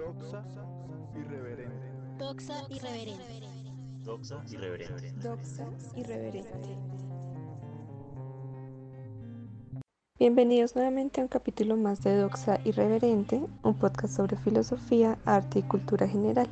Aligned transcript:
Doxa 0.00 0.42
irreverente. 1.14 1.86
Doxa 2.18 2.66
irreverente. 2.70 3.42
Doxa 4.02 4.42
irreverente. 4.50 5.12
Doxa 5.22 5.66
irreverente. 5.94 6.76
Bienvenidos 10.18 10.74
nuevamente 10.74 11.20
a 11.20 11.24
un 11.24 11.28
capítulo 11.28 11.76
más 11.76 12.02
de 12.02 12.16
Doxa 12.16 12.60
Irreverente, 12.64 13.42
un 13.62 13.74
podcast 13.74 14.16
sobre 14.16 14.36
filosofía, 14.36 15.18
arte 15.24 15.60
y 15.60 15.62
cultura 15.62 16.08
general. 16.08 16.48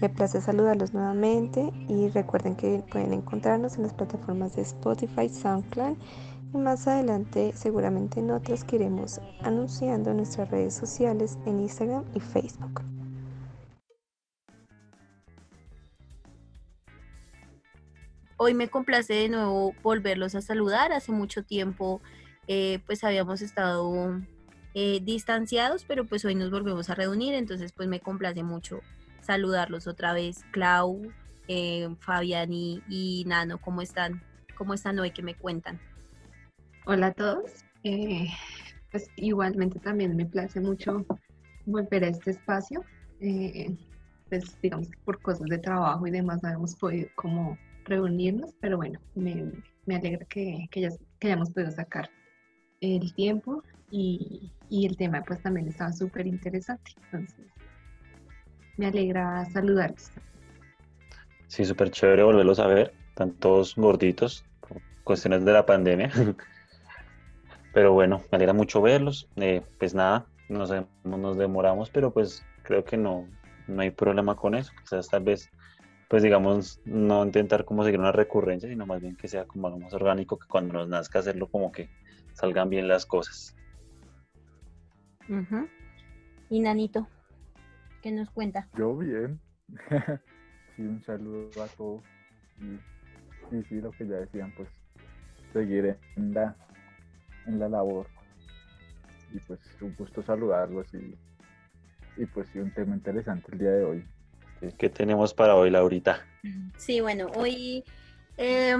Me 0.00 0.08
place 0.08 0.40
saludarlos 0.40 0.94
nuevamente 0.94 1.74
y 1.86 2.08
recuerden 2.08 2.56
que 2.56 2.82
pueden 2.90 3.12
encontrarnos 3.12 3.76
en 3.76 3.82
las 3.82 3.92
plataformas 3.92 4.56
de 4.56 4.62
Spotify, 4.62 5.28
SoundCloud 5.28 5.94
y 6.54 6.56
más 6.56 6.88
adelante 6.88 7.52
seguramente 7.54 8.20
en 8.20 8.30
otras 8.30 8.64
que 8.64 8.76
iremos 8.76 9.20
anunciando 9.42 10.10
en 10.10 10.16
nuestras 10.16 10.50
redes 10.50 10.72
sociales 10.72 11.38
en 11.44 11.60
Instagram 11.60 12.06
y 12.14 12.20
Facebook. 12.20 12.80
Hoy 18.38 18.54
me 18.54 18.68
complace 18.68 19.12
de 19.12 19.28
nuevo 19.28 19.74
volverlos 19.82 20.34
a 20.34 20.40
saludar. 20.40 20.92
Hace 20.92 21.12
mucho 21.12 21.44
tiempo 21.44 22.00
eh, 22.48 22.78
pues 22.86 23.04
habíamos 23.04 23.42
estado 23.42 24.18
eh, 24.72 25.00
distanciados, 25.02 25.84
pero 25.84 26.06
pues 26.06 26.24
hoy 26.24 26.36
nos 26.36 26.50
volvemos 26.50 26.88
a 26.88 26.94
reunir, 26.94 27.34
entonces 27.34 27.72
pues 27.72 27.86
me 27.86 28.00
complace 28.00 28.42
mucho 28.42 28.80
saludarlos 29.22 29.86
otra 29.86 30.12
vez. 30.12 30.44
Clau, 30.52 31.02
eh, 31.48 31.88
Fabián 32.00 32.50
y, 32.52 33.24
Nano, 33.26 33.58
¿cómo 33.58 33.82
están? 33.82 34.22
¿Cómo 34.56 34.74
están 34.74 34.98
hoy? 34.98 35.10
¿Qué 35.10 35.22
me 35.22 35.34
cuentan? 35.34 35.80
Hola 36.86 37.08
a 37.08 37.12
todos. 37.12 37.64
pues 38.90 39.10
igualmente 39.16 39.78
también 39.78 40.16
me 40.16 40.26
place 40.26 40.60
mucho 40.60 41.06
volver 41.66 42.04
a 42.04 42.08
este 42.08 42.32
espacio. 42.32 42.84
pues 44.28 44.60
digamos 44.62 44.88
que 44.88 44.98
por 45.04 45.20
cosas 45.20 45.48
de 45.48 45.58
trabajo 45.58 46.06
y 46.06 46.10
demás 46.10 46.42
no 46.42 46.48
hemos 46.50 46.74
podido 46.76 47.08
como 47.14 47.58
reunirnos, 47.84 48.54
pero 48.60 48.76
bueno, 48.76 49.00
me, 49.14 49.52
me 49.86 49.96
alegra 49.96 50.24
que, 50.26 50.68
que, 50.70 50.82
ya, 50.82 50.90
que, 51.18 51.28
hayamos 51.28 51.50
podido 51.50 51.70
sacar 51.72 52.10
el 52.80 53.12
tiempo 53.14 53.62
y, 53.90 54.52
y 54.68 54.86
el 54.86 54.96
tema 54.96 55.22
pues 55.22 55.42
también 55.42 55.68
estaba 55.68 55.92
súper 55.92 56.26
interesante. 56.26 56.92
Me 58.76 58.86
alegra 58.86 59.44
saludarlos. 59.46 60.10
Sí, 61.46 61.64
súper 61.64 61.90
chévere 61.90 62.22
volverlos 62.22 62.58
a 62.58 62.66
ver, 62.66 62.92
están 63.08 63.32
todos 63.32 63.74
gorditos 63.74 64.44
por 64.60 64.80
cuestiones 65.04 65.44
de 65.44 65.52
la 65.52 65.66
pandemia. 65.66 66.10
pero 67.72 67.92
bueno, 67.92 68.22
me 68.30 68.36
alegra 68.36 68.52
mucho 68.52 68.80
verlos. 68.80 69.28
Eh, 69.36 69.62
pues 69.78 69.94
nada, 69.94 70.26
nos, 70.48 70.70
nos 71.04 71.36
demoramos, 71.36 71.90
pero 71.90 72.12
pues 72.12 72.44
creo 72.62 72.84
que 72.84 72.96
no, 72.96 73.28
no 73.66 73.82
hay 73.82 73.90
problema 73.90 74.36
con 74.36 74.54
eso. 74.54 74.72
O 74.84 74.86
sea, 74.86 75.00
tal 75.02 75.24
vez 75.24 75.50
pues 76.10 76.24
digamos, 76.24 76.80
no 76.84 77.24
intentar 77.24 77.64
como 77.64 77.84
seguir 77.84 78.00
una 78.00 78.10
recurrencia, 78.10 78.68
sino 78.68 78.84
más 78.84 79.00
bien 79.00 79.16
que 79.16 79.28
sea 79.28 79.44
como 79.44 79.68
algo 79.68 79.78
más 79.78 79.94
orgánico, 79.94 80.40
que 80.40 80.48
cuando 80.48 80.74
nos 80.74 80.88
nazca 80.88 81.20
hacerlo 81.20 81.46
como 81.46 81.70
que 81.70 81.88
salgan 82.32 82.68
bien 82.68 82.88
las 82.88 83.06
cosas. 83.06 83.54
Y 86.48 86.58
Nanito, 86.58 87.06
¿qué 88.00 88.12
nos 88.12 88.30
cuenta? 88.30 88.68
Yo 88.76 88.96
bien. 88.96 89.40
sí, 90.76 90.82
un 90.82 91.02
saludo 91.04 91.62
a 91.62 91.66
todos. 91.68 92.02
Y, 92.60 93.56
y, 93.56 93.62
sí, 93.64 93.80
lo 93.80 93.90
que 93.92 94.06
ya 94.06 94.16
decían, 94.16 94.52
pues 94.56 94.68
seguir 95.52 95.96
en 96.16 96.34
la, 96.34 96.56
en 97.46 97.58
la 97.58 97.68
labor. 97.68 98.06
Y 99.32 99.38
pues 99.40 99.60
un 99.80 99.94
gusto 99.96 100.22
saludarlos 100.22 100.86
y, 100.94 101.16
y 102.20 102.26
pues 102.26 102.48
sí, 102.52 102.58
un 102.58 102.72
tema 102.72 102.94
interesante 102.94 103.52
el 103.52 103.58
día 103.58 103.70
de 103.70 103.84
hoy. 103.84 104.04
¿Qué 104.76 104.90
tenemos 104.90 105.32
para 105.32 105.54
hoy, 105.54 105.70
Laurita? 105.70 106.26
Sí, 106.76 107.00
bueno, 107.00 107.28
hoy 107.34 107.82
eh, 108.36 108.74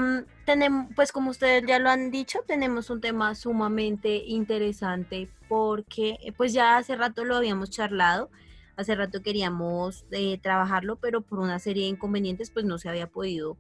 tenemos, 0.45 0.93
pues 0.95 1.13
como 1.13 1.31
ustedes 1.31 1.65
ya 1.67 1.79
lo 1.79 1.91
han 1.91 2.11
dicho, 2.11 2.41
tenemos 2.47 2.91
un 2.91 3.01
tema 3.01 3.35
sumamente 3.35 4.17
interesante 4.27 5.29
porque 5.49 6.17
pues 6.37 6.53
ya 6.53 6.77
hace 6.77 6.97
rato 6.97 7.25
lo 7.25 7.37
habíamos 7.37 7.71
charlado, 7.71 8.31
hace 8.81 8.95
rato 8.95 9.23
queríamos 9.23 10.05
eh, 10.11 10.39
trabajarlo, 10.39 10.97
pero 10.97 11.21
por 11.21 11.39
una 11.39 11.59
serie 11.59 11.85
de 11.85 11.91
inconvenientes 11.91 12.51
pues 12.51 12.65
no 12.65 12.79
se 12.79 12.89
había 12.89 13.07
podido 13.07 13.57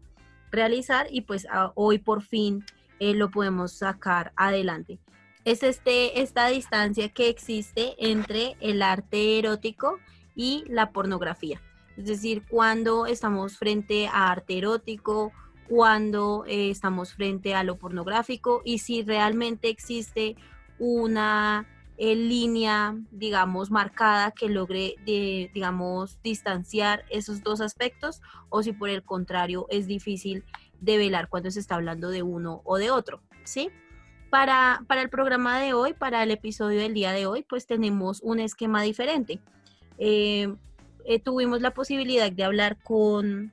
realizar 0.50 1.06
y 1.10 1.22
pues 1.22 1.47
a, 1.50 1.72
hoy 1.75 1.98
por 1.98 2.22
fin 2.22 2.64
eh, 2.98 3.14
lo 3.14 3.30
podemos 3.30 3.72
sacar 3.72 4.32
adelante. 4.36 4.98
Es 5.44 5.62
este, 5.62 6.20
esta 6.20 6.48
distancia 6.48 7.09
que 7.09 7.28
existe 7.28 7.94
entre 7.98 8.56
el 8.60 8.82
arte 8.82 9.38
erótico 9.38 9.98
y 10.34 10.64
la 10.69 10.91
pornografía. 10.91 11.62
Es 11.97 12.06
decir, 12.06 12.42
cuando 12.48 13.06
estamos 13.06 13.56
frente 13.56 14.06
a 14.09 14.30
arte 14.30 14.59
erótico, 14.59 15.32
cuando 15.69 16.44
eh, 16.47 16.70
estamos 16.70 17.14
frente 17.14 17.54
a 17.54 17.62
lo 17.62 17.76
pornográfico 17.76 18.62
y 18.64 18.78
si 18.78 19.03
realmente 19.03 19.69
existe 19.69 20.36
una 20.78 21.66
eh, 22.00 22.16
línea, 22.16 22.96
digamos, 23.10 23.70
marcada 23.70 24.32
que 24.32 24.48
logre, 24.48 24.96
digamos, 25.04 26.18
distanciar 26.22 27.04
esos 27.10 27.42
dos 27.42 27.60
aspectos 27.60 28.22
o 28.48 28.62
si 28.62 28.72
por 28.72 28.88
el 28.88 29.02
contrario 29.02 29.66
es 29.68 29.86
difícil 29.86 30.44
de 30.80 30.96
velar 30.96 31.28
cuando 31.28 31.50
se 31.50 31.60
está 31.60 31.74
hablando 31.74 32.08
de 32.08 32.22
uno 32.22 32.62
o 32.64 32.78
de 32.78 32.90
otro, 32.90 33.20
¿sí? 33.44 33.70
Para, 34.30 34.82
para 34.86 35.02
el 35.02 35.10
programa 35.10 35.60
de 35.60 35.74
hoy, 35.74 35.92
para 35.92 36.22
el 36.22 36.30
episodio 36.30 36.80
del 36.80 36.94
día 36.94 37.12
de 37.12 37.26
hoy, 37.26 37.44
pues 37.48 37.66
tenemos 37.66 38.20
un 38.22 38.40
esquema 38.40 38.80
diferente. 38.82 39.40
Eh, 39.98 40.54
eh, 41.04 41.18
tuvimos 41.18 41.60
la 41.60 41.74
posibilidad 41.74 42.32
de 42.32 42.44
hablar 42.44 42.82
con, 42.82 43.52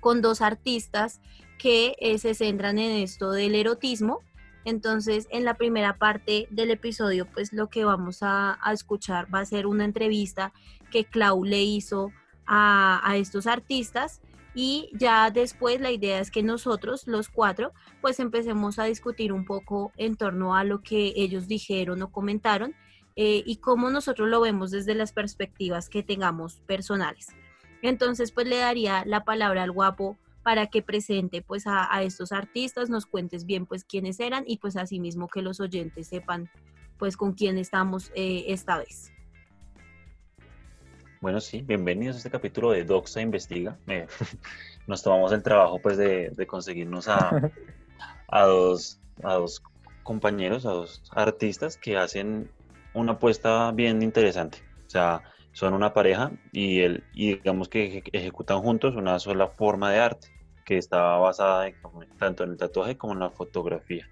con 0.00 0.20
dos 0.20 0.42
artistas 0.42 1.20
que 1.58 1.96
eh, 2.00 2.18
se 2.18 2.34
centran 2.34 2.78
en 2.78 3.02
esto 3.02 3.32
del 3.32 3.54
erotismo. 3.54 4.20
Entonces, 4.64 5.26
en 5.30 5.44
la 5.44 5.54
primera 5.54 5.96
parte 5.96 6.46
del 6.50 6.70
episodio, 6.70 7.26
pues 7.26 7.52
lo 7.52 7.68
que 7.68 7.84
vamos 7.84 8.18
a, 8.22 8.58
escuchar 8.72 9.32
va 9.34 9.40
a 9.40 9.44
ser 9.46 9.66
una 9.66 9.84
entrevista 9.84 10.52
que 10.90 11.04
Clau 11.04 11.44
le 11.44 11.62
hizo 11.62 12.12
a, 12.46 13.00
a, 13.02 13.16
estos 13.16 13.46
artistas 13.46 14.20
y 14.54 14.90
ya 14.92 15.30
después 15.30 15.80
la 15.80 15.92
idea 15.92 16.18
es 16.18 16.30
que 16.30 16.42
nosotros, 16.42 17.06
los 17.06 17.28
cuatro, 17.28 17.72
pues 18.00 18.18
empecemos 18.20 18.78
a 18.78 18.84
discutir 18.84 19.32
un 19.32 19.44
poco 19.44 19.92
en 19.96 20.16
torno 20.16 20.56
a 20.56 20.64
lo 20.64 20.82
que 20.82 21.12
ellos 21.16 21.46
dijeron 21.46 22.02
o 22.02 22.10
comentaron 22.10 22.74
eh, 23.16 23.42
y 23.44 23.56
cómo 23.56 23.90
nosotros 23.90 24.28
lo 24.28 24.40
vemos 24.40 24.70
desde 24.70 24.94
las 24.94 25.12
perspectivas 25.12 25.88
que 25.88 26.02
tengamos 26.02 26.60
personales. 26.66 27.28
Entonces, 27.82 28.32
pues 28.32 28.46
le 28.46 28.58
daría 28.58 29.04
la 29.04 29.24
palabra 29.24 29.62
al 29.62 29.72
guapo 29.72 30.16
para 30.42 30.68
que 30.68 30.82
presente 30.82 31.42
pues 31.42 31.66
a, 31.66 31.94
a, 31.94 32.02
estos 32.02 32.32
artistas, 32.32 32.90
nos 32.90 33.06
cuentes 33.06 33.44
bien 33.44 33.66
pues 33.66 33.84
quiénes 33.84 34.20
eran 34.20 34.44
y 34.46 34.58
pues 34.58 34.76
asimismo 34.76 35.28
que 35.28 35.42
los 35.42 35.60
oyentes 35.60 36.08
sepan 36.08 36.50
pues 36.98 37.16
con 37.16 37.32
quién 37.32 37.58
estamos 37.58 38.12
eh, 38.14 38.44
esta 38.48 38.78
vez. 38.78 39.12
Bueno, 41.20 41.40
sí, 41.40 41.62
bienvenidos 41.62 42.16
a 42.16 42.18
este 42.18 42.30
capítulo 42.30 42.70
de 42.72 42.84
Doxa 42.84 43.20
Investiga. 43.20 43.76
Eh, 43.88 44.06
nos 44.86 45.02
tomamos 45.02 45.32
el 45.32 45.42
trabajo 45.42 45.78
pues 45.82 45.96
de, 45.96 46.30
de 46.30 46.46
conseguirnos 46.46 47.08
a, 47.08 47.50
a, 48.28 48.44
dos, 48.44 49.00
a 49.22 49.34
dos 49.34 49.62
compañeros, 50.02 50.64
a 50.64 50.70
dos 50.70 51.02
artistas 51.10 51.76
que 51.76 51.96
hacen 51.96 52.50
una 52.94 53.12
apuesta 53.12 53.70
bien 53.72 54.02
interesante. 54.02 54.58
O 54.86 54.90
sea, 54.90 55.22
son 55.52 55.74
una 55.74 55.92
pareja 55.92 56.32
y, 56.52 56.80
el, 56.80 57.04
y 57.12 57.34
digamos 57.34 57.68
que 57.68 58.02
ejecutan 58.12 58.60
juntos 58.60 58.94
una 58.96 59.18
sola 59.18 59.48
forma 59.48 59.90
de 59.90 59.98
arte 59.98 60.28
que 60.64 60.78
está 60.78 61.16
basada 61.16 61.70
tanto 62.18 62.44
en 62.44 62.50
el 62.50 62.56
tatuaje 62.56 62.96
como 62.96 63.12
en 63.14 63.20
la 63.20 63.30
fotografía. 63.30 64.06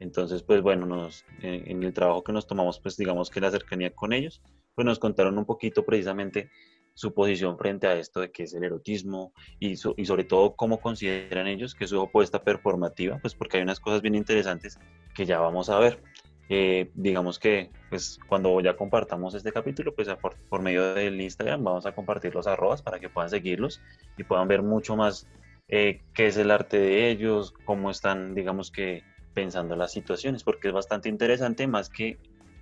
Entonces, 0.00 0.42
pues 0.42 0.62
bueno, 0.62 0.86
nos, 0.86 1.24
en, 1.42 1.82
el 1.82 1.92
trabajo 1.92 2.22
que 2.22 2.32
nos 2.32 2.46
tomamos, 2.46 2.78
pues 2.78 2.96
digamos 2.96 3.30
que 3.30 3.40
la 3.40 3.50
cercanía 3.50 3.90
con 3.94 4.12
ellos, 4.12 4.40
pues 4.74 4.86
nos 4.86 4.98
contaron 4.98 5.38
un 5.38 5.44
poquito 5.44 5.84
precisamente 5.84 6.50
su 6.94 7.14
posición 7.14 7.58
frente 7.58 7.86
a 7.86 7.96
esto 7.96 8.20
de 8.20 8.30
qué 8.30 8.44
es 8.44 8.54
el 8.54 8.64
erotismo 8.64 9.32
y, 9.58 9.76
so, 9.76 9.94
y 9.96 10.04
sobre 10.04 10.24
todo 10.24 10.54
cómo 10.56 10.80
consideran 10.80 11.46
ellos 11.46 11.74
que 11.74 11.84
es 11.84 11.90
su 11.90 12.00
apuesta 12.00 12.42
performativa, 12.42 13.18
pues 13.20 13.34
porque 13.34 13.56
hay 13.56 13.62
unas 13.62 13.80
cosas 13.80 14.02
bien 14.02 14.14
interesantes 14.14 14.78
que 15.14 15.26
ya 15.26 15.38
vamos 15.40 15.68
a 15.68 15.78
ver. 15.78 16.02
Eh, 16.50 16.90
digamos 16.94 17.38
que 17.38 17.70
pues 17.90 18.18
cuando 18.26 18.58
ya 18.60 18.74
compartamos 18.74 19.34
este 19.34 19.52
capítulo, 19.52 19.94
pues 19.94 20.08
por, 20.14 20.36
por, 20.48 20.62
medio 20.62 20.94
del 20.94 21.20
Instagram 21.20 21.62
vamos 21.62 21.84
a 21.84 21.92
compartir 21.92 22.34
los 22.34 22.46
arrobas 22.46 22.80
para 22.80 22.98
que 22.98 23.10
puedan 23.10 23.28
seguirlos 23.28 23.82
y 24.16 24.24
puedan 24.24 24.48
ver 24.48 24.62
mucho 24.62 24.96
más 24.96 25.26
eh, 25.68 26.00
qué 26.14 26.28
es 26.28 26.36
el 26.38 26.50
arte 26.50 26.78
de 26.78 27.10
ellos, 27.10 27.52
cómo 27.66 27.90
están, 27.90 28.34
digamos 28.34 28.70
que 28.70 29.02
pensando 29.34 29.76
las 29.76 29.92
situaciones, 29.92 30.42
porque 30.42 30.68
es 30.68 30.74
bastante 30.74 31.08
interesante 31.10 31.66
más 31.66 31.90
que 31.90 32.18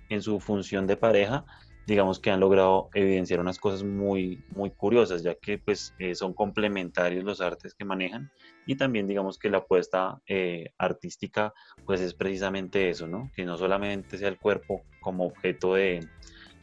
en 0.09 0.21
su 0.21 0.39
función 0.39 0.87
de 0.87 0.97
pareja, 0.97 1.45
digamos 1.87 2.19
que 2.19 2.29
han 2.29 2.41
logrado 2.41 2.89
evidenciar 2.93 3.39
unas 3.39 3.59
cosas 3.59 3.83
muy, 3.83 4.43
muy 4.53 4.71
curiosas, 4.71 5.23
ya 5.23 5.35
que 5.35 5.57
pues 5.57 5.95
eh, 5.99 6.15
son 6.15 6.33
complementarios 6.33 7.23
los 7.23 7.39
artes 7.39 7.73
que 7.73 7.85
manejan 7.85 8.29
y 8.65 8.75
también 8.75 9.07
digamos 9.07 9.39
que 9.39 9.49
la 9.49 9.59
apuesta 9.59 10.21
eh, 10.27 10.73
artística 10.77 11.53
pues 11.85 12.01
es 12.01 12.13
precisamente 12.13 12.89
eso, 12.89 13.07
¿no? 13.07 13.31
Que 13.33 13.45
no 13.45 13.55
solamente 13.55 14.17
sea 14.17 14.27
el 14.27 14.37
cuerpo 14.37 14.83
como 14.99 15.25
objeto 15.25 15.75
de, 15.75 16.05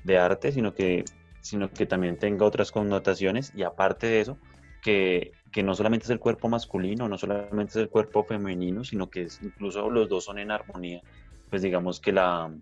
de 0.05 0.19
arte, 0.19 0.53
sino 0.53 0.75
que, 0.75 1.07
sino 1.41 1.71
que 1.71 1.87
también 1.87 2.19
tenga 2.19 2.45
otras 2.45 2.71
connotaciones 2.71 3.51
y 3.57 3.63
aparte 3.63 4.07
de 4.07 4.21
eso, 4.21 4.39
que, 4.83 5.33
que, 5.51 5.63
no 5.63 5.75
solamente 5.75 6.05
es 6.05 6.11
el 6.11 6.21
cuerpo 6.21 6.51
masculino, 6.51 7.09
no 7.09 7.17
solamente 7.17 7.71
es 7.71 7.77
el 7.77 7.89
cuerpo 7.89 8.25
femenino, 8.25 8.85
sino 8.85 9.09
que 9.09 9.23
es, 9.23 9.41
incluso 9.43 9.89
los 9.89 10.11
dos 10.11 10.25
son 10.25 10.39
en 10.39 10.51
armonía, 10.51 11.01
pues 11.49 11.63
digamos 11.63 11.99
que 11.99 12.13
la, 12.13 12.53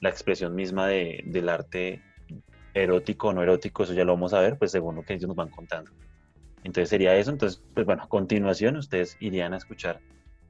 la 0.00 0.08
expresión 0.08 0.54
misma 0.54 0.86
de, 0.86 1.22
del 1.26 1.48
arte 1.48 2.02
erótico 2.74 3.28
o 3.28 3.32
no 3.32 3.42
erótico, 3.42 3.82
eso 3.82 3.94
ya 3.94 4.04
lo 4.04 4.12
vamos 4.12 4.32
a 4.32 4.40
ver, 4.40 4.58
pues 4.58 4.70
según 4.70 4.96
lo 4.96 5.02
que 5.02 5.14
ellos 5.14 5.28
nos 5.28 5.36
van 5.36 5.50
contando. 5.50 5.90
Entonces 6.64 6.88
sería 6.88 7.16
eso, 7.16 7.30
entonces, 7.30 7.62
pues 7.74 7.86
bueno, 7.86 8.02
a 8.02 8.08
continuación 8.08 8.76
ustedes 8.76 9.16
irían 9.20 9.54
a 9.54 9.56
escuchar 9.56 10.00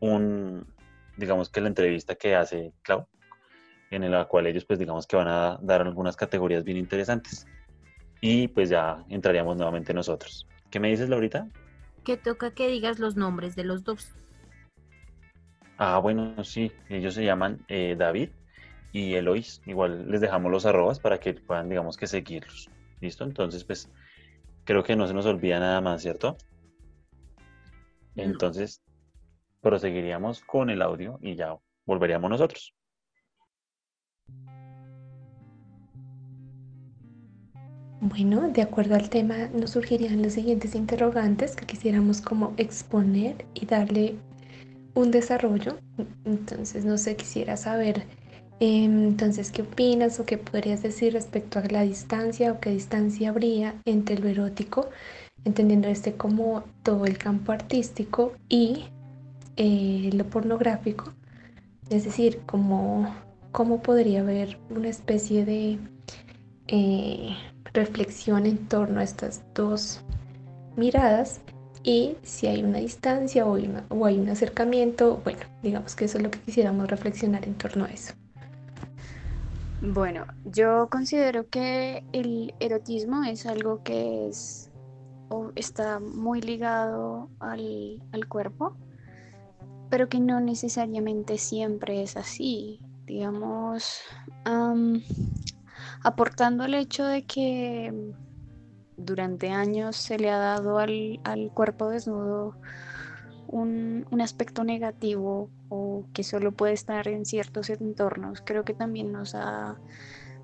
un, 0.01 0.67
digamos 1.17 1.51
que 1.51 1.61
la 1.61 1.69
entrevista 1.69 2.15
que 2.15 2.35
hace 2.35 2.73
Clau, 2.83 3.07
en 3.91 4.11
la 4.11 4.27
cual 4.27 4.47
ellos 4.47 4.65
pues 4.65 4.79
digamos 4.79 5.07
que 5.07 5.17
van 5.17 5.29
a 5.29 5.59
dar 5.63 5.83
algunas 5.83 6.17
categorías 6.17 6.65
bien 6.65 6.77
interesantes. 6.77 7.47
Y 8.21 8.49
pues 8.49 8.69
ya 8.69 9.05
entraríamos 9.09 9.57
nuevamente 9.57 9.95
nosotros. 9.95 10.47
¿Qué 10.71 10.81
me 10.81 10.89
dices, 10.89 11.09
Laurita? 11.09 11.47
Que 12.05 12.17
toca 12.17 12.51
que 12.51 12.69
digas 12.69 12.99
los 12.99 13.17
nombres 13.17 13.55
de 13.55 13.65
los 13.65 13.85
dos. 13.85 14.11
Ah, 15.77 15.99
bueno, 15.99 16.43
sí, 16.43 16.73
ellos 16.89 17.15
se 17.15 17.25
llaman 17.25 17.65
eh, 17.69 17.95
David 17.97 18.31
y 18.93 19.15
Elois. 19.15 19.63
Igual 19.67 20.11
les 20.11 20.21
dejamos 20.21 20.51
los 20.51 20.67
arrobas 20.67 21.01
para 21.01 21.19
que 21.19 21.35
puedan, 21.35 21.69
digamos 21.69 21.97
que 21.97 22.07
seguirlos. 22.07 22.71
¿Listo? 23.01 23.25
Entonces, 23.25 23.65
pues 23.65 23.91
creo 24.65 24.83
que 24.83 24.97
no 24.97 25.07
se 25.07 25.15
nos 25.15 25.27
olvida 25.27 25.59
nada 25.61 25.81
más, 25.81 26.03
¿cierto? 26.03 26.37
Entonces, 28.17 28.83
proseguiríamos 29.61 30.41
con 30.41 30.71
el 30.71 30.83
audio 30.83 31.19
y 31.23 31.37
ya 31.37 31.57
volveríamos 31.87 32.31
nosotros. 32.31 32.75
Bueno, 38.01 38.49
de 38.51 38.63
acuerdo 38.63 38.95
al 38.95 39.11
tema, 39.11 39.49
nos 39.49 39.71
surgirían 39.71 40.23
los 40.23 40.35
siguientes 40.35 40.77
interrogantes 40.77 41.57
que 41.57 41.67
quisiéramos 41.67 42.21
como 42.21 42.55
exponer 42.57 43.45
y 43.55 43.67
darle 43.67 44.15
un 44.95 45.11
desarrollo. 45.11 45.79
Entonces, 46.25 46.85
no 46.85 46.97
sé, 46.97 47.17
quisiera 47.17 47.57
saber, 47.57 48.05
entonces, 48.61 49.53
¿qué 49.53 49.63
opinas 49.63 50.19
o 50.19 50.27
qué 50.27 50.37
podrías 50.37 50.83
decir 50.83 51.13
respecto 51.13 51.61
a 51.61 51.63
la 51.65 51.83
distancia 51.83 52.53
o 52.53 52.61
qué 52.61 52.71
distancia 52.71 53.31
habría 53.31 53.81
entre 53.85 54.19
lo 54.19 54.29
erótico, 54.29 54.89
entendiendo 55.45 55.89
este 55.89 56.15
como 56.15 56.65
todo 56.83 57.07
el 57.07 57.19
campo 57.19 57.53
artístico 57.53 58.33
y 58.49 58.87
eh, 59.57 60.11
lo 60.13 60.25
pornográfico? 60.25 61.13
Es 61.89 62.05
decir, 62.05 62.41
¿cómo, 62.47 63.15
cómo 63.53 63.81
podría 63.81 64.21
haber 64.21 64.59
una 64.71 64.89
especie 64.89 65.45
de 65.45 65.79
eh, 66.67 67.37
reflexión 67.73 68.45
en 68.45 68.59
torno 68.67 69.01
a 69.01 69.05
estas 69.05 69.43
dos 69.55 70.03
miradas 70.77 71.41
y 71.85 72.17
si 72.23 72.49
hay 72.49 72.65
una 72.65 72.79
distancia 72.79 73.47
o, 73.47 73.57
o 73.89 74.05
hay 74.05 74.19
un 74.19 74.29
acercamiento, 74.29 75.21
bueno, 75.23 75.41
digamos 75.63 75.95
que 75.95 76.07
eso 76.07 76.19
es 76.19 76.25
lo 76.25 76.31
que 76.31 76.41
quisiéramos 76.41 76.89
reflexionar 76.89 77.47
en 77.47 77.55
torno 77.55 77.85
a 77.85 77.89
eso. 77.89 78.15
Bueno, 79.81 80.27
yo 80.45 80.89
considero 80.91 81.49
que 81.49 82.05
el 82.13 82.55
erotismo 82.59 83.25
es 83.25 83.47
algo 83.47 83.83
que 83.85 84.29
es 84.29 84.71
o 85.29 85.53
está 85.55 86.01
muy 86.01 86.41
ligado 86.41 87.29
al, 87.39 88.03
al 88.13 88.27
cuerpo, 88.29 88.77
pero 89.91 90.09
que 90.09 90.21
no 90.21 90.41
necesariamente 90.41 91.39
siempre 91.39 92.03
es 92.03 92.17
así. 92.17 92.81
Digamos, 93.07 94.03
aportando 96.03 96.65
el 96.65 96.75
hecho 96.75 97.05
de 97.05 97.25
que 97.25 98.13
durante 98.97 99.51
años 99.51 99.97
se 99.97 100.19
le 100.19 100.31
ha 100.31 100.39
dado 100.39 100.79
al, 100.79 101.21
cuerpo 101.55 101.89
desnudo 101.89 102.55
un, 103.49 104.07
aspecto 104.21 104.65
negativo 104.65 105.51
o 105.69 106.05
que 106.13 106.23
solo 106.23 106.53
puede 106.53 106.75
estar 106.75 107.09
en 107.09 107.25
ciertos 107.25 107.71
entornos, 107.71 108.43
creo 108.45 108.65
que 108.65 108.75
también 108.75 109.13
nos 109.13 109.35
ha 109.35 109.79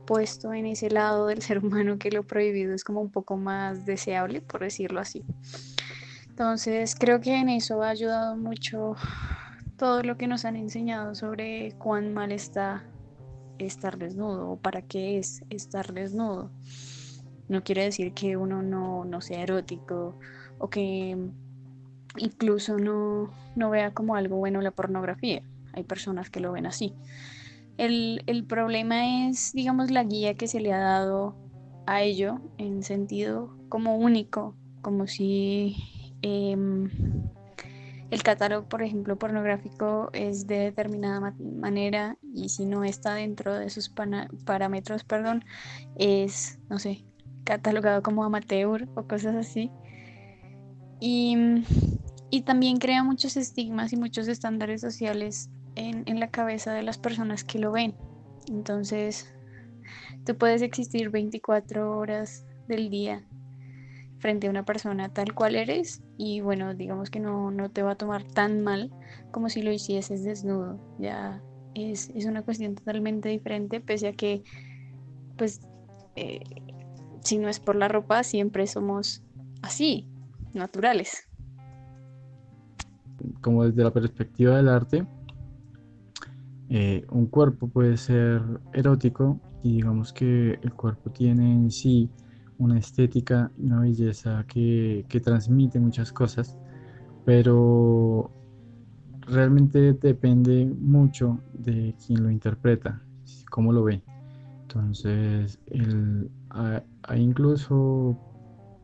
puesto 0.06 0.52
en 0.52 0.66
ese 0.66 0.90
lado 0.90 1.26
del 1.26 1.42
ser 1.42 1.58
humano 1.64 1.98
que 1.98 2.10
lo 2.10 2.24
prohibido 2.24 2.74
es 2.74 2.84
como 2.84 3.00
un 3.00 3.10
poco 3.10 3.36
más 3.36 3.86
deseable, 3.86 4.40
por 4.40 4.60
decirlo 4.60 5.00
así. 5.00 5.24
Entonces 6.28 6.96
creo 6.98 7.20
que 7.20 7.36
en 7.36 7.48
eso 7.48 7.82
ha 7.82 7.90
ayudado 7.90 8.36
mucho 8.36 8.96
todo 9.76 10.02
lo 10.02 10.16
que 10.16 10.26
nos 10.26 10.44
han 10.44 10.56
enseñado 10.56 11.14
sobre 11.14 11.72
cuán 11.78 12.12
mal 12.12 12.32
está 12.32 12.84
estar 13.58 13.98
desnudo 13.98 14.50
o 14.50 14.56
para 14.56 14.82
qué 14.82 15.18
es 15.18 15.44
estar 15.50 15.92
desnudo. 15.92 16.50
No 17.48 17.62
quiere 17.62 17.84
decir 17.84 18.14
que 18.14 18.36
uno 18.36 18.62
no, 18.62 19.20
sea 19.20 19.42
erótico 19.42 20.18
o 20.58 20.70
que 20.70 21.16
incluso 22.16 22.78
no, 22.78 23.30
vea 23.70 23.92
como 23.92 24.16
algo 24.16 24.36
bueno 24.36 24.60
la 24.60 24.70
pornografía. 24.70 25.42
Hay 25.72 25.84
personas 25.84 26.30
que 26.30 26.40
lo 26.40 26.52
ven 26.52 26.66
así. 26.66 26.94
El, 27.76 28.44
problema 28.48 29.28
es, 29.28 29.52
digamos, 29.52 29.90
la 29.90 30.04
guía 30.04 30.34
que 30.34 30.46
se 30.46 30.60
le 30.60 30.72
ha 30.72 30.78
dado 30.78 31.36
a 31.86 32.02
ello 32.02 32.40
en 32.58 32.82
sentido 32.82 33.56
como 33.68 33.96
único, 33.96 34.54
como 34.80 35.06
si 35.06 35.76
em, 36.22 36.88
el 38.10 38.22
catálogo, 38.22 38.68
por 38.68 38.82
ejemplo, 38.82 39.18
pornográfico 39.18 40.10
es 40.12 40.46
de 40.46 40.58
determinada 40.58 41.34
manera 41.40 42.16
y 42.32 42.48
si 42.50 42.64
no 42.64 42.84
está 42.84 43.14
dentro 43.14 43.54
de 43.54 43.70
sus 43.70 43.90
parámetros, 44.44 45.02
perdón, 45.02 45.44
es, 45.96 46.60
no 46.68 46.78
sé, 46.78 47.04
catalogado 47.44 48.02
como 48.02 48.24
amateur 48.24 48.88
o 48.94 49.08
cosas 49.08 49.34
así. 49.34 49.70
Y, 51.00 51.36
también 52.42 52.78
crea 52.78 53.02
muchos 53.02 53.36
estigmas 53.36 53.92
y 53.92 53.96
muchos 53.96 54.28
estándares 54.28 54.80
sociales 54.80 55.50
en, 55.74 56.02
en 56.06 56.20
la 56.20 56.30
cabeza 56.30 56.72
de 56.72 56.82
las 56.82 56.98
personas 56.98 57.44
que 57.44 57.58
lo 57.58 57.72
ven. 57.72 57.94
Entonces, 58.48 59.26
tú 60.24 60.36
puedes 60.36 60.62
existir 60.62 61.10
24 61.10 61.96
horas 61.96 62.44
del 62.68 62.90
día 62.90 63.26
frente 64.24 64.46
a 64.46 64.50
una 64.50 64.64
persona 64.64 65.10
tal 65.10 65.34
cual 65.34 65.54
eres 65.54 66.02
y 66.16 66.40
bueno, 66.40 66.74
digamos 66.74 67.10
que 67.10 67.20
no, 67.20 67.52
te 67.70 67.82
va 67.82 67.92
a 67.92 67.96
tomar 67.96 68.24
tan 68.24 68.62
mal 68.62 68.90
como 69.30 69.50
si 69.50 69.60
lo 69.60 69.70
hicieses 69.70 70.24
desnudo. 70.24 70.80
Ya 70.98 71.42
es, 71.74 72.08
una 72.24 72.42
cuestión 72.42 72.74
totalmente 72.74 73.28
diferente, 73.28 73.80
pese 73.80 74.08
a 74.08 74.12
que 74.12 74.42
pues 75.36 75.60
eh, 76.16 76.40
si 77.22 77.36
no 77.36 77.50
es 77.50 77.60
por 77.60 77.76
la 77.76 77.88
ropa, 77.88 78.22
siempre 78.22 78.66
somos 78.66 79.22
así, 79.60 80.08
naturales. 80.54 81.28
Como 83.40 83.64
desde 83.64 83.82
la 83.82 83.92
perspectiva 83.92 84.56
del 84.56 84.68
arte, 84.68 85.06
eh, 86.68 87.04
un 87.10 87.26
cuerpo 87.26 87.68
puede 87.68 87.96
ser 87.96 88.42
erótico 88.72 89.40
y 89.62 89.76
digamos 89.76 90.12
que 90.12 90.58
el 90.62 90.72
cuerpo 90.72 91.10
tiene 91.10 91.52
en 91.52 91.70
sí 91.70 92.10
una 92.58 92.78
estética 92.78 93.50
una 93.58 93.80
belleza 93.80 94.44
que, 94.46 95.06
transmite 95.22 95.78
muchas 95.78 96.12
cosas, 96.12 96.56
pero 97.24 98.30
realmente 99.20 99.94
depende 99.94 100.66
mucho 100.66 101.40
de 101.52 101.94
quien 102.04 102.22
lo 102.22 102.30
interpreta, 102.30 103.02
cómo 103.50 103.72
lo 103.72 103.84
ve. 103.84 104.02
Entonces, 104.62 105.58
hay 106.50 107.22
incluso 107.22 108.16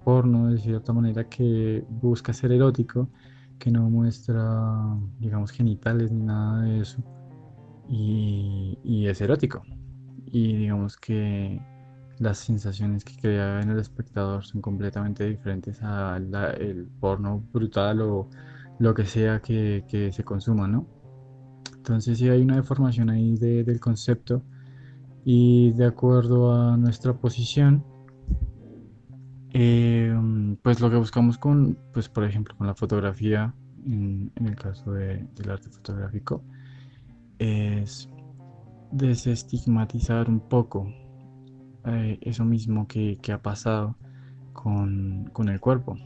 porno 0.04 0.48
de 0.48 0.58
cierta 0.58 0.92
manera 0.92 1.28
que 1.28 1.84
busca 2.00 2.32
ser 2.32 2.52
erótico, 2.52 3.08
que 3.60 3.70
no 3.70 3.88
muestra, 3.88 4.96
digamos, 5.20 5.52
genitales 5.52 6.10
ni 6.10 6.24
nada 6.24 6.62
de 6.62 6.80
eso, 6.80 7.00
y, 7.88 9.06
es 9.06 9.20
erótico. 9.20 9.62
Y 10.26 10.56
digamos 10.56 10.96
que 10.96 11.60
las 12.18 12.38
sensaciones 12.38 13.04
que 13.04 13.16
crea 13.16 13.60
en 13.60 13.70
el 13.70 13.78
espectador 13.78 14.44
son 14.44 14.60
completamente 14.60 15.28
diferentes 15.28 15.82
al 15.82 16.88
porno 17.00 17.42
brutal 17.52 18.02
o 18.02 18.28
lo 18.78 18.94
que 18.94 19.04
sea 19.04 19.40
que, 19.40 20.10
se 20.12 20.24
consuma, 20.24 20.66
¿no? 20.66 20.86
Entonces 21.76 22.18
sí 22.18 22.28
hay 22.28 22.42
una 22.42 22.56
deformación 22.56 23.10
ahí 23.10 23.36
del 23.36 23.80
concepto 23.80 24.42
y 25.24 25.72
de 25.72 25.86
acuerdo 25.86 26.54
a 26.54 26.76
nuestra 26.76 27.12
posición, 27.14 27.84
eh, 29.52 30.14
pues 30.62 30.80
lo 30.80 30.90
que 30.90 30.96
buscamos 30.96 31.38
con, 31.38 31.78
pues 31.92 32.08
por 32.08 32.24
ejemplo, 32.24 32.56
con 32.56 32.66
la 32.66 32.74
fotografía, 32.74 33.54
en, 33.86 34.30
el 34.36 34.56
caso 34.56 34.92
del 34.92 35.50
arte 35.50 35.68
fotográfico, 35.70 36.42
es 37.38 38.08
desestigmatizar 38.92 40.28
un 40.28 40.40
poco 40.40 40.92
eh, 41.86 42.18
eso 42.20 42.44
mismo 42.44 42.86
que, 42.86 43.18
que 43.22 43.32
ha 43.32 43.42
pasado 43.42 43.96
con, 44.52 45.30
con 45.32 45.48
el 45.48 45.58
cuerpo, 45.60 45.96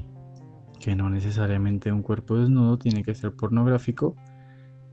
que 0.78 0.94
no 0.94 1.10
necesariamente 1.10 1.92
un 1.92 2.02
cuerpo 2.02 2.38
desnudo 2.38 2.78
tiene 2.78 3.02
que 3.02 3.14
ser 3.14 3.32
pornográfico 3.32 4.16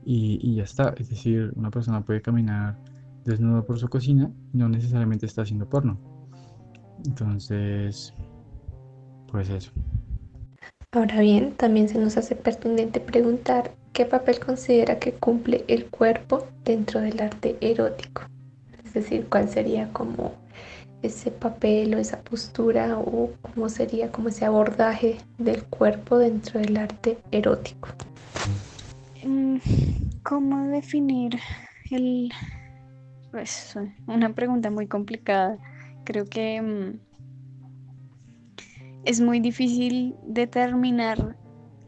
y, 0.04 0.38
y 0.42 0.56
ya 0.56 0.64
está. 0.64 0.94
Es 0.98 1.08
decir, 1.08 1.52
una 1.54 1.70
persona 1.70 2.04
puede 2.04 2.20
caminar 2.20 2.78
desnuda 3.24 3.62
por 3.62 3.78
su 3.78 3.88
cocina 3.88 4.30
y 4.52 4.58
no 4.58 4.68
necesariamente 4.68 5.26
está 5.26 5.42
haciendo 5.42 5.68
porno. 5.68 5.98
Entonces, 7.06 8.14
pues 9.32 9.48
eso. 9.48 9.72
Ahora 10.92 11.20
bien, 11.20 11.52
también 11.52 11.88
se 11.88 11.98
nos 11.98 12.18
hace 12.18 12.36
pertinente 12.36 13.00
preguntar 13.00 13.72
qué 13.94 14.04
papel 14.04 14.38
considera 14.38 14.98
que 14.98 15.12
cumple 15.12 15.64
el 15.66 15.86
cuerpo 15.86 16.46
dentro 16.64 17.00
del 17.00 17.18
arte 17.20 17.56
erótico. 17.62 18.24
Es 18.84 18.92
decir, 18.92 19.26
cuál 19.30 19.48
sería 19.48 19.90
como 19.94 20.34
ese 21.02 21.30
papel 21.30 21.94
o 21.94 21.98
esa 21.98 22.20
postura 22.20 22.98
o 22.98 23.30
cómo 23.40 23.70
sería 23.70 24.12
como 24.12 24.28
ese 24.28 24.44
abordaje 24.44 25.16
del 25.38 25.64
cuerpo 25.64 26.18
dentro 26.18 26.60
del 26.60 26.76
arte 26.76 27.18
erótico. 27.30 27.88
Mm, 29.24 29.56
¿Cómo 30.22 30.68
definir 30.68 31.38
el... 31.90 32.30
Pues 33.30 33.78
una 34.06 34.34
pregunta 34.34 34.70
muy 34.70 34.86
complicada. 34.86 35.56
Creo 36.04 36.26
que 36.26 36.60
mm, 36.60 37.11
es 39.04 39.20
muy 39.20 39.40
difícil 39.40 40.16
determinar 40.26 41.36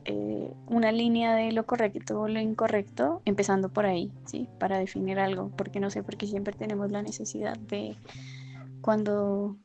eh, 0.05 0.53
una 0.67 0.93
línea 0.93 1.35
de 1.35 1.53
lo 1.53 1.65
correcto 1.65 2.21
o 2.21 2.29
lo 2.29 2.41
incorrecto, 2.41 3.23
empezando 3.25 3.69
por 3.69 3.87
ahí, 3.87 4.13
¿sí? 4.27 4.49
Para 4.59 4.79
definir 4.79 5.19
algo, 5.19 5.51
porque 5.57 5.81
no 5.81 5.91
sé, 5.91 6.03
porque 6.03 6.27
siempre 6.27 6.55
tenemos 6.55 6.91
la 6.91 7.03
necesidad 7.03 7.57
de 7.57 7.97
cuando 8.81 9.57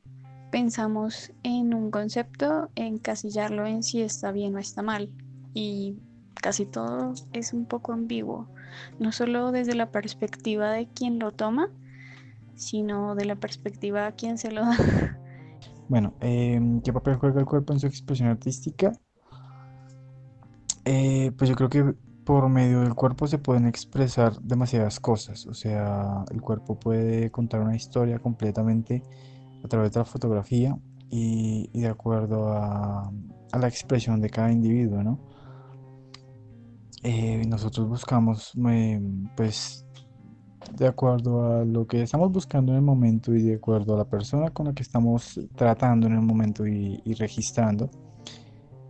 pensamos 0.51 1.31
en 1.43 1.73
un 1.73 1.91
concepto, 1.91 2.69
encasillarlo 2.75 3.65
en 3.65 3.83
si 3.83 4.01
está 4.01 4.31
bien 4.31 4.55
o 4.55 4.59
está 4.59 4.81
mal. 4.81 5.09
Y 5.53 5.97
casi 6.35 6.65
todo 6.65 7.13
es 7.33 7.53
un 7.53 7.65
poco 7.65 7.91
ambiguo, 7.91 8.47
no 8.99 9.11
solo 9.11 9.51
desde 9.51 9.75
la 9.75 9.91
perspectiva 9.91 10.71
de 10.71 10.87
quien 10.87 11.19
lo 11.19 11.31
toma, 11.31 11.69
sino 12.55 13.15
de 13.15 13.25
la 13.25 13.35
perspectiva 13.35 14.07
a 14.07 14.11
quien 14.13 14.37
se 14.37 14.51
lo 14.51 14.61
da. 14.61 14.77
Bueno, 15.89 16.13
em, 16.21 16.81
¿qué 16.81 16.93
papel 16.93 17.15
juega 17.15 17.39
el 17.39 17.47
cuerpo 17.47 17.73
en 17.73 17.79
su 17.79 17.87
expresión 17.87 18.29
artística? 18.29 18.91
Eh, 20.85 21.31
pues 21.35 21.49
yo 21.49 21.55
creo 21.55 21.69
que 21.69 21.95
por 22.23 22.47
medio 22.47 22.81
del 22.81 22.93
cuerpo 22.93 23.25
se 23.25 23.39
pueden 23.39 23.65
expresar 23.65 24.39
demasiadas 24.39 24.99
cosas. 24.99 25.47
O 25.47 25.53
sea, 25.55 26.25
el 26.31 26.41
cuerpo 26.41 26.79
puede 26.79 27.31
contar 27.31 27.61
una 27.61 27.75
historia 27.75 28.19
completamente 28.19 29.01
a 29.63 29.67
través 29.67 29.91
de 29.93 29.99
la 29.99 30.05
fotografía 30.05 30.77
y, 31.09 31.71
de 31.73 31.87
acuerdo 31.87 32.53
a, 32.53 33.11
la 33.59 33.67
expresión 33.67 34.21
de 34.21 34.29
cada 34.29 34.51
individuo, 34.51 35.01
¿no? 35.01 35.19
Eh, 37.01 37.41
nosotros 37.47 37.87
buscamos, 37.87 38.53
eh, 38.69 39.01
pues, 39.35 39.87
de 40.75 40.87
acuerdo 40.87 41.59
a 41.59 41.65
lo 41.65 41.87
que 41.87 42.01
estamos 42.01 42.31
buscando 42.31 42.71
en 42.71 42.77
el 42.77 42.83
momento 42.83 43.33
y 43.33 43.41
de 43.41 43.55
acuerdo 43.55 43.95
a 43.95 43.97
la 43.97 44.05
persona 44.05 44.49
con 44.51 44.67
la 44.67 44.73
que 44.73 44.83
estamos 44.83 45.39
tratando 45.55 46.07
en 46.07 46.13
el 46.13 46.21
momento 46.21 46.65
y, 46.65 47.13
registrando, 47.13 47.89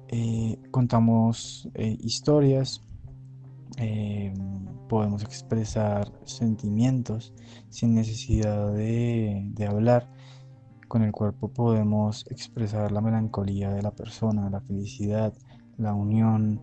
eh, 0.08 0.58
contamos 0.72 1.70
eh, 1.74 1.98
historias, 2.02 2.84
eh, 3.78 4.34
podemos 4.88 5.24
expresar 5.24 6.12
sentimientos 6.26 7.34
sin 7.70 7.96
necesidad 7.96 8.74
de, 8.74 9.68
hablar. 9.68 10.10
Con 10.88 11.04
el 11.04 11.12
cuerpo 11.12 11.50
podemos 11.54 12.26
expresar 12.32 12.92
la 12.92 13.02
melancolía 13.02 13.70
de 13.70 13.84
la 13.84 13.92
persona, 13.92 14.50
la 14.50 14.62
felicidad, 14.62 15.34
la 15.78 15.94
unión, 15.94 16.60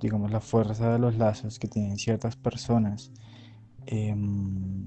digamos, 0.00 0.30
la 0.30 0.40
fuerza 0.40 0.92
de 0.92 0.98
los 0.98 1.16
lazos 1.16 1.58
que 1.58 1.68
tienen 1.68 1.96
ciertas 1.96 2.36
personas, 2.36 3.12
em, 3.86 4.86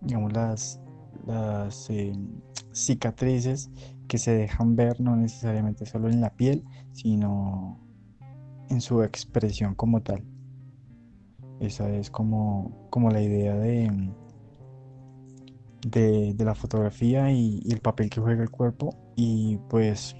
digamos, 0.00 0.32
las, 0.32 0.80
las 1.26 1.88
em, 1.90 2.40
cicatrices 2.72 3.70
que 4.08 4.18
se 4.18 4.32
dejan 4.32 4.76
ver 4.76 5.00
no 5.00 5.16
necesariamente 5.16 5.86
solo 5.86 6.08
en 6.08 6.20
la 6.20 6.30
piel, 6.30 6.64
sino 6.92 7.80
en 8.68 8.80
su 8.80 9.02
expresión 9.02 9.74
como 9.74 10.02
tal. 10.02 10.24
Esa 11.60 11.88
es 11.90 12.10
como, 12.10 12.88
como 12.90 13.10
la 13.10 13.22
idea 13.22 13.54
de, 13.54 14.10
de, 15.86 16.34
de 16.34 16.44
la 16.44 16.54
fotografía 16.54 17.30
y 17.32 17.62
el 17.70 17.80
papel 17.80 18.10
que 18.10 18.20
juega 18.20 18.42
el 18.42 18.50
cuerpo. 18.50 18.96
Y 19.16 19.58
pues, 19.68 20.16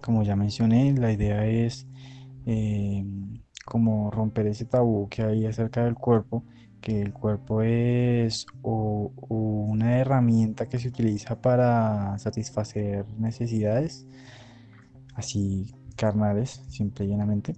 como 0.00 0.22
ya 0.22 0.36
mencioné, 0.36 0.92
la 0.92 1.12
idea 1.12 1.46
es 1.46 1.88
eh, 2.46 3.04
como 3.64 4.10
romper 4.10 4.46
ese 4.48 4.64
tabú 4.64 5.08
que 5.08 5.22
hay 5.22 5.46
acerca 5.46 5.84
del 5.84 5.94
cuerpo, 5.94 6.44
que 6.80 7.00
el 7.00 7.12
cuerpo 7.12 7.62
es 7.62 8.46
o, 8.62 9.12
una 9.28 9.98
herramienta 9.98 10.68
que 10.68 10.78
se 10.78 10.88
utiliza 10.88 11.40
para 11.40 12.18
satisfacer 12.18 13.06
necesidades, 13.18 14.06
así 15.14 15.72
carnales, 15.96 16.62
simple 16.68 17.06
y 17.06 17.08
llanamente, 17.08 17.54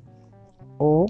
o 0.79 1.07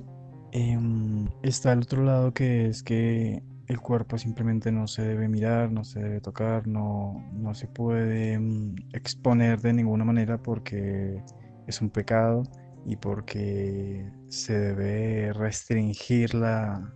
em, 0.53 1.29
está 1.43 1.73
el 1.73 1.81
otro 1.81 2.05
lado 2.05 2.33
que 2.33 2.67
es 2.69 2.83
que 2.83 3.43
el 3.67 3.81
cuerpo 3.81 4.19
simplemente 4.19 4.71
no 4.71 4.87
se 4.87 5.03
debe 5.03 5.29
mirar, 5.29 5.73
no 5.73 5.85
se 5.85 6.01
debe 6.01 6.21
tocar, 6.21 6.67
no, 6.67 7.25
no 7.33 7.55
se 7.55 7.67
puede 7.67 8.39
mm, 8.39 8.77
exponer 8.93 9.61
de 9.61 9.73
ninguna 9.73 10.05
manera 10.05 10.39
porque 10.39 11.23
es 11.67 11.81
un 11.81 11.91
pecado 11.91 12.45
y 12.87 12.97
porque 12.97 14.11
se 14.29 14.59
debe 14.59 15.33
restringir 15.33 16.35
la, 16.35 16.93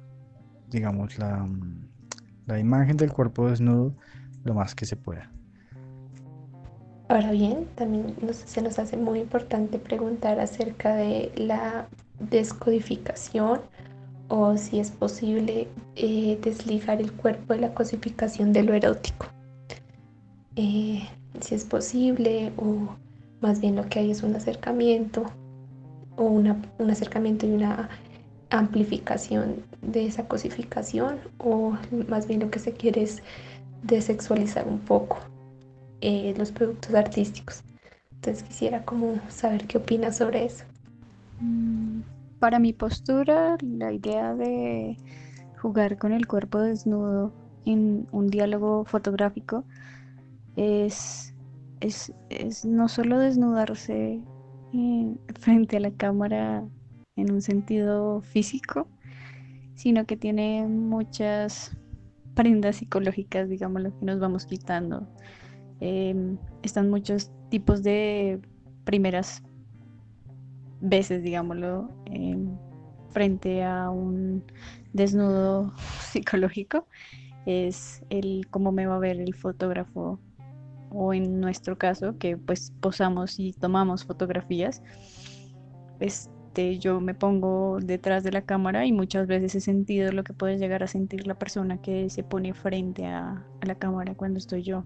digamos, 0.69 1.19
la, 1.19 1.39
mm, 1.39 1.89
la 2.47 2.59
imagen 2.59 2.97
del 2.97 3.13
cuerpo 3.13 3.49
desnudo 3.49 3.95
lo 4.45 4.55
más 4.55 4.75
que 4.75 4.87
se 4.87 4.97
pueda. 4.97 5.31
Ahora 7.09 7.31
bien, 7.31 7.67
también 7.75 8.15
se 8.33 8.61
nos 8.61 8.79
hace 8.79 8.97
muy 8.97 9.21
importante 9.21 9.79
preguntar 9.79 10.41
acerca 10.41 10.95
de 10.95 11.33
la 11.37 11.89
descodificación 12.21 13.61
o 14.29 14.57
si 14.59 14.79
es 14.79 14.91
posible 14.91 15.69
eh, 15.97 16.39
desligar 16.43 17.01
el 17.01 17.13
cuerpo 17.13 17.55
de 17.55 17.61
la 17.61 17.73
cosificación 17.73 18.53
de 18.53 18.63
lo 18.63 18.75
erótico. 18.75 19.27
Eh, 20.57 21.09
si 21.41 21.55
es 21.55 21.65
posible 21.65 22.53
o 22.59 22.95
más 23.41 23.61
bien 23.61 23.77
lo 23.77 23.89
que 23.89 24.01
hay 24.01 24.11
es 24.11 24.23
un 24.23 24.35
acercamiento 24.35 25.25
o 26.19 26.25
una- 26.25 26.61
un 26.79 26.91
acercamiento 26.91 27.47
y 27.47 27.53
una 27.53 27.91
amplificación 28.51 29.65
de 29.83 30.07
esa 30.07 30.27
cosificación 30.29 31.21
o 31.39 31.77
más 32.09 32.27
bien 32.29 32.41
lo 32.41 32.51
que 32.51 32.59
se 32.61 32.73
quiere 32.73 33.03
es 33.03 33.23
desexualizar 33.83 34.67
un 34.69 34.81
poco 34.81 35.19
eh, 36.01 36.35
los 36.39 36.53
productos 36.53 36.95
artísticos. 36.95 37.63
Entonces 38.17 38.45
quisiera 38.45 38.85
como 38.85 39.21
saber 39.29 39.67
qué 39.67 39.79
opinas 39.79 40.17
sobre 40.17 40.45
eso. 40.47 40.65
Mm, 41.41 42.03
Para 42.39 42.59
mi 42.59 42.73
postura, 42.73 43.57
la 43.63 43.93
idea 43.93 44.35
de 44.35 44.99
jugar 45.61 45.99
con 45.99 46.13
el 46.13 46.27
cuerpo 46.27 46.61
desnudo 46.61 47.35
en 47.65 48.07
un 48.13 48.29
diálogo 48.29 48.85
fotográfico 48.85 49.67
es, 50.57 51.35
es, 51.81 52.13
es 52.29 52.65
no 52.65 52.89
solo 52.89 53.19
desnudarse 53.19 54.23
eh, 54.73 55.17
frente 55.41 55.77
a 55.77 55.81
la 55.81 55.91
cámara 55.91 56.65
en 57.17 57.33
un 57.33 57.43
sentido 57.43 58.21
físico, 58.21 58.89
sino 59.75 60.07
que 60.07 60.17
tiene 60.17 60.67
muchas 60.67 61.77
prendas 62.35 62.77
psicológicas, 62.77 63.49
digámoslo, 63.49 63.97
que 63.99 64.05
nos 64.05 64.21
vamos 64.21 64.47
quitando. 64.47 65.07
Em, 65.81 66.39
están 66.63 66.91
muchos 66.91 67.31
tipos 67.51 67.83
de 67.83 68.41
primeras 68.85 69.43
veces, 70.81 71.23
digámoslo, 71.23 71.91
em, 72.07 72.57
frente 73.11 73.65
a 73.65 73.91
un 73.91 74.45
desnudo 74.93 75.73
psicológico, 76.13 76.87
es 77.47 78.05
el 78.11 78.47
cómo 78.51 78.73
me 78.73 78.87
va 78.87 78.97
a 78.97 78.99
ver 78.99 79.21
el 79.21 79.35
fotógrafo 79.35 80.21
o 80.91 81.13
en 81.15 81.41
nuestro 81.41 81.79
caso, 81.79 82.19
que 82.19 82.37
pues 82.37 82.73
posamos 82.81 83.39
y 83.39 83.53
tomamos 83.53 84.05
fotografías, 84.05 84.83
este, 86.01 86.79
yo 86.79 87.01
me 87.01 87.15
pongo 87.15 87.79
detrás 87.81 88.25
de 88.25 88.33
la 88.33 88.43
cámara 88.43 88.87
y 88.87 88.93
muchas 88.93 89.27
veces 89.27 89.55
he 89.55 89.61
sentido 89.61 90.13
lo 90.13 90.25
que 90.25 90.33
puede 90.33 90.59
llegar 90.59 90.83
a 90.83 90.87
sentir 90.87 91.27
la 91.27 91.39
persona 91.39 91.81
que 91.81 92.11
se 92.11 92.23
pone 92.23 92.55
frente 92.55 93.07
a, 93.07 93.47
la 93.63 93.75
cámara 93.75 94.15
cuando 94.15 94.39
estoy 94.39 94.63
yo. 94.63 94.85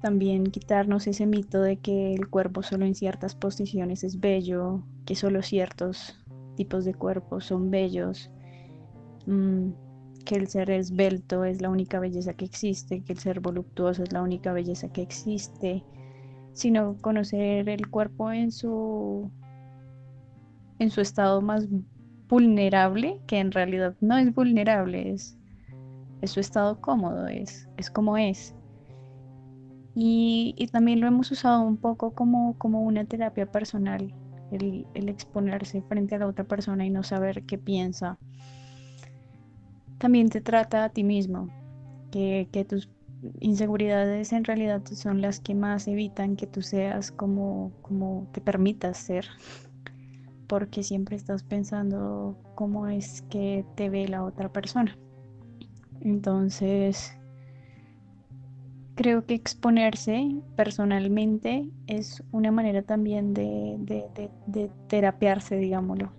También 0.00 0.44
quitarnos 0.44 1.06
ese 1.06 1.26
mito 1.26 1.60
de 1.60 1.78
que 1.78 2.14
el 2.14 2.28
cuerpo 2.28 2.62
solo 2.62 2.84
en 2.84 2.94
ciertas 2.94 3.34
posiciones 3.34 4.04
es 4.04 4.20
bello, 4.20 4.82
que 5.04 5.14
solo 5.14 5.42
ciertos 5.42 6.18
tipos 6.56 6.84
de 6.84 6.94
cuerpos 6.94 7.46
son 7.46 7.70
bellos. 7.70 8.30
Mm, 9.26 9.70
que 10.26 10.34
el 10.34 10.48
ser 10.48 10.70
esbelto 10.70 11.44
es 11.44 11.62
la 11.62 11.70
única 11.70 12.00
belleza 12.00 12.34
que 12.34 12.44
existe, 12.44 13.02
que 13.02 13.14
el 13.14 13.18
ser 13.18 13.40
voluptuoso 13.40 14.02
es 14.02 14.12
la 14.12 14.20
única 14.20 14.52
belleza 14.52 14.88
que 14.92 15.00
existe, 15.00 15.82
sino 16.52 16.96
conocer 17.00 17.68
el 17.70 17.88
cuerpo 17.88 18.32
en 18.32 18.50
su 18.52 19.30
en 20.78 20.90
su 20.90 21.00
estado 21.00 21.40
más 21.40 21.66
vulnerable, 22.28 23.20
que 23.26 23.38
en 23.38 23.52
realidad 23.52 23.94
no 24.00 24.18
es 24.18 24.34
vulnerable, 24.34 25.12
es, 25.12 25.38
su 26.24 26.40
estado 26.40 26.80
cómodo, 26.80 27.28
es, 27.28 27.68
es 27.76 27.88
como 27.88 28.18
es. 28.18 28.54
Y, 29.94 30.54
y, 30.58 30.66
también 30.66 31.00
lo 31.00 31.06
hemos 31.06 31.30
usado 31.30 31.62
un 31.62 31.76
poco 31.76 32.12
como, 32.12 32.58
como 32.58 32.82
una 32.82 33.04
terapia 33.04 33.46
personal, 33.46 34.12
el, 34.50 34.86
el, 34.94 35.08
exponerse 35.08 35.82
frente 35.82 36.16
a 36.16 36.18
la 36.18 36.26
otra 36.26 36.44
persona 36.44 36.84
y 36.84 36.90
no 36.90 37.04
saber 37.04 37.44
qué 37.44 37.56
piensa. 37.58 38.18
También 39.98 40.28
te 40.28 40.40
trata 40.40 40.84
a 40.84 40.88
ti 40.90 41.04
mismo, 41.04 41.48
que, 42.10 42.66
tus 42.68 42.88
inseguridades 43.40 44.32
en 44.32 44.44
realidad 44.44 44.82
son 44.92 45.20
las 45.20 45.40
que 45.40 45.54
más 45.54 45.88
evitan 45.88 46.36
que 46.36 46.46
tú 46.46 46.62
seas 46.62 47.10
como, 47.10 47.72
como 47.82 48.28
te 48.32 48.40
permitas 48.40 48.98
ser 48.98 49.26
porque 50.46 50.82
siempre 50.82 51.16
estás 51.16 51.42
pensando 51.42 52.36
cómo 52.54 52.86
es 52.86 53.22
que 53.22 53.64
te 53.74 53.90
ve 53.90 54.08
la 54.08 54.24
otra 54.24 54.52
persona. 54.52 54.96
Entonces, 56.00 57.16
creo 58.94 59.26
que 59.26 59.34
exponerse 59.34 60.36
personalmente 60.56 61.68
es 61.86 62.22
una 62.32 62.52
manera 62.52 62.82
también 62.82 63.34
de, 63.34 63.76
de, 63.78 64.04
de, 64.14 64.30
de 64.46 64.70
terapiarse, 64.88 65.56
digámoslo. 65.56 66.12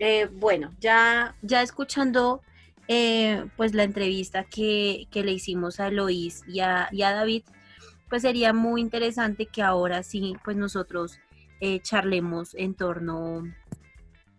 Eh, 0.00 0.28
bueno, 0.32 0.72
ya, 0.80 1.36
ya 1.42 1.62
escuchando 1.62 2.42
eh, 2.88 3.44
pues 3.56 3.72
la 3.72 3.84
entrevista 3.84 4.42
que, 4.42 5.06
que, 5.12 5.22
le 5.22 5.30
hicimos 5.30 5.78
a 5.78 5.86
Eloís 5.86 6.42
y 6.48 6.58
a, 6.58 6.88
y 6.90 7.02
a, 7.02 7.12
David, 7.12 7.44
pues 8.08 8.22
sería 8.22 8.52
muy 8.52 8.80
interesante 8.80 9.46
que 9.46 9.62
ahora 9.62 10.02
sí, 10.02 10.34
pues 10.42 10.56
nosotros 10.56 11.20
eh, 11.60 11.78
charlemos 11.82 12.54
en 12.54 12.74
torno 12.74 13.44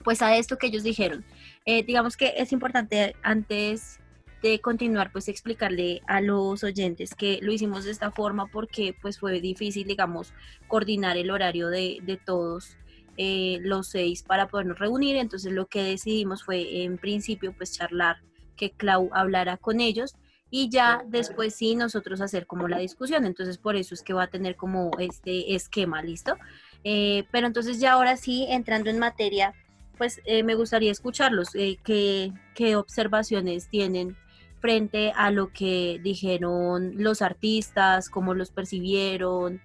pues 0.03 0.22
a 0.22 0.36
esto 0.36 0.58
que 0.58 0.68
ellos 0.68 0.84
dijeron. 0.84 1.24
Eh, 1.65 1.84
digamos 1.84 2.18
que 2.18 2.34
es 2.36 2.51
importante 2.51 3.15
antes 3.22 4.00
de 4.41 4.60
continuar, 4.60 5.12
pues 5.13 5.30
explicarle 5.30 6.01
a 6.08 6.20
los 6.20 6.63
oyentes 6.65 7.15
que 7.15 7.39
lo 7.41 7.53
hicimos 7.53 7.86
de 7.86 7.91
esta 7.91 8.12
forma 8.12 8.48
porque 8.48 8.96
pues 9.01 9.18
fue 9.18 9.39
difícil, 9.39 9.88
digamos, 9.88 10.34
coordinar 10.68 11.15
el 11.15 11.32
horario 11.32 11.70
de, 11.70 12.00
de 12.01 12.18
todos 12.18 12.75
eh, 13.18 13.60
los 13.62 13.89
seis 13.89 14.24
para 14.24 14.48
podernos 14.48 14.80
reunir. 14.80 15.15
Entonces 15.15 15.51
lo 15.51 15.68
que 15.68 15.84
decidimos 15.84 16.44
fue 16.44 16.84
en 16.84 16.98
principio 16.98 17.53
pues 17.56 17.74
charlar 17.74 18.18
que 18.56 18.72
Clau 18.72 19.10
hablara 19.13 19.58
con 19.58 19.80
ellos 19.80 20.15
y 20.50 20.70
ya 20.70 21.03
después 21.08 21.56
sí 21.56 21.75
nosotros 21.75 22.22
hacer 22.22 22.46
como 22.46 22.68
la 22.68 22.77
discusión. 22.80 23.25
Entonces 23.25 23.58
por 23.58 23.75
eso 23.75 23.96
es 23.96 24.03
que 24.03 24.13
va 24.13 24.24
a 24.24 24.30
tener 24.30 24.56
como 24.56 24.91
este 25.00 25.56
esquema, 25.56 26.03
¿listo? 26.03 26.36
Eh, 26.84 27.24
pero 27.32 27.48
entonces 27.48 27.80
ya 27.80 27.94
ahora 27.94 28.18
sí, 28.18 28.46
entrando 28.50 28.89
en 28.89 29.00
materia, 29.00 29.53
pues 29.98 30.22
eh, 30.25 30.44
me 30.44 30.56
gustaría 30.56 30.91
escucharlos, 30.91 31.56
eh, 31.56 31.77
qué, 31.84 32.34
qué 32.56 32.75
observaciones 32.75 33.70
tienen 33.70 34.18
frente 34.60 35.12
a 35.15 35.32
lo 35.32 35.51
que 35.53 36.00
dijeron 36.03 36.94
los 36.96 37.22
artistas, 37.22 38.10
cómo 38.10 38.34
los 38.34 38.51
percibieron. 38.51 39.62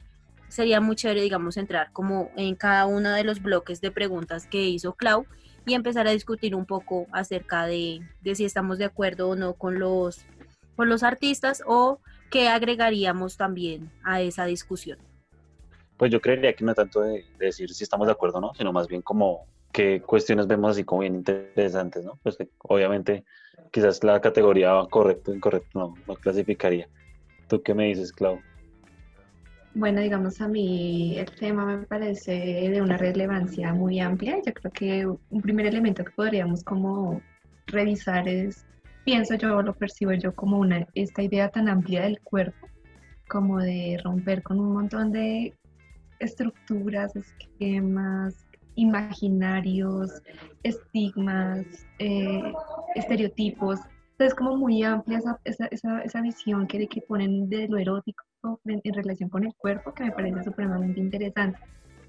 Sería 0.48 0.80
muy 0.80 0.96
chévere, 0.96 1.22
digamos, 1.22 1.56
entrar 1.56 1.90
como 1.92 2.30
en 2.36 2.54
cada 2.54 2.86
uno 2.86 3.10
de 3.10 3.24
los 3.24 3.42
bloques 3.42 3.80
de 3.80 3.90
preguntas 3.90 4.46
que 4.46 4.64
hizo 4.64 4.94
Clau 4.94 5.26
y 5.66 5.74
empezar 5.74 6.06
a 6.06 6.12
discutir 6.12 6.54
un 6.54 6.64
poco 6.64 7.08
acerca 7.12 7.66
de, 7.66 8.00
de 8.20 8.34
si 8.34 8.44
estamos 8.44 8.78
de 8.78 8.84
acuerdo 8.84 9.28
o 9.28 9.36
no 9.36 9.54
con 9.54 9.78
los, 9.78 10.24
con 10.76 10.88
los 10.88 11.02
artistas 11.02 11.62
o 11.66 12.00
qué 12.30 12.48
agregaríamos 12.48 13.36
también 13.36 13.90
a 14.04 14.20
esa 14.20 14.46
discusión. 14.46 14.98
Pues 15.96 16.10
yo 16.12 16.20
creería 16.20 16.54
que 16.54 16.64
no 16.64 16.74
tanto 16.74 17.00
de, 17.00 17.24
de 17.38 17.46
decir 17.46 17.72
si 17.72 17.82
estamos 17.82 18.06
de 18.06 18.12
acuerdo 18.12 18.38
o 18.38 18.40
no, 18.40 18.52
sino 18.54 18.72
más 18.72 18.86
bien 18.86 19.02
como 19.02 19.46
qué 19.72 20.00
cuestiones 20.00 20.46
vemos 20.46 20.70
así 20.70 20.84
como 20.84 21.02
bien 21.02 21.14
interesantes, 21.14 22.04
¿no? 22.04 22.18
Pues 22.22 22.38
obviamente 22.58 23.24
quizás 23.72 24.02
la 24.04 24.20
categoría 24.20 24.72
correcto 24.90 25.32
o 25.32 25.34
incorrecto 25.34 25.78
no, 25.78 25.94
no 26.06 26.14
clasificaría. 26.14 26.88
¿Tú 27.48 27.62
qué 27.62 27.74
me 27.74 27.86
dices, 27.86 28.12
Clau? 28.12 28.40
Bueno, 29.78 30.00
digamos 30.00 30.40
a 30.40 30.48
mí 30.48 31.18
el 31.18 31.30
tema 31.32 31.66
me 31.66 31.84
parece 31.86 32.32
de 32.32 32.80
una 32.80 32.96
relevancia 32.96 33.74
muy 33.74 34.00
amplia. 34.00 34.38
Yo 34.42 34.54
creo 34.54 34.72
que 34.72 35.06
un 35.06 35.42
primer 35.42 35.66
elemento 35.66 36.02
que 36.02 36.12
podríamos 36.12 36.64
como 36.64 37.20
revisar 37.66 38.26
es, 38.26 38.64
pienso 39.04 39.34
yo, 39.34 39.60
lo 39.60 39.74
percibo 39.74 40.14
yo 40.14 40.34
como 40.34 40.58
una, 40.58 40.86
esta 40.94 41.22
idea 41.22 41.50
tan 41.50 41.68
amplia 41.68 42.04
del 42.04 42.18
cuerpo, 42.22 42.66
como 43.28 43.58
de 43.58 44.00
romper 44.02 44.42
con 44.42 44.60
un 44.60 44.72
montón 44.72 45.12
de 45.12 45.54
estructuras, 46.20 47.14
esquemas, 47.14 48.46
imaginarios, 48.76 50.22
estigmas, 50.62 51.66
eh, 51.98 52.50
estereotipos. 52.94 53.80
Entonces, 54.12 54.34
como 54.34 54.56
muy 54.56 54.82
amplia 54.84 55.18
esa, 55.18 55.38
esa, 55.44 55.66
esa, 55.66 56.00
esa 56.00 56.22
visión 56.22 56.66
que, 56.66 56.88
que 56.88 57.02
ponen 57.02 57.50
de 57.50 57.68
lo 57.68 57.76
erótico 57.76 58.25
en 58.64 58.94
relación 58.94 59.28
con 59.28 59.44
el 59.44 59.54
cuerpo 59.54 59.92
que 59.92 60.04
me 60.04 60.12
parece 60.12 60.42
supremamente 60.44 61.00
interesante. 61.00 61.58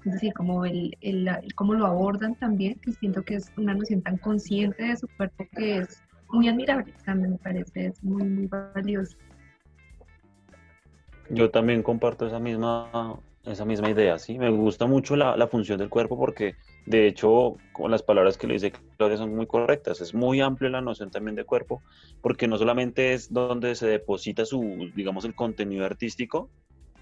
Es 0.04 0.12
decir, 0.12 0.32
como 0.32 0.64
el, 0.64 0.96
el, 1.00 1.28
el, 1.28 1.54
cómo 1.54 1.74
lo 1.74 1.86
abordan 1.86 2.34
también, 2.36 2.78
que 2.80 2.92
siento 2.92 3.22
que 3.22 3.36
es 3.36 3.52
una 3.56 3.74
noción 3.74 4.00
tan 4.02 4.16
consciente 4.18 4.84
de 4.84 4.96
su 4.96 5.08
cuerpo 5.16 5.46
que 5.56 5.78
es 5.78 6.02
muy 6.30 6.48
admirable, 6.48 6.92
también 7.04 7.32
me 7.32 7.38
parece 7.38 7.86
es 7.86 8.02
muy, 8.04 8.46
valioso. 8.46 9.16
Yo 11.30 11.50
también 11.50 11.82
comparto 11.82 12.26
esa 12.26 12.38
misma, 12.38 13.18
esa 13.44 13.64
misma 13.64 13.90
idea, 13.90 14.18
¿sí? 14.18 14.38
Me 14.38 14.50
gusta 14.50 14.86
mucho 14.86 15.16
la 15.16 15.46
función 15.48 15.78
del 15.78 15.88
cuerpo 15.88 16.16
porque, 16.18 16.54
de 16.88 17.06
hecho, 17.06 17.56
con 17.72 17.90
las 17.90 18.02
palabras 18.02 18.38
que 18.38 18.46
le 18.46 18.54
dice 18.54 18.72
Claudia 18.96 19.18
son 19.18 19.34
muy 19.34 19.46
correctas. 19.46 20.00
Es 20.00 20.14
muy 20.14 20.40
amplia 20.40 20.70
la 20.70 20.80
noción 20.80 21.10
también 21.10 21.36
de 21.36 21.44
cuerpo 21.44 21.82
porque 22.22 22.48
no 22.48 22.56
solamente 22.56 23.12
es 23.12 23.30
donde 23.30 23.74
se 23.74 23.86
deposita 23.86 24.46
su, 24.46 24.90
digamos, 24.96 25.26
el 25.26 25.34
contenido 25.34 25.84
artístico, 25.84 26.48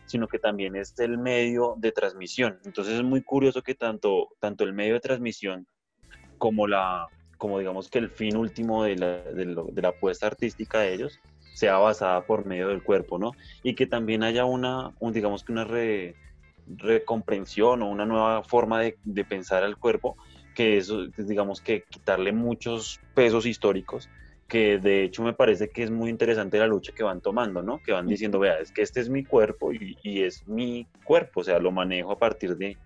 sino 0.06 0.26
que 0.26 0.40
también 0.40 0.74
es 0.74 0.98
el 0.98 1.18
medio 1.18 1.74
de 1.78 1.92
transmisión. 1.92 2.58
Entonces 2.64 2.94
es 2.94 3.04
muy 3.04 3.22
curioso 3.22 3.62
que 3.62 3.76
tanto, 3.76 4.30
tanto 4.40 4.64
el 4.64 4.72
medio 4.72 4.94
de 4.94 5.00
transmisión 5.00 5.68
como 6.36 6.66
la, 6.66 7.06
como 7.38 7.60
digamos 7.60 7.88
que 7.88 7.98
el 7.98 8.10
fin 8.10 8.36
último 8.36 8.82
de 8.82 8.96
la, 8.96 9.22
de 9.22 9.82
la 9.82 9.88
apuesta 9.88 10.26
artística 10.26 10.80
de 10.80 10.94
ellos 10.94 11.20
sea 11.54 11.78
basada 11.78 12.26
por 12.26 12.44
medio 12.44 12.68
del 12.68 12.82
cuerpo, 12.82 13.18
¿no? 13.18 13.32
Y 13.62 13.74
que 13.76 13.86
también 13.86 14.24
haya 14.24 14.44
una, 14.44 14.92
un, 14.98 15.12
digamos 15.12 15.44
que 15.44 15.52
una 15.52 15.64
re, 15.64 16.16
recomprensión 16.66 17.82
o 17.82 17.90
una 17.90 18.06
nueva 18.06 18.42
forma 18.42 18.80
de, 18.80 18.98
de, 19.04 19.24
pensar 19.24 19.62
al 19.62 19.76
cuerpo, 19.76 20.16
que 20.54 20.78
eso, 20.78 21.06
digamos 21.16 21.60
que 21.60 21.84
quitarle 21.88 22.32
muchos 22.32 23.00
pesos 23.14 23.46
históricos, 23.46 24.08
que 24.48 24.78
de 24.78 25.04
hecho 25.04 25.22
me 25.22 25.32
parece 25.32 25.70
que 25.70 25.82
es 25.82 25.90
muy 25.90 26.10
interesante 26.10 26.58
la 26.58 26.66
lucha 26.66 26.92
que 26.94 27.02
van 27.02 27.20
tomando, 27.20 27.62
¿no? 27.62 27.80
Que 27.82 27.92
van 27.92 28.06
diciendo, 28.06 28.38
vea, 28.38 28.58
es 28.58 28.72
que 28.72 28.82
este 28.82 29.00
es 29.00 29.08
mi 29.08 29.24
cuerpo 29.24 29.72
y, 29.72 29.96
y 30.02 30.22
es 30.22 30.46
mi 30.46 30.86
cuerpo, 31.04 31.40
o 31.40 31.44
sea, 31.44 31.58
lo 31.58 31.72
manejo 31.72 32.12
a 32.12 32.18
partir 32.18 32.56
de, 32.56 32.76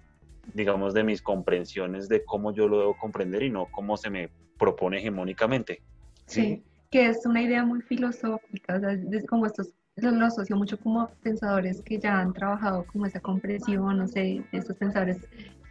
digamos, 0.55 0.95
de 0.95 1.05
mis 1.05 1.23
comprensiones 1.23 2.09
de 2.09 2.25
cómo 2.25 2.53
yo 2.53 2.67
lo 2.69 2.79
debo 2.79 2.97
comprender 2.97 3.43
y 3.43 3.51
no 3.51 3.67
cómo 3.71 3.97
se 3.97 4.11
me 4.11 4.31
propone 4.59 4.99
hegemónicamente. 4.99 5.83
Sí, 6.27 6.43
sí 6.43 6.65
que 6.91 7.07
es 7.09 7.25
una 7.25 7.43
idea 7.43 7.65
muy 7.65 7.81
filosófica, 7.83 8.77
o 8.77 8.81
sea, 8.81 8.93
es 8.93 9.27
como 9.27 9.47
estos 9.47 9.73
lo, 10.03 10.11
lo, 10.11 10.27
asocio 10.27 10.57
mucho 10.57 10.79
como 10.79 11.09
pensadores 11.23 11.83
que 11.83 11.99
ya 11.99 12.21
han 12.21 12.33
trabajado 12.33 12.85
como 12.85 13.07
esa 13.07 13.21
comprensión, 13.21 13.99
no 13.99 14.07
sé, 14.07 14.43
estos 14.53 14.77
pensadores 14.77 15.19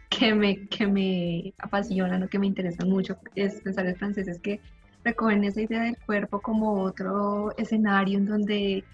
que 0.08 0.34
me, 0.34 0.66
que 0.68 0.86
me 0.86 1.54
apasionan 1.58 2.22
o 2.22 2.28
que 2.28 2.38
me 2.38 2.46
interesan 2.46 2.88
mucho, 2.88 3.16
es 3.34 3.60
pensadores 3.60 3.98
franceses 3.98 4.38
que 4.40 4.60
recogen 5.04 5.44
esa 5.44 5.62
idea 5.62 5.82
del 5.82 5.96
cuerpo 5.98 6.40
como 6.40 6.82
otro 6.82 7.56
escenario 7.56 8.18
en 8.18 8.26
donde 8.26 8.84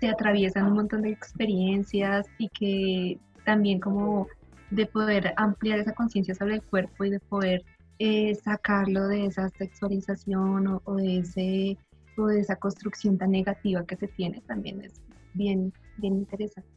se 0.00 0.08
atraviesan 0.08 0.66
un 0.66 0.74
montón 0.74 1.02
de 1.02 1.10
experiencias 1.10 2.26
y 2.38 2.48
que 2.48 3.18
también 3.44 3.78
como 3.78 4.26
de 4.70 4.86
poder 4.86 5.34
ampliar 5.36 5.78
esa 5.78 5.92
conciencia 5.92 6.34
sobre 6.34 6.54
el 6.54 6.62
cuerpo 6.62 7.04
y 7.04 7.10
de 7.10 7.20
poder 7.20 7.62
eh, 7.98 8.34
sacarlo 8.34 9.06
de 9.06 9.26
esa 9.26 9.48
sexualización 9.50 10.80
o, 10.84 10.96
de 10.96 11.18
ese 11.18 11.78
o 12.16 12.26
de 12.26 12.40
esa 12.40 12.56
construcción 12.56 13.18
tan 13.18 13.30
negativa 13.30 13.84
que 13.86 13.96
se 13.96 14.08
tiene 14.08 14.42
también 14.46 14.80
es 14.82 15.00
bien, 15.34 15.72
bien 15.96 16.16
interesante. 16.16 16.68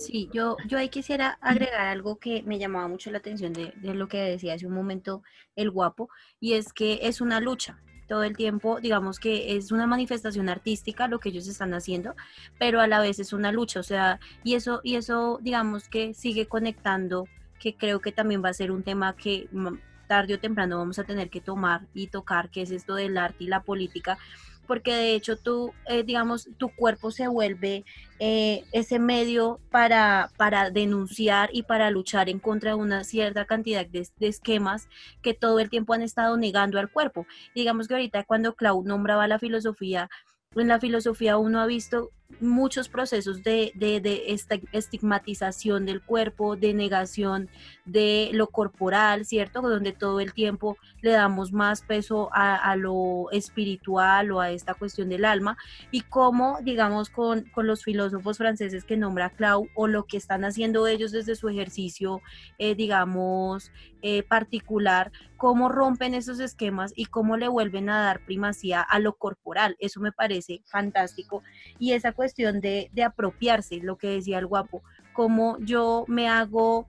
Sí, 0.00 0.30
yo, 0.32 0.56
yo 0.66 0.78
ahí 0.78 0.88
quisiera 0.88 1.38
agregar 1.42 1.86
algo 1.86 2.18
que 2.18 2.42
me 2.42 2.58
llamaba 2.58 2.88
mucho 2.88 3.10
la 3.10 3.18
atención 3.18 3.52
de, 3.52 3.74
de, 3.82 3.92
lo 3.92 4.08
que 4.08 4.16
decía 4.16 4.54
hace 4.54 4.66
un 4.66 4.72
momento 4.72 5.22
el 5.56 5.70
guapo, 5.70 6.08
y 6.40 6.54
es 6.54 6.72
que 6.72 7.00
es 7.02 7.20
una 7.20 7.38
lucha. 7.38 7.78
todo 8.08 8.22
el 8.24 8.34
tiempo, 8.34 8.80
digamos 8.80 9.20
que 9.20 9.56
es 9.56 9.70
una 9.70 9.86
manifestación 9.86 10.48
artística 10.48 11.06
lo 11.06 11.20
que 11.20 11.28
ellos 11.28 11.46
están 11.46 11.74
haciendo, 11.74 12.14
pero 12.58 12.80
a 12.80 12.86
la 12.86 13.00
vez 13.00 13.18
es 13.18 13.32
una 13.34 13.52
lucha, 13.52 13.80
o 13.80 13.82
sea, 13.82 14.18
y 14.42 14.54
eso, 14.54 14.80
y 14.82 14.96
eso 14.96 15.38
digamos 15.42 15.88
que 15.88 16.14
sigue 16.14 16.46
conectando, 16.46 17.26
que 17.60 17.76
creo 17.76 18.00
que 18.00 18.10
también 18.10 18.42
va 18.42 18.48
a 18.48 18.54
ser 18.54 18.72
un 18.72 18.82
tema 18.82 19.14
que 19.14 19.48
mm, 19.52 19.76
tarde 20.10 20.34
o 20.34 20.40
temprano 20.40 20.78
vamos 20.78 20.98
a 20.98 21.04
tener 21.04 21.30
que 21.30 21.40
tomar 21.40 21.86
y 21.94 22.08
tocar, 22.08 22.50
que 22.50 22.62
es 22.62 22.72
esto 22.72 22.96
del 22.96 23.16
arte 23.16 23.44
y 23.44 23.46
la 23.46 23.62
política, 23.62 24.18
porque 24.66 24.92
de 24.92 25.14
hecho 25.14 25.36
tú, 25.36 25.72
eh, 25.86 26.02
digamos, 26.02 26.48
tu 26.58 26.68
cuerpo 26.74 27.12
se 27.12 27.28
vuelve 27.28 27.84
eh, 28.18 28.64
ese 28.72 28.98
medio 28.98 29.60
para, 29.70 30.32
para 30.36 30.70
denunciar 30.70 31.50
y 31.52 31.62
para 31.62 31.92
luchar 31.92 32.28
en 32.28 32.40
contra 32.40 32.72
de 32.72 32.76
una 32.76 33.04
cierta 33.04 33.44
cantidad 33.44 33.86
de, 33.86 34.08
de, 34.18 34.26
esquemas 34.26 34.88
que 35.22 35.32
todo 35.32 35.60
el 35.60 35.70
tiempo 35.70 35.94
han 35.94 36.02
estado 36.02 36.36
negando 36.36 36.80
al 36.80 36.90
cuerpo. 36.90 37.24
digamos 37.54 37.86
que 37.86 37.94
ahorita 37.94 38.24
cuando 38.24 38.56
Clau 38.56 38.82
nombraba 38.82 39.28
la 39.28 39.38
filosofía, 39.38 40.10
en 40.56 40.66
la 40.66 40.80
filosofía 40.80 41.36
uno 41.36 41.60
ha 41.60 41.66
visto 41.66 42.10
muchos 42.40 42.88
procesos 42.88 43.42
de, 43.42 43.72
de, 43.74 44.00
de, 44.00 44.36
estigmatización 44.72 45.86
del 45.86 46.02
cuerpo, 46.02 46.56
de 46.56 46.72
negación 46.74 47.48
de 47.84 48.30
lo 48.32 48.48
corporal, 48.48 49.26
¿cierto? 49.26 49.62
Donde 49.62 49.92
todo 49.92 50.20
el 50.20 50.32
tiempo 50.32 50.76
le 51.02 51.10
damos 51.10 51.52
más 51.52 51.82
peso 51.82 52.30
a, 52.32 52.76
lo 52.76 53.30
espiritual 53.32 54.30
o 54.30 54.40
a 54.40 54.50
esta 54.50 54.74
cuestión 54.74 55.08
del 55.08 55.24
alma 55.24 55.56
y 55.90 56.02
cómo, 56.02 56.58
digamos, 56.62 57.10
con, 57.10 57.42
con, 57.50 57.66
los 57.66 57.84
filósofos 57.84 58.38
franceses 58.38 58.84
que 58.84 58.96
nombra 58.96 59.30
Clau 59.30 59.68
o 59.74 59.86
lo 59.86 60.04
que 60.04 60.16
están 60.16 60.44
haciendo 60.44 60.86
ellos 60.86 61.12
desde 61.12 61.34
su 61.34 61.48
ejercicio, 61.48 62.22
eh, 62.58 62.74
digamos, 62.74 63.72
eh, 64.02 64.22
particular, 64.22 65.12
cómo 65.36 65.68
rompen 65.68 66.14
esos 66.14 66.40
esquemas 66.40 66.92
y 66.96 67.06
cómo 67.06 67.36
le 67.36 67.48
vuelven 67.48 67.90
a 67.90 68.00
dar 68.00 68.24
primacía 68.24 68.80
a 68.80 68.98
lo 68.98 69.14
corporal. 69.16 69.76
Eso 69.78 70.00
me 70.00 70.12
parece 70.12 70.62
fantástico. 70.66 71.42
Y 71.78 71.92
esa 71.92 72.12
cuestión 72.20 72.60
de, 72.60 72.90
de 72.92 73.02
apropiarse, 73.02 73.78
lo 73.78 73.96
que 73.96 74.08
decía 74.08 74.38
el 74.38 74.44
guapo, 74.44 74.82
cómo 75.14 75.56
yo 75.60 76.04
me 76.06 76.28
hago, 76.28 76.86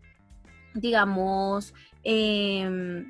digamos, 0.74 1.74
eh, 2.04 3.06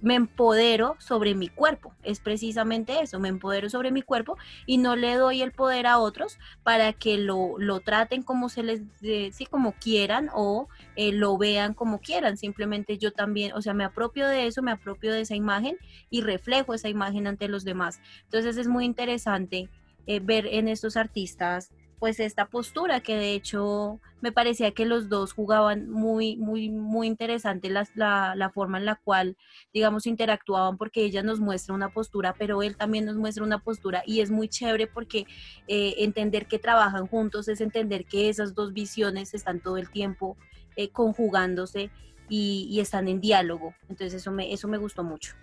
me 0.00 0.16
empodero 0.16 0.96
sobre 0.98 1.36
mi 1.36 1.48
cuerpo. 1.48 1.94
Es 2.02 2.18
precisamente 2.18 3.00
eso, 3.00 3.20
me 3.20 3.28
empodero 3.28 3.70
sobre 3.70 3.92
mi 3.92 4.02
cuerpo 4.02 4.36
y 4.66 4.78
no 4.78 4.96
le 4.96 5.14
doy 5.14 5.42
el 5.42 5.52
poder 5.52 5.86
a 5.86 6.00
otros 6.00 6.40
para 6.64 6.92
que 6.92 7.18
lo, 7.18 7.54
lo 7.56 7.78
traten 7.78 8.24
como 8.24 8.48
se 8.48 8.64
les, 8.64 8.82
sí, 9.00 9.46
como 9.46 9.74
quieran 9.74 10.30
o 10.34 10.68
eh, 10.96 11.12
lo 11.12 11.38
vean 11.38 11.72
como 11.72 12.00
quieran. 12.00 12.36
Simplemente 12.36 12.98
yo 12.98 13.12
también, 13.12 13.52
o 13.52 13.62
sea, 13.62 13.74
me 13.74 13.84
apropio 13.84 14.26
de 14.26 14.48
eso, 14.48 14.60
me 14.60 14.72
apropio 14.72 15.12
de 15.12 15.20
esa 15.20 15.36
imagen 15.36 15.78
y 16.10 16.20
reflejo 16.20 16.74
esa 16.74 16.88
imagen 16.88 17.28
ante 17.28 17.46
los 17.46 17.62
demás. 17.62 18.00
Entonces 18.24 18.56
es 18.56 18.66
muy 18.66 18.84
interesante 18.84 19.70
eh, 20.06 20.20
ver 20.20 20.46
en 20.46 20.68
estos 20.68 20.96
artistas 20.96 21.70
pues 22.04 22.20
esta 22.20 22.50
postura 22.50 23.00
que 23.00 23.16
de 23.16 23.32
hecho 23.32 23.98
me 24.20 24.30
parecía 24.30 24.72
que 24.72 24.84
los 24.84 25.08
dos 25.08 25.32
jugaban 25.32 25.88
muy, 25.88 26.36
muy, 26.36 26.68
muy 26.68 27.06
interesante 27.06 27.70
la, 27.70 27.88
la, 27.94 28.34
la, 28.36 28.50
forma 28.50 28.76
en 28.76 28.84
la 28.84 28.96
cual, 28.96 29.38
digamos, 29.72 30.06
interactuaban 30.06 30.76
porque 30.76 31.02
ella 31.02 31.22
nos 31.22 31.40
muestra 31.40 31.74
una 31.74 31.88
postura, 31.88 32.34
pero 32.38 32.62
él 32.62 32.76
también 32.76 33.06
nos 33.06 33.16
muestra 33.16 33.42
una 33.42 33.58
postura 33.58 34.02
y 34.06 34.20
es 34.20 34.30
muy 34.30 34.48
chévere 34.48 34.86
porque 34.86 35.26
eh, 35.66 35.94
entender 35.96 36.46
que 36.46 36.58
trabajan 36.58 37.06
juntos 37.06 37.48
es 37.48 37.62
entender 37.62 38.04
que 38.04 38.28
esas 38.28 38.54
dos 38.54 38.74
visiones 38.74 39.32
están 39.32 39.60
todo 39.60 39.78
el 39.78 39.88
tiempo 39.88 40.36
eh, 40.76 40.90
conjugándose 40.90 41.90
y, 42.28 42.66
y, 42.70 42.80
están 42.80 43.08
en 43.08 43.22
diálogo. 43.22 43.74
Entonces 43.88 44.12
eso 44.12 44.30
me, 44.30 44.52
eso 44.52 44.68
me 44.68 44.76
gustó 44.76 45.04
mucho 45.04 45.34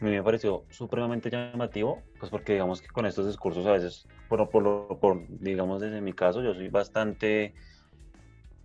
a 0.00 0.04
mí 0.04 0.10
me 0.10 0.22
pareció 0.22 0.66
supremamente 0.70 1.30
llamativo, 1.30 2.04
pues 2.18 2.30
porque 2.30 2.52
digamos 2.52 2.82
que 2.82 2.88
con 2.88 3.06
estos 3.06 3.26
discursos 3.26 3.66
a 3.66 3.72
veces, 3.72 4.06
por, 4.28 4.48
por, 4.50 4.62
lo, 4.62 4.98
por 5.00 5.26
digamos 5.28 5.80
desde 5.80 6.00
mi 6.00 6.12
caso, 6.12 6.42
yo 6.42 6.52
soy 6.54 6.68
bastante, 6.68 7.54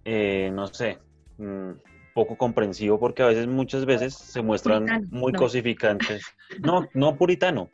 eh, 0.04 0.52
no 0.54 0.68
sé, 0.68 1.00
mmm, 1.38 1.72
poco 2.14 2.36
comprensivo 2.36 3.00
porque 3.00 3.24
a 3.24 3.28
veces, 3.28 3.48
muchas 3.48 3.86
veces 3.86 4.14
se 4.14 4.42
muestran 4.42 4.86
puritano, 4.86 5.08
muy 5.12 5.32
no. 5.32 5.40
cosificantes. 5.40 6.26
No, 6.60 6.90
no 6.94 7.16
puritano. 7.16 7.72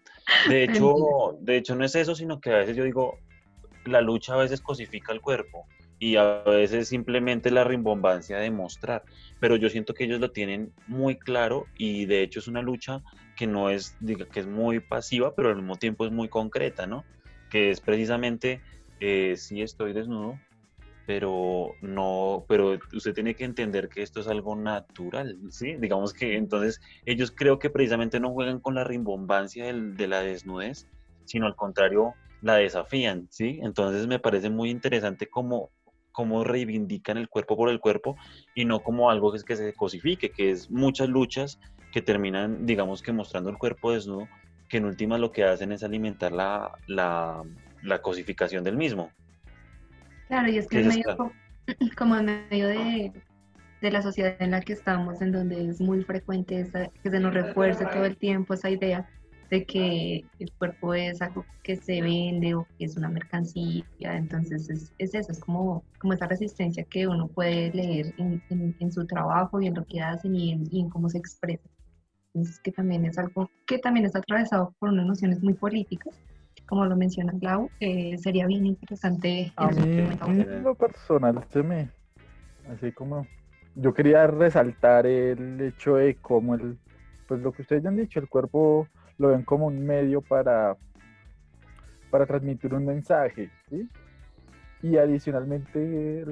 De 0.47 0.63
hecho, 0.63 1.37
de 1.39 1.57
hecho 1.57 1.75
no 1.75 1.83
es 1.83 1.95
eso, 1.95 2.13
sino 2.13 2.39
que 2.39 2.51
a 2.51 2.57
veces 2.57 2.75
yo 2.75 2.83
digo, 2.83 3.17
la 3.85 4.01
lucha 4.01 4.35
a 4.35 4.37
veces 4.37 4.61
cosifica 4.61 5.13
el 5.13 5.21
cuerpo 5.21 5.65
y 5.99 6.15
a 6.15 6.43
veces 6.43 6.87
simplemente 6.87 7.51
la 7.51 7.63
rimbombancia 7.63 8.37
de 8.37 8.51
mostrar. 8.51 9.03
Pero 9.39 9.55
yo 9.55 9.69
siento 9.69 9.93
que 9.93 10.05
ellos 10.05 10.19
lo 10.19 10.31
tienen 10.31 10.73
muy 10.87 11.17
claro 11.17 11.65
y 11.77 12.05
de 12.05 12.21
hecho 12.21 12.39
es 12.39 12.47
una 12.47 12.61
lucha 12.61 13.01
que 13.35 13.47
no 13.47 13.69
es, 13.69 13.95
diga, 13.99 14.25
que 14.25 14.39
es 14.39 14.47
muy 14.47 14.79
pasiva, 14.79 15.35
pero 15.35 15.49
al 15.49 15.57
mismo 15.57 15.75
tiempo 15.75 16.05
es 16.05 16.11
muy 16.11 16.29
concreta, 16.29 16.87
¿no? 16.87 17.05
Que 17.49 17.71
es 17.71 17.81
precisamente, 17.81 18.61
eh, 18.99 19.35
sí 19.37 19.61
estoy 19.61 19.93
desnudo, 19.93 20.39
pero 21.05 21.71
no, 21.81 22.45
pero 22.49 22.77
usted 22.91 23.13
tiene 23.13 23.35
que 23.35 23.45
entender 23.45 23.87
que 23.89 24.01
esto 24.01 24.19
es 24.19 24.27
algo 24.27 24.55
natural, 24.55 25.37
¿sí? 25.49 25.75
Digamos 25.75 26.13
que 26.13 26.35
entonces 26.35 26.81
ellos 27.05 27.31
creo 27.31 27.59
que 27.59 27.69
precisamente 27.69 28.19
no 28.19 28.33
juegan 28.33 28.59
con 28.59 28.75
la 28.75 28.83
rimbombancia 28.83 29.65
del, 29.65 29.95
de 29.95 30.07
la 30.07 30.21
desnudez, 30.21 30.87
sino 31.25 31.45
al 31.45 31.55
contrario, 31.55 32.13
la 32.41 32.55
desafían, 32.55 33.27
¿sí? 33.29 33.59
Entonces 33.63 34.07
me 34.07 34.19
parece 34.19 34.49
muy 34.49 34.69
interesante 34.69 35.27
cómo, 35.27 35.71
cómo 36.17 36.43
reivindican 36.43 37.19
el 37.19 37.29
cuerpo 37.29 37.55
por 37.55 37.69
el 37.69 37.79
cuerpo 37.79 38.17
y 38.55 38.65
no 38.65 38.79
como 38.79 39.11
algo 39.11 39.31
que, 39.31 39.55
se 39.55 39.73
cosifique, 39.73 40.31
que 40.31 40.49
es 40.49 40.71
muchas 40.71 41.09
luchas 41.09 41.59
que 41.91 42.01
terminan, 42.01 42.65
digamos 42.65 43.03
que 43.03 43.11
mostrando 43.11 43.51
el 43.51 43.59
cuerpo 43.59 43.91
desnudo, 43.91 44.27
que 44.67 44.77
en 44.77 44.85
últimas 44.85 45.19
lo 45.19 45.31
que 45.31 45.43
hacen 45.43 45.71
es 45.71 45.83
alimentar 45.83 46.31
la, 46.31 46.71
la, 46.87 47.43
la 47.83 48.01
cosificación 48.01 48.63
del 48.63 48.77
mismo. 48.77 49.11
Claro, 50.27 50.49
y 50.49 50.57
es 50.57 50.67
que 50.67 50.79
es 50.79 50.87
medio 50.87 51.15
como, 51.15 51.31
como 51.95 52.15
en 52.15 52.25
medio 52.49 52.67
de, 52.67 53.13
de, 53.81 53.91
la 53.91 54.01
sociedad 54.01 54.37
en 54.39 54.49
la 54.49 54.61
que 54.61 54.73
estamos, 54.73 55.21
en 55.21 55.31
donde 55.31 55.69
es 55.69 55.79
muy 55.79 56.03
frecuente 56.03 56.59
esa, 56.59 56.89
que 57.03 57.11
se 57.11 57.19
nos 57.19 57.31
refuerce 57.31 57.85
todo 57.85 58.05
el 58.05 58.17
tiempo 58.17 58.55
esa 58.55 58.71
idea 58.71 59.07
de 59.49 59.65
que 59.65 60.25
el 60.39 60.51
cuerpo 60.57 60.93
es 60.93 61.21
algo 61.21 61.45
que 61.63 61.77
se 61.77 62.01
vende 62.01 62.53
o 62.55 62.67
que 62.77 62.85
es 62.85 62.97
una 62.97 63.09
mercancía, 63.09 63.85
entonces 63.99 64.69
es, 64.69 64.93
es 64.97 65.13
eso, 65.13 65.31
es 65.31 65.39
como, 65.39 65.83
como 65.99 66.13
esa 66.13 66.27
resistencia 66.27 66.83
que 66.83 67.07
uno 67.07 67.27
puede 67.27 67.71
leer 67.71 68.13
en, 68.17 68.41
en, 68.49 68.75
en 68.79 68.91
su 68.91 69.05
trabajo 69.05 69.61
y 69.61 69.67
en 69.67 69.75
lo 69.75 69.85
que 69.85 70.01
hacen 70.01 70.35
y 70.35 70.51
en, 70.51 70.63
y 70.71 70.81
en 70.81 70.89
cómo 70.89 71.09
se 71.09 71.17
expresa. 71.17 71.67
Entonces, 72.33 72.59
que 72.59 72.71
también 72.71 73.05
es 73.05 73.17
algo 73.17 73.49
que 73.65 73.79
también 73.79 74.05
está 74.05 74.19
atravesado 74.19 74.73
por 74.79 74.89
unas 74.89 75.05
nociones 75.05 75.41
muy 75.41 75.53
políticas, 75.53 76.19
como 76.67 76.85
lo 76.85 76.95
menciona 76.95 77.33
Clau, 77.39 77.69
eh, 77.79 78.17
sería 78.17 78.45
bien 78.45 78.65
interesante. 78.65 79.53
A 79.55 79.69
mí, 79.69 79.87
en 79.87 80.63
lo 80.63 80.75
personal, 80.75 81.43
se 81.49 81.63
me, 81.63 81.89
así 82.69 82.91
como, 82.91 83.25
yo 83.75 83.93
quería 83.93 84.27
resaltar 84.27 85.07
el 85.07 85.59
hecho 85.61 85.95
de 85.95 86.15
cómo 86.15 86.55
el, 86.55 86.77
pues 87.27 87.41
lo 87.41 87.51
que 87.51 87.61
ustedes 87.61 87.83
ya 87.83 87.89
han 87.89 87.95
dicho, 87.95 88.19
el 88.19 88.27
cuerpo 88.27 88.87
lo 89.17 89.29
ven 89.29 89.43
como 89.43 89.67
un 89.67 89.85
medio 89.85 90.21
para, 90.21 90.75
para 92.09 92.25
transmitir 92.25 92.73
un 92.73 92.85
mensaje. 92.85 93.49
Y 94.81 94.97
adicionalmente, 94.97 96.25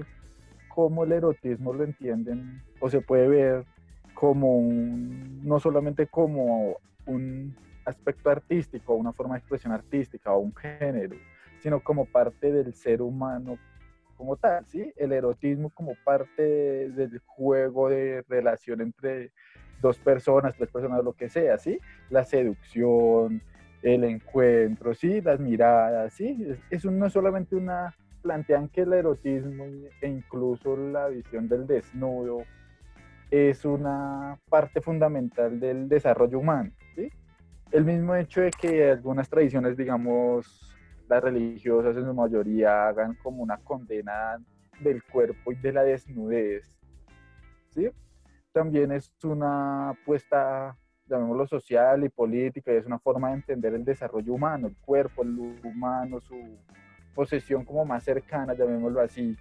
cómo 0.68 1.04
el 1.04 1.14
erotismo 1.14 1.74
lo 1.74 1.84
entienden, 1.84 2.62
o 2.80 2.90
se 2.90 3.02
puede 3.02 3.28
ver 3.28 3.66
como 4.14 4.58
un, 4.58 5.42
no 5.44 5.60
solamente 5.60 6.08
como 6.08 6.78
un 7.06 7.56
aspecto 7.86 8.30
artístico, 8.30 8.94
una 8.96 9.14
forma 9.14 9.36
de 9.36 9.40
expresión 9.40 9.74
artística 9.74 10.32
o 10.32 10.40
un 10.40 10.56
género, 10.56 11.16
sino 11.60 11.84
como 11.84 12.06
parte 12.06 12.52
del 12.52 12.74
ser 12.74 13.02
humano 13.02 13.58
como 14.18 14.38
tal, 14.38 14.66
¿sí? 14.66 14.94
El 14.96 15.12
erotismo 15.12 15.70
como 15.70 15.94
parte 16.04 16.42
del 16.90 17.20
juego 17.26 17.90
de 17.90 18.24
relación 18.28 18.82
entre 18.82 19.32
dos 19.82 19.98
personas, 20.00 20.56
tres 20.56 20.70
personas, 20.70 21.04
lo 21.04 21.14
que 21.14 21.30
sea, 21.30 21.58
¿sí? 21.58 21.80
La 22.10 22.24
seducción, 22.24 23.42
el 23.82 24.04
encuentro, 24.04 24.94
¿sí? 24.94 25.22
Las 25.22 25.40
miradas, 25.40 26.14
¿sí? 26.14 26.48
No 26.84 27.06
es 27.06 27.14
solamente 27.14 27.56
una... 27.56 27.94
Plantean 28.22 28.70
que 28.70 28.82
el 28.82 28.94
erotismo 28.94 29.66
e 30.02 30.08
incluso 30.08 30.76
la 30.76 31.10
visión 31.10 31.48
del 31.48 31.68
desnudo 31.68 32.40
es 33.30 33.64
una 33.66 34.40
parte 34.50 34.82
fundamental 34.82 35.60
del 35.60 35.88
desarrollo 35.88 36.40
humano, 36.40 36.72
¿sí? 36.96 37.10
El 37.72 37.86
mismo 37.86 38.16
hecho 38.16 38.42
de 38.42 38.50
que 38.50 38.90
algunas 38.90 39.30
tradiciones, 39.30 39.78
digamos, 39.78 40.76
las 41.08 41.24
religiosas 41.24 41.96
en 41.98 42.06
su 42.06 42.14
mayoría 42.16 42.88
hagan 42.88 43.16
como 43.22 43.44
una 43.44 43.58
condena 43.58 44.40
del 44.80 45.04
cuerpo 45.04 45.52
y 45.52 45.56
de 45.58 45.74
la 45.74 45.84
desnudez, 45.84 46.74
¿sí? 47.70 47.90
También 48.56 48.94
es 48.94 49.12
una 49.22 49.90
apuesta, 49.90 50.78
llamémoslo 51.08 51.46
social 51.46 52.06
y 52.06 52.10
política, 52.10 52.72
y 52.72 52.78
es 52.78 52.86
una 52.86 53.00
forma 53.00 53.28
de 53.28 53.36
entender 53.36 53.74
el 53.74 53.84
desarrollo 53.84 54.34
humano, 54.34 54.68
el 54.68 54.78
cuerpo, 54.78 55.24
el 55.24 55.60
humano, 55.62 56.22
su 56.22 56.38
posesión 57.14 57.66
como 57.66 57.84
más 57.84 58.06
cercana, 58.06 58.54
llamémoslo 58.54 59.02
así. 59.02 59.36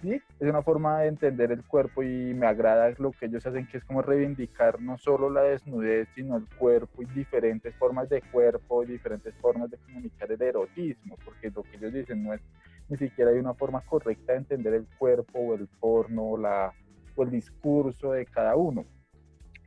¿sí? 0.00 0.18
Es 0.40 0.48
una 0.48 0.62
forma 0.62 1.00
de 1.00 1.08
entender 1.08 1.52
el 1.52 1.62
cuerpo 1.62 2.02
y 2.02 2.32
me 2.32 2.46
agrada 2.46 2.90
lo 2.96 3.12
que 3.12 3.26
ellos 3.26 3.46
hacen, 3.46 3.66
que 3.66 3.76
es 3.76 3.84
como 3.84 4.00
reivindicar 4.00 4.80
no 4.80 4.96
solo 4.96 5.28
la 5.28 5.42
desnudez, 5.42 6.08
sino 6.14 6.38
el 6.38 6.46
cuerpo 6.56 7.02
y 7.02 7.04
diferentes 7.14 7.74
formas 7.76 8.08
de 8.08 8.22
cuerpo 8.22 8.82
diferentes 8.86 9.34
formas 9.42 9.70
de 9.70 9.76
comunicar 9.76 10.32
el 10.32 10.40
erotismo, 10.40 11.18
porque 11.22 11.50
lo 11.50 11.64
que 11.64 11.76
ellos 11.76 11.92
dicen 11.92 12.24
no 12.24 12.32
es 12.32 12.40
ni 12.88 12.96
siquiera 12.96 13.30
hay 13.30 13.38
una 13.38 13.54
forma 13.54 13.82
correcta 13.82 14.32
de 14.32 14.38
entender 14.38 14.72
el 14.72 14.86
cuerpo 14.98 15.38
o 15.38 15.54
el 15.54 15.68
porno 15.80 16.22
o, 16.22 16.38
la, 16.38 16.72
o 17.14 17.22
el 17.22 17.30
discurso 17.30 18.12
de 18.12 18.26
cada 18.26 18.56
uno, 18.56 18.84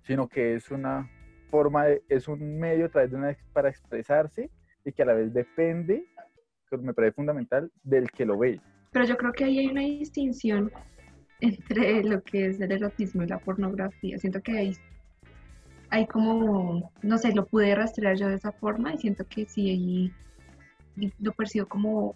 sino 0.03 0.27
que 0.27 0.55
es 0.55 0.71
una 0.71 1.09
forma, 1.49 1.85
de, 1.85 2.03
es 2.09 2.27
un 2.27 2.59
medio 2.59 2.85
a 2.85 2.89
través 2.89 3.11
de 3.11 3.17
una, 3.17 3.37
para 3.53 3.69
expresarse 3.69 4.49
y 4.83 4.91
que 4.91 5.03
a 5.03 5.05
la 5.05 5.13
vez 5.13 5.33
depende, 5.33 6.05
me 6.81 6.93
parece 6.93 7.13
fundamental, 7.13 7.71
del 7.83 8.11
que 8.11 8.25
lo 8.25 8.37
ve. 8.37 8.59
Pero 8.91 9.05
yo 9.05 9.17
creo 9.17 9.31
que 9.33 9.45
ahí 9.45 9.59
hay 9.59 9.67
una 9.67 9.81
distinción 9.81 10.71
entre 11.41 12.03
lo 12.03 12.21
que 12.23 12.47
es 12.47 12.59
el 12.59 12.71
erotismo 12.71 13.23
y 13.23 13.27
la 13.27 13.39
pornografía. 13.39 14.17
Siento 14.17 14.41
que 14.41 14.57
hay, 14.57 14.77
hay 15.89 16.07
como, 16.07 16.91
no 17.01 17.17
sé, 17.17 17.33
lo 17.33 17.45
pude 17.45 17.75
rastrear 17.75 18.15
yo 18.15 18.27
de 18.27 18.35
esa 18.35 18.51
forma 18.51 18.93
y 18.93 18.97
siento 18.97 19.25
que 19.27 19.45
sí, 19.45 19.69
ahí 19.69 21.11
lo 21.19 21.33
percibo 21.33 21.67
como, 21.67 22.15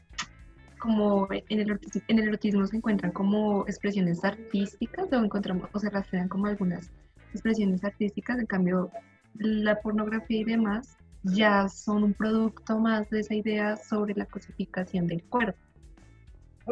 como 0.79 1.27
en 1.31 1.59
el, 1.59 1.69
erotismo, 1.69 2.01
en 2.07 2.19
el 2.19 2.27
erotismo 2.29 2.65
se 2.65 2.77
encuentran 2.77 3.11
como 3.11 3.65
expresiones 3.67 4.23
artísticas 4.23 5.11
o, 5.11 5.23
encontramos, 5.23 5.69
o 5.73 5.79
se 5.79 5.89
rastrean 5.89 6.27
como 6.27 6.47
algunas 6.47 6.91
expresiones 7.31 7.83
artísticas, 7.83 8.39
en 8.39 8.45
cambio 8.45 8.91
la 9.35 9.79
pornografía 9.81 10.41
y 10.41 10.43
demás 10.43 10.97
ya 11.23 11.67
son 11.67 12.03
un 12.03 12.13
producto 12.13 12.79
más 12.79 13.09
de 13.09 13.19
esa 13.19 13.35
idea 13.35 13.77
sobre 13.77 14.15
la 14.15 14.25
cosificación 14.25 15.07
del 15.07 15.23
cuerpo. 15.23 15.59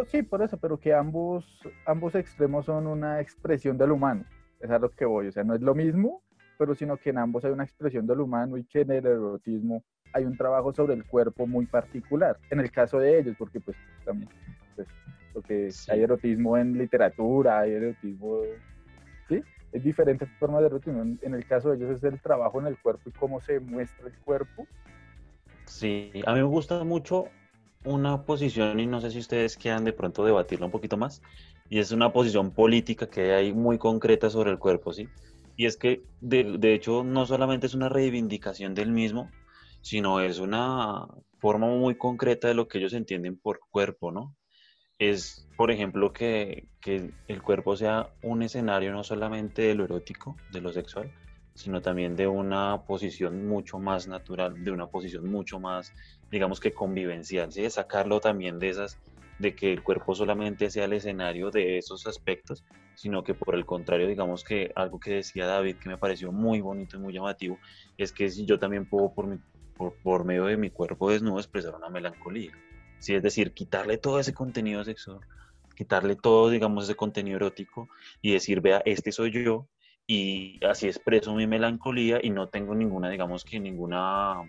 sí, 0.07 0.23
por 0.23 0.41
eso, 0.41 0.57
pero 0.57 0.79
que 0.79 0.93
ambos, 0.93 1.45
ambos 1.85 2.15
extremos 2.15 2.65
son 2.65 2.87
una 2.87 3.19
expresión 3.19 3.77
del 3.77 3.91
humano. 3.91 4.25
Es 4.59 4.69
a 4.69 4.79
lo 4.79 4.89
que 4.89 5.05
voy. 5.05 5.27
O 5.27 5.31
sea, 5.31 5.43
no 5.43 5.53
es 5.53 5.61
lo 5.61 5.75
mismo, 5.75 6.23
pero 6.57 6.75
sino 6.75 6.97
que 6.97 7.09
en 7.09 7.17
ambos 7.17 7.43
hay 7.45 7.51
una 7.51 7.63
expresión 7.63 8.07
del 8.07 8.21
humano 8.21 8.57
y 8.57 8.63
que 8.63 8.81
en 8.81 8.91
el 8.91 9.05
erotismo 9.05 9.83
hay 10.13 10.25
un 10.25 10.37
trabajo 10.37 10.73
sobre 10.73 10.95
el 10.95 11.05
cuerpo 11.05 11.47
muy 11.47 11.65
particular. 11.65 12.37
En 12.49 12.59
el 12.59 12.71
caso 12.71 12.99
de 12.99 13.19
ellos, 13.19 13.35
porque 13.37 13.59
pues 13.59 13.77
también, 14.05 14.29
pues, 14.75 14.87
lo 15.33 15.41
que 15.41 15.69
hay 15.89 16.01
erotismo 16.01 16.57
en 16.57 16.77
literatura, 16.77 17.59
hay 17.59 17.73
erotismo, 17.73 18.41
¿sí? 19.29 19.41
es 19.71 19.83
diferentes 19.83 20.29
formas 20.39 20.61
de 20.61 20.67
erotismo. 20.67 21.01
En 21.21 21.33
el 21.33 21.45
caso 21.45 21.69
de 21.69 21.77
ellos 21.77 21.97
es 21.97 22.03
el 22.03 22.19
trabajo 22.19 22.59
en 22.59 22.67
el 22.67 22.77
cuerpo 22.77 23.09
y 23.09 23.11
cómo 23.11 23.41
se 23.41 23.59
muestra 23.59 24.07
el 24.07 24.17
cuerpo. 24.19 24.67
Sí, 25.65 26.11
a 26.25 26.33
mí 26.33 26.39
me 26.39 26.45
gusta 26.45 26.83
mucho 26.83 27.25
una 27.83 28.23
posición, 28.23 28.79
y 28.79 28.87
no 28.87 28.99
sé 29.01 29.11
si 29.11 29.19
ustedes 29.19 29.57
quieran 29.57 29.85
de 29.85 29.93
pronto 29.93 30.25
debatirla 30.25 30.65
un 30.65 30.71
poquito 30.71 30.97
más, 30.97 31.21
y 31.69 31.79
es 31.79 31.91
una 31.91 32.11
posición 32.11 32.51
política 32.51 33.07
que 33.07 33.33
hay 33.33 33.53
muy 33.53 33.77
concreta 33.77 34.29
sobre 34.29 34.51
el 34.51 34.59
cuerpo, 34.59 34.93
¿sí? 34.93 35.07
Y 35.55 35.65
es 35.65 35.77
que, 35.77 36.03
de, 36.21 36.57
de 36.57 36.73
hecho, 36.73 37.03
no 37.03 37.25
solamente 37.25 37.67
es 37.67 37.73
una 37.73 37.89
reivindicación 37.89 38.75
del 38.75 38.91
mismo, 38.91 39.29
sino 39.87 40.19
es 40.19 40.39
una 40.39 41.07
forma 41.39 41.67
muy 41.67 41.95
concreta 41.95 42.47
de 42.47 42.53
lo 42.53 42.67
que 42.67 42.77
ellos 42.79 42.93
entienden 42.93 43.37
por 43.39 43.59
cuerpo, 43.71 44.11
¿no? 44.11 44.35
es, 44.99 45.47
por 45.55 45.71
ejemplo, 45.71 46.11
que, 46.11 46.67
que, 46.81 47.11
el 47.27 47.41
cuerpo 47.41 47.75
sea 47.75 48.09
un 48.23 48.41
escenario 48.41 48.91
no 48.91 49.03
solamente 49.03 49.61
de 49.63 49.75
lo 49.75 49.83
erótico, 49.83 50.35
de 50.51 50.61
lo 50.61 50.73
sexual, 50.73 51.11
sino 51.53 51.81
también 51.81 52.15
de 52.15 52.27
una 52.27 52.83
posición 52.85 53.47
mucho 53.47 53.79
más 53.79 54.07
natural, 54.07 54.63
de 54.63 54.71
una 54.71 54.87
posición 54.87 55.29
mucho 55.29 55.59
más, 55.59 55.93
digamos 56.31 56.59
que 56.59 56.73
convivencial, 56.73 57.51
¿sí? 57.51 57.69
sacarlo 57.69 58.19
también 58.19 58.59
de 58.59 58.69
esas, 58.69 58.97
de 59.39 59.55
que 59.55 59.71
el 59.71 59.83
cuerpo 59.83 60.15
solamente 60.15 60.69
sea 60.69 60.85
el 60.85 60.93
escenario 60.93 61.51
de 61.51 61.77
esos 61.77 62.07
aspectos, 62.07 62.63
sino 62.95 63.23
que 63.23 63.35
por 63.35 63.53
el 63.53 63.65
contrario, 63.65 64.07
digamos 64.07 64.43
que 64.43 64.71
algo 64.75 64.99
que 64.99 65.15
decía 65.15 65.45
David, 65.45 65.77
que 65.77 65.89
me 65.89 65.97
pareció 65.97 66.31
muy 66.31 66.61
bonito 66.61 66.97
y 66.97 66.99
muy 66.99 67.13
llamativo, 67.13 67.59
es 67.97 68.11
que 68.11 68.29
si 68.29 68.45
yo 68.45 68.57
también 68.57 68.87
puedo 68.87 69.13
por, 69.13 69.27
mi, 69.27 69.37
por, 69.77 69.93
por 70.03 70.25
medio 70.25 70.45
de 70.45 70.57
mi 70.57 70.69
cuerpo 70.69 71.11
desnudo 71.11 71.39
expresar 71.39 71.75
una 71.75 71.89
melancolía. 71.89 72.51
¿sí? 72.99 73.15
Es 73.15 73.23
decir, 73.23 73.53
quitarle 73.53 73.97
todo 73.97 74.19
ese 74.19 74.33
contenido 74.33 74.83
sexual, 74.83 75.19
quitarle 75.75 76.15
todo, 76.15 76.49
digamos, 76.49 76.85
ese 76.85 76.95
contenido 76.95 77.37
erótico 77.37 77.89
y 78.21 78.33
decir, 78.33 78.61
vea, 78.61 78.81
este 78.85 79.11
soy 79.11 79.31
yo 79.31 79.67
y 80.05 80.59
así 80.65 80.87
expreso 80.87 81.35
mi 81.35 81.47
melancolía 81.47 82.19
y 82.21 82.29
no 82.29 82.47
tengo 82.47 82.73
ninguna, 82.73 83.09
digamos 83.09 83.43
que 83.43 83.59
ninguna... 83.59 84.41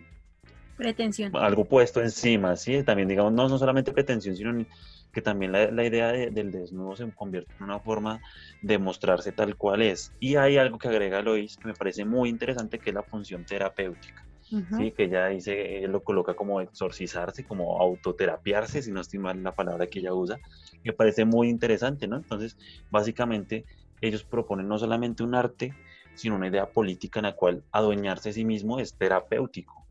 Pretensión. 0.76 1.36
Algo 1.36 1.64
puesto 1.64 2.00
encima, 2.00 2.54
¿sí? 2.54 2.84
También, 2.84 3.08
digamos, 3.08 3.32
no, 3.32 3.48
no 3.48 3.58
solamente 3.58 3.92
pretensión, 3.92 4.36
sino 4.36 4.64
que 5.12 5.20
también 5.20 5.50
la, 5.50 5.72
la 5.72 5.84
idea 5.84 6.12
del 6.12 6.52
desnudo 6.52 6.94
se 6.94 7.10
convierte 7.10 7.52
en 7.58 7.64
una 7.64 7.80
forma 7.80 8.20
de 8.62 8.78
mostrarse 8.78 9.32
tal 9.32 9.56
cual 9.56 9.82
es. 9.82 10.12
Y 10.20 10.36
hay 10.36 10.56
algo 10.56 10.78
que 10.78 10.86
agrega 10.86 11.20
Lois 11.20 11.56
que 11.56 11.66
me 11.66 11.74
parece 11.74 12.04
muy 12.04 12.28
interesante, 12.28 12.78
que 12.78 12.90
es 12.90 12.94
la 12.94 13.02
función 13.02 13.44
terapéutica. 13.44 14.27
¿Sí? 14.48 14.92
que 14.92 15.04
ella 15.04 15.26
dice, 15.26 15.86
lo 15.88 16.02
coloca 16.02 16.34
como 16.34 16.60
exorcizarse, 16.60 17.44
como 17.44 17.80
autoterapiarse, 17.80 18.82
si 18.82 18.90
no 18.90 19.00
estoy 19.00 19.18
mal 19.18 19.42
la 19.42 19.54
palabra 19.54 19.86
que 19.86 20.00
ella 20.00 20.14
usa, 20.14 20.38
me 20.84 20.92
parece 20.92 21.24
muy 21.24 21.48
interesante, 21.48 22.06
¿no? 22.06 22.16
Entonces, 22.16 22.56
básicamente, 22.90 23.64
ellos 24.00 24.24
proponen 24.24 24.68
no 24.68 24.78
solamente 24.78 25.22
un 25.22 25.34
arte, 25.34 25.74
sino 26.14 26.36
una 26.36 26.48
idea 26.48 26.70
política 26.70 27.20
en 27.20 27.24
la 27.24 27.34
cual 27.34 27.64
adueñarse 27.72 28.30
a 28.30 28.32
sí 28.32 28.44
mismo 28.44 28.78
es 28.78 28.94
terapéutico. 28.94 29.86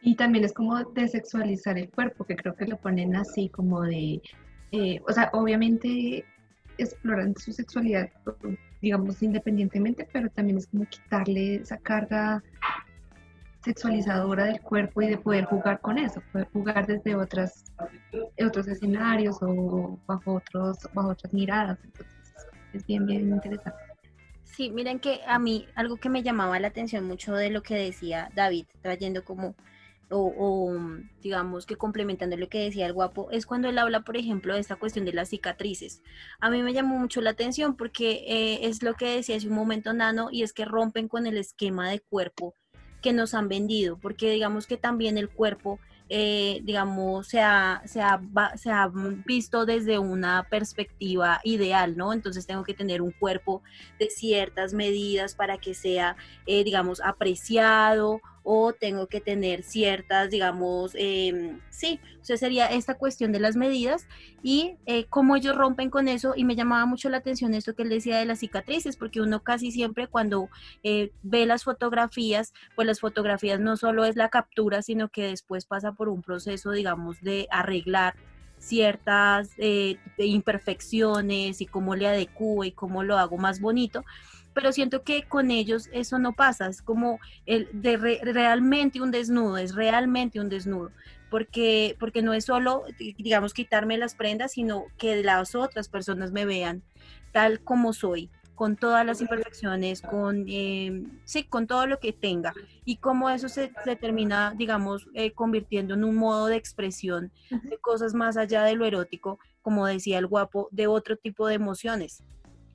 Y 0.00 0.16
también 0.16 0.44
es 0.44 0.52
como 0.52 0.82
desexualizar 0.92 1.78
el 1.78 1.90
cuerpo, 1.90 2.24
que 2.24 2.36
creo 2.36 2.54
que 2.54 2.66
lo 2.66 2.76
ponen 2.76 3.14
así 3.16 3.48
como 3.48 3.82
de, 3.82 4.20
eh, 4.72 5.00
o 5.06 5.12
sea, 5.12 5.30
obviamente 5.32 6.24
exploran 6.78 7.34
su 7.36 7.52
sexualidad, 7.52 8.10
digamos, 8.80 9.22
independientemente, 9.22 10.08
pero 10.12 10.28
también 10.30 10.58
es 10.58 10.66
como 10.66 10.86
quitarle 10.86 11.56
esa 11.56 11.78
carga 11.78 12.42
sexualizadora 13.64 14.46
del 14.46 14.60
cuerpo 14.60 15.02
y 15.02 15.08
de 15.08 15.18
poder 15.18 15.44
jugar 15.44 15.80
con 15.80 15.98
eso, 15.98 16.22
poder 16.32 16.48
jugar 16.52 16.86
desde 16.86 17.14
otras, 17.14 17.64
otros 18.44 18.66
escenarios 18.66 19.38
o 19.40 19.98
bajo, 20.06 20.34
otros, 20.34 20.78
bajo 20.92 21.10
otras 21.10 21.32
miradas. 21.32 21.78
Entonces, 21.84 22.14
es 22.72 22.86
bien, 22.86 23.06
bien 23.06 23.28
interesante. 23.28 23.78
Sí, 24.44 24.70
miren 24.70 24.98
que 24.98 25.20
a 25.26 25.38
mí 25.38 25.66
algo 25.74 25.96
que 25.96 26.10
me 26.10 26.22
llamaba 26.22 26.58
la 26.60 26.68
atención 26.68 27.06
mucho 27.06 27.34
de 27.34 27.50
lo 27.50 27.62
que 27.62 27.74
decía 27.74 28.30
David, 28.34 28.66
trayendo 28.82 29.24
como, 29.24 29.54
o, 30.10 30.76
digamos 31.22 31.64
que 31.64 31.76
complementando 31.76 32.36
lo 32.36 32.48
que 32.48 32.64
decía 32.64 32.84
el 32.84 32.92
guapo, 32.92 33.30
es 33.30 33.46
cuando 33.46 33.68
él 33.68 33.78
habla, 33.78 34.00
por 34.00 34.16
ejemplo, 34.16 34.54
de 34.54 34.60
esta 34.60 34.76
cuestión 34.76 35.06
de 35.06 35.14
las 35.14 35.30
cicatrices. 35.30 36.02
A 36.38 36.50
mí 36.50 36.62
me 36.62 36.74
llamó 36.74 36.98
mucho 36.98 37.22
la 37.22 37.30
atención 37.30 37.76
porque 37.76 38.24
eh, 38.26 38.66
es 38.66 38.82
lo 38.82 38.94
que 38.94 39.16
decía 39.16 39.36
hace 39.36 39.48
un 39.48 39.54
momento 39.54 39.94
Nano, 39.94 40.28
y 40.30 40.42
es 40.42 40.52
que 40.52 40.66
rompen 40.66 41.08
con 41.08 41.26
el 41.26 41.38
esquema 41.38 41.88
de 41.88 42.00
cuerpo 42.00 42.54
que 43.02 43.12
nos 43.12 43.34
han 43.34 43.48
vendido, 43.48 43.98
porque 43.98 44.30
digamos 44.30 44.66
que 44.66 44.76
también 44.76 45.18
el 45.18 45.28
cuerpo, 45.28 45.78
eh, 46.08 46.60
digamos, 46.64 47.26
se 47.26 47.40
ha, 47.40 47.82
se, 47.84 48.00
ha, 48.00 48.20
se 48.56 48.70
ha 48.70 48.90
visto 49.26 49.66
desde 49.66 49.98
una 49.98 50.46
perspectiva 50.48 51.40
ideal, 51.44 51.96
¿no? 51.96 52.12
Entonces 52.12 52.46
tengo 52.46 52.64
que 52.64 52.74
tener 52.74 53.02
un 53.02 53.12
cuerpo 53.12 53.62
de 53.98 54.08
ciertas 54.08 54.72
medidas 54.72 55.34
para 55.34 55.58
que 55.58 55.74
sea, 55.74 56.16
eh, 56.46 56.64
digamos, 56.64 57.00
apreciado 57.00 58.20
o 58.44 58.72
tengo 58.72 59.06
que 59.06 59.20
tener 59.20 59.62
ciertas, 59.62 60.30
digamos, 60.30 60.92
eh, 60.94 61.56
sí, 61.70 62.00
o 62.20 62.24
sea, 62.24 62.36
sería 62.36 62.66
esta 62.66 62.94
cuestión 62.94 63.32
de 63.32 63.40
las 63.40 63.56
medidas 63.56 64.06
y 64.42 64.76
eh, 64.86 65.06
cómo 65.08 65.36
ellos 65.36 65.56
rompen 65.56 65.90
con 65.90 66.08
eso. 66.08 66.34
Y 66.36 66.44
me 66.44 66.56
llamaba 66.56 66.86
mucho 66.86 67.08
la 67.08 67.18
atención 67.18 67.54
esto 67.54 67.74
que 67.74 67.82
él 67.82 67.88
decía 67.88 68.18
de 68.18 68.24
las 68.24 68.40
cicatrices, 68.40 68.96
porque 68.96 69.20
uno 69.20 69.42
casi 69.42 69.70
siempre 69.70 70.06
cuando 70.06 70.48
eh, 70.82 71.10
ve 71.22 71.46
las 71.46 71.64
fotografías, 71.64 72.52
pues 72.74 72.86
las 72.86 73.00
fotografías 73.00 73.60
no 73.60 73.76
solo 73.76 74.04
es 74.04 74.16
la 74.16 74.28
captura, 74.28 74.82
sino 74.82 75.08
que 75.08 75.24
después 75.28 75.66
pasa 75.66 75.92
por 75.92 76.08
un 76.08 76.22
proceso, 76.22 76.70
digamos, 76.70 77.20
de 77.22 77.48
arreglar 77.50 78.14
ciertas 78.58 79.50
eh, 79.58 79.96
imperfecciones 80.18 81.60
y 81.60 81.66
cómo 81.66 81.96
le 81.96 82.06
adecuo 82.06 82.62
y 82.62 82.70
cómo 82.70 83.02
lo 83.02 83.18
hago 83.18 83.36
más 83.36 83.60
bonito 83.60 84.04
pero 84.54 84.72
siento 84.72 85.02
que 85.02 85.24
con 85.24 85.50
ellos 85.50 85.88
eso 85.92 86.18
no 86.18 86.32
pasa, 86.32 86.66
es 86.66 86.82
como 86.82 87.18
el 87.46 87.68
de 87.72 87.96
realmente 88.22 89.00
un 89.00 89.10
desnudo, 89.10 89.56
es 89.56 89.74
realmente 89.74 90.40
un 90.40 90.48
desnudo, 90.48 90.90
porque, 91.30 91.96
porque 91.98 92.22
no 92.22 92.34
es 92.34 92.44
solo, 92.44 92.84
digamos, 92.98 93.54
quitarme 93.54 93.98
las 93.98 94.14
prendas, 94.14 94.52
sino 94.52 94.84
que 94.98 95.22
las 95.22 95.54
otras 95.54 95.88
personas 95.88 96.32
me 96.32 96.44
vean 96.44 96.82
tal 97.32 97.60
como 97.60 97.92
soy, 97.92 98.30
con 98.54 98.76
todas 98.76 99.04
las 99.04 99.20
imperfecciones, 99.20 100.02
con, 100.02 100.44
eh, 100.46 101.04
sí, 101.24 101.44
con 101.44 101.66
todo 101.66 101.86
lo 101.86 101.98
que 101.98 102.12
tenga, 102.12 102.52
y 102.84 102.96
cómo 102.96 103.30
eso 103.30 103.48
se, 103.48 103.72
termina, 104.00 104.54
digamos, 104.56 105.08
eh, 105.14 105.32
convirtiendo 105.32 105.94
en 105.94 106.04
un 106.04 106.16
modo 106.16 106.46
de 106.46 106.56
expresión 106.56 107.32
de 107.50 107.78
cosas 107.78 108.14
más 108.14 108.36
allá 108.36 108.62
de 108.64 108.74
lo 108.74 108.84
erótico, 108.84 109.38
como 109.62 109.86
decía 109.86 110.18
el 110.18 110.26
guapo, 110.26 110.68
de 110.70 110.86
otro 110.86 111.16
tipo 111.16 111.46
de 111.46 111.54
emociones 111.54 112.22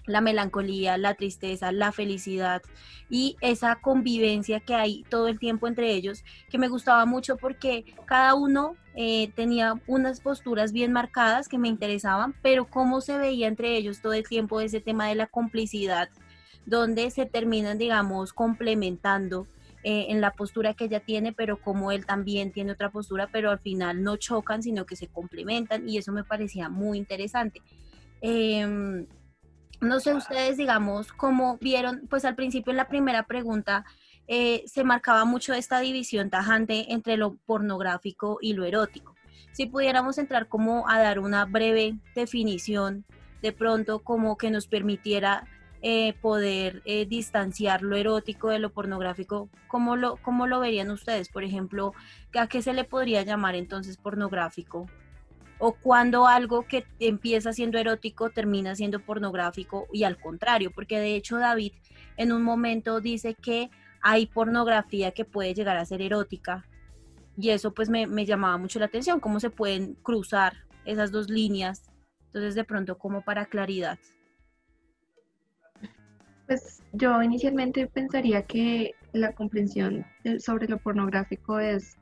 la 0.08 0.22
melancolía, 0.22 0.98
la 0.98 1.13
tristeza, 1.13 1.72
la 1.72 1.91
felicidad 1.91 2.62
y 3.10 3.36
esa 3.41 3.76
convivencia 3.76 4.60
que 4.60 4.74
hay 4.74 5.04
todo 5.10 5.28
el 5.28 5.39
tiempo 5.39 5.67
entre 5.67 5.91
ellos, 5.91 6.24
que 6.50 6.58
me 6.58 6.67
gustaba 6.67 7.06
mucho 7.06 7.38
porque 7.38 7.86
cada 8.06 8.34
uno 8.34 8.76
eh, 8.96 9.32
tenía 9.36 9.80
unas 9.86 10.22
posturas 10.22 10.72
bien 10.72 10.91
marcadas 10.91 11.48
que 11.48 11.58
me 11.58 11.67
interesaban, 11.67 12.34
pero 12.41 12.65
cómo 12.65 13.02
se 13.02 13.17
veía 13.17 13.48
entre 13.48 13.78
ellos 13.78 14.02
todo 14.02 14.13
el 14.13 14.28
tiempo 14.28 14.60
ese 14.60 14.82
tema 14.82 15.08
de 15.08 15.15
la 15.15 15.28
complicidad, 15.28 16.10
donde 16.65 17.12
se 17.12 17.26
terminan, 17.26 17.78
digamos, 17.78 18.34
complementando 18.34 19.48
eh, 19.84 20.08
en 20.10 20.20
la 20.20 20.32
postura 20.32 20.74
que 20.74 20.86
ella 20.86 21.00
tiene, 21.00 21.32
pero 21.32 21.62
como 21.62 21.91
él 21.91 22.06
también 22.06 22.52
tiene 22.52 22.72
otra 22.72 22.89
postura, 22.89 23.30
pero 23.32 23.52
al 23.52 23.60
final 23.60 24.04
no 24.04 24.17
chocan, 24.17 24.63
sino 24.63 24.86
que 24.86 24.96
se 24.96 25.08
complementan 25.08 25.88
y 25.88 25.98
eso 25.98 26.12
me 26.12 26.24
parecía 26.24 26.67
muy 26.67 26.98
interesante. 26.98 27.62
Em, 28.20 29.06
no 29.82 30.00
sé 30.00 30.13
ustedes, 30.13 30.58
digamos, 30.58 31.12
cómo 31.12 31.58
vieron, 31.62 32.08
pues 32.10 32.26
al 32.26 32.36
principio 32.36 32.72
en 32.72 32.78
la 32.78 32.88
primera 32.88 33.24
pregunta 33.24 33.86
eh, 34.28 34.63
se 34.66 34.84
marcaba 34.84 35.26
mucho 35.26 35.54
esta 35.54 35.80
división 35.80 36.30
tajante 36.30 36.92
entre 36.92 37.18
lo 37.18 37.36
pornográfico 37.46 38.40
y 38.42 38.54
lo 38.54 38.66
erótico. 38.66 39.16
Si 39.52 39.66
pudiéramos 39.66 40.18
entrar 40.18 40.48
como 40.48 40.88
a 40.90 41.00
dar 41.00 41.20
una 41.20 41.46
breve 41.46 41.96
definición, 42.13 43.06
de 43.42 43.54
pronto 43.54 44.00
como 44.00 44.38
que 44.38 44.52
nos 44.52 44.68
permitiera 44.68 45.48
eh, 45.82 46.13
poder 46.22 46.82
eh, 46.86 47.06
distanciar 47.06 47.84
lo 47.84 47.96
erótico 47.96 48.50
de 48.50 48.60
lo 48.60 48.72
pornográfico, 48.72 49.50
¿cómo 49.68 49.96
lo, 49.96 50.18
¿cómo 50.18 50.48
lo 50.48 50.60
verían 50.60 50.92
ustedes? 50.92 51.30
Por 51.30 51.44
ejemplo, 51.44 51.94
¿a 52.38 52.48
qué 52.48 52.62
se 52.62 52.74
le 52.74 52.84
podría 52.84 53.22
llamar 53.22 53.56
entonces 53.56 53.98
pornográfico? 53.98 54.88
O 55.60 55.74
cuando 55.74 56.28
algo 56.28 56.67
que 56.67 56.86
empieza 57.00 57.54
siendo 57.54 57.78
erótico 57.78 58.30
termina 58.30 58.76
siendo 58.76 59.00
pornográfico 59.00 59.88
y 59.91 60.04
al 60.04 60.17
contrario, 60.20 60.72
porque 60.72 61.00
de 61.00 61.15
hecho 61.15 61.38
David 61.38 61.74
en 62.17 62.32
un 62.32 62.43
momento 62.43 63.02
dice 63.02 63.34
que 63.34 63.70
hay 64.02 64.28
pornografía 64.28 65.12
que 65.12 65.26
puede 65.26 65.54
llegar 65.54 65.78
a 65.78 65.86
ser 65.86 66.02
erótica 66.02 66.65
y 67.38 67.50
eso 67.50 67.74
pues 67.74 67.89
me, 67.89 68.26
llamaba 68.26 68.58
mucho 68.58 68.80
la 68.80 68.86
atención, 68.86 69.20
cómo 69.20 69.39
se 69.39 69.50
pueden 69.50 69.93
cruzar 69.96 70.54
esas 70.86 71.12
dos 71.12 71.30
líneas, 71.30 71.84
entonces 72.28 72.56
de 72.56 72.63
pronto 72.63 72.98
como 72.98 73.22
para 73.22 73.46
claridad. 73.46 74.00
Pues 76.48 76.82
yo 76.93 77.22
inicialmente 77.22 77.88
pensaría 77.88 78.43
que 78.43 78.96
la 79.13 79.34
comprensión 79.34 80.06
sobre 80.39 80.67
lo 80.67 80.78
pornográfico 80.78 81.60
es 81.60 81.98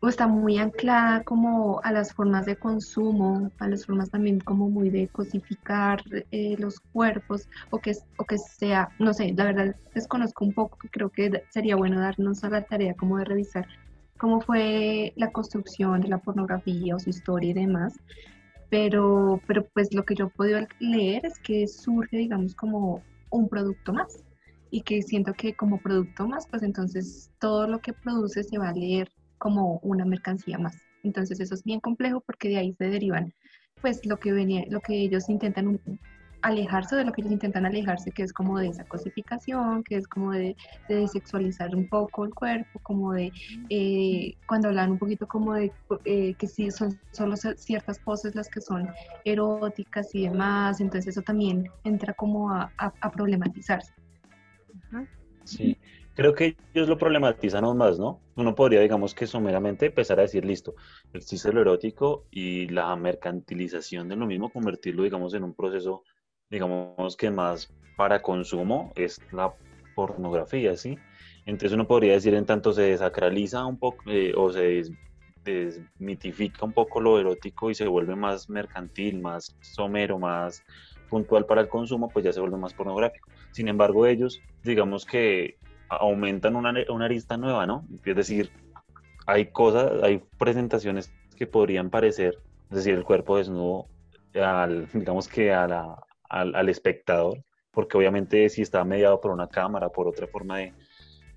o 0.00 0.08
está 0.08 0.26
muy 0.26 0.58
anclada 0.58 1.24
como 1.24 1.80
a 1.82 1.92
las 1.92 2.12
formas 2.12 2.46
de 2.46 2.56
consumo, 2.56 3.50
a 3.58 3.68
las 3.68 3.84
formas 3.84 4.10
también 4.10 4.38
como 4.40 4.70
muy 4.70 4.90
de 4.90 5.08
cosificar 5.08 6.02
eh, 6.30 6.56
los 6.58 6.78
cuerpos, 6.80 7.48
o 7.70 7.78
que, 7.78 7.92
o 8.16 8.24
que 8.24 8.38
sea, 8.38 8.90
no 8.98 9.12
sé, 9.12 9.32
la 9.36 9.44
verdad 9.44 9.76
desconozco 9.94 10.44
un 10.44 10.52
poco, 10.52 10.78
creo 10.90 11.10
que 11.10 11.42
sería 11.50 11.76
bueno 11.76 12.00
darnos 12.00 12.44
a 12.44 12.50
la 12.50 12.62
tarea 12.62 12.94
como 12.94 13.18
de 13.18 13.24
revisar 13.24 13.66
cómo 14.18 14.40
fue 14.40 15.12
la 15.16 15.30
construcción 15.32 16.00
de 16.00 16.08
la 16.08 16.18
pornografía 16.18 16.94
o 16.94 16.98
su 16.98 17.10
historia 17.10 17.50
y 17.50 17.54
demás, 17.54 17.94
pero, 18.70 19.40
pero 19.46 19.66
pues 19.72 19.92
lo 19.94 20.04
que 20.04 20.14
yo 20.14 20.26
he 20.26 20.30
podido 20.30 20.60
leer 20.78 21.26
es 21.26 21.38
que 21.38 21.66
surge, 21.66 22.16
digamos, 22.16 22.54
como 22.54 23.02
un 23.30 23.48
producto 23.48 23.92
más 23.92 24.24
y 24.70 24.82
que 24.82 25.02
siento 25.02 25.32
que 25.34 25.54
como 25.54 25.80
producto 25.80 26.28
más, 26.28 26.46
pues 26.48 26.62
entonces 26.62 27.30
todo 27.40 27.66
lo 27.66 27.80
que 27.80 27.92
produce 27.92 28.44
se 28.44 28.58
va 28.58 28.68
a 28.68 28.74
leer 28.74 29.10
como 29.38 29.78
una 29.82 30.04
mercancía 30.04 30.58
más. 30.58 30.76
Entonces 31.02 31.40
eso 31.40 31.54
es 31.54 31.64
bien 31.64 31.80
complejo 31.80 32.20
porque 32.20 32.48
de 32.48 32.58
ahí 32.58 32.72
se 32.74 32.88
derivan 32.88 33.32
pues 33.80 34.04
lo 34.04 34.18
que 34.18 34.32
venía, 34.32 34.64
lo 34.68 34.80
que 34.80 34.94
ellos 34.94 35.28
intentan 35.28 35.78
alejarse 36.42 36.96
de 36.96 37.04
lo 37.04 37.12
que 37.12 37.22
ellos 37.22 37.32
intentan 37.32 37.66
alejarse, 37.66 38.10
que 38.12 38.22
es 38.22 38.32
como 38.32 38.58
de 38.58 38.68
esa 38.68 38.84
cosificación, 38.84 39.82
que 39.82 39.96
es 39.96 40.06
como 40.06 40.32
de, 40.32 40.56
de 40.88 41.08
sexualizar 41.08 41.74
un 41.74 41.88
poco 41.88 42.24
el 42.24 42.34
cuerpo, 42.34 42.78
como 42.82 43.12
de 43.12 43.32
eh, 43.70 44.34
cuando 44.46 44.68
hablan 44.68 44.92
un 44.92 44.98
poquito 44.98 45.26
como 45.26 45.54
de 45.54 45.72
eh, 46.04 46.34
que 46.34 46.46
sí 46.46 46.70
son 46.70 46.98
solo 47.12 47.36
ciertas 47.36 47.98
poses 47.98 48.34
las 48.34 48.48
que 48.48 48.60
son 48.60 48.88
eróticas 49.24 50.14
y 50.14 50.28
demás, 50.28 50.80
entonces 50.80 51.08
eso 51.08 51.22
también 51.22 51.68
entra 51.84 52.12
como 52.14 52.50
a, 52.50 52.72
a, 52.76 53.10
problematizarse. 53.10 53.92
Sí, 55.44 55.76
creo 56.18 56.34
que 56.34 56.56
ellos 56.74 56.88
lo 56.88 56.98
problematizan 56.98 57.62
aún 57.62 57.78
más, 57.78 57.96
¿no? 57.96 58.20
Uno 58.34 58.52
podría, 58.52 58.80
digamos 58.80 59.14
que 59.14 59.24
someramente 59.28 59.86
empezar 59.86 60.18
a 60.18 60.22
decir, 60.22 60.44
listo, 60.44 60.74
existe 61.12 61.52
lo 61.52 61.60
erótico 61.60 62.24
y 62.32 62.66
la 62.70 62.96
mercantilización 62.96 64.08
de 64.08 64.16
lo 64.16 64.26
mismo, 64.26 64.50
convertirlo, 64.50 65.04
digamos, 65.04 65.32
en 65.34 65.44
un 65.44 65.54
proceso, 65.54 66.02
digamos 66.50 67.16
que 67.16 67.30
más 67.30 67.72
para 67.96 68.20
consumo, 68.20 68.92
es 68.96 69.20
la 69.30 69.54
pornografía, 69.94 70.76
¿sí? 70.76 70.98
Entonces 71.46 71.72
uno 71.72 71.86
podría 71.86 72.14
decir, 72.14 72.34
en 72.34 72.46
tanto 72.46 72.72
se 72.72 72.82
desacraliza 72.82 73.64
un 73.64 73.78
poco 73.78 74.02
eh, 74.10 74.32
o 74.36 74.50
se 74.50 74.82
desmitifica 75.44 76.64
un 76.64 76.72
poco 76.72 77.00
lo 77.00 77.20
erótico 77.20 77.70
y 77.70 77.76
se 77.76 77.86
vuelve 77.86 78.16
más 78.16 78.50
mercantil, 78.50 79.20
más 79.20 79.56
somero, 79.60 80.18
más 80.18 80.64
puntual 81.08 81.46
para 81.46 81.60
el 81.60 81.68
consumo, 81.68 82.08
pues 82.08 82.24
ya 82.24 82.32
se 82.32 82.40
vuelve 82.40 82.56
más 82.56 82.74
pornográfico. 82.74 83.30
Sin 83.52 83.68
embargo, 83.68 84.04
ellos, 84.04 84.40
digamos 84.64 85.06
que 85.06 85.58
aumentan 85.88 86.56
una, 86.56 86.72
una 86.88 87.04
arista 87.04 87.36
nueva, 87.36 87.66
¿no? 87.66 87.86
Es 88.04 88.16
decir, 88.16 88.50
hay 89.26 89.46
cosas, 89.46 90.02
hay 90.02 90.22
presentaciones 90.38 91.12
que 91.36 91.46
podrían 91.46 91.90
parecer, 91.90 92.38
es 92.70 92.76
decir, 92.76 92.94
el 92.94 93.04
cuerpo 93.04 93.36
desnudo, 93.36 93.86
al, 94.34 94.88
digamos 94.92 95.28
que 95.28 95.52
al, 95.52 95.72
al, 96.28 96.68
espectador, 96.68 97.44
porque 97.70 97.96
obviamente 97.96 98.48
si 98.48 98.62
está 98.62 98.84
mediado 98.84 99.20
por 99.20 99.30
una 99.30 99.48
cámara, 99.48 99.88
por 99.88 100.08
otra 100.08 100.26
forma 100.26 100.58
de 100.58 100.74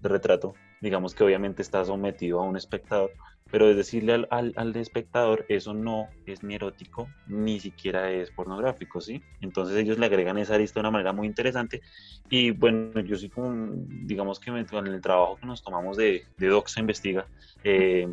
retrato, 0.01 0.53
digamos 0.81 1.15
que 1.15 1.23
obviamente 1.23 1.61
está 1.61 1.85
sometido 1.85 2.41
a 2.41 2.43
un 2.43 2.57
espectador, 2.57 3.11
pero 3.51 3.69
es 3.69 3.75
decirle 3.75 4.13
al, 4.13 4.27
al, 4.31 4.53
al, 4.55 4.75
espectador, 4.77 5.45
eso 5.49 5.73
no 5.73 6.07
es 6.25 6.41
ni 6.41 6.55
erótico, 6.55 7.09
ni 7.27 7.59
siquiera 7.59 8.09
es 8.09 8.31
pornográfico, 8.31 9.01
¿sí? 9.01 9.21
Entonces 9.41 9.77
ellos 9.77 9.99
le 9.99 10.05
agregan 10.05 10.37
esa 10.37 10.55
arista 10.55 10.75
de 10.75 10.81
una 10.81 10.91
manera 10.91 11.13
muy 11.13 11.27
interesante. 11.27 11.81
Y 12.29 12.51
bueno, 12.51 13.01
yo 13.01 13.17
sí 13.17 13.29
como, 13.29 13.71
digamos 14.05 14.39
que 14.39 14.51
en 14.51 14.87
el 14.87 15.01
trabajo 15.01 15.37
que 15.37 15.45
nos 15.45 15.61
tomamos 15.63 15.97
de, 15.97 16.23
de 16.37 16.47
Doxa 16.47 16.79
Investiga, 16.79 17.27
eh, 17.63 18.07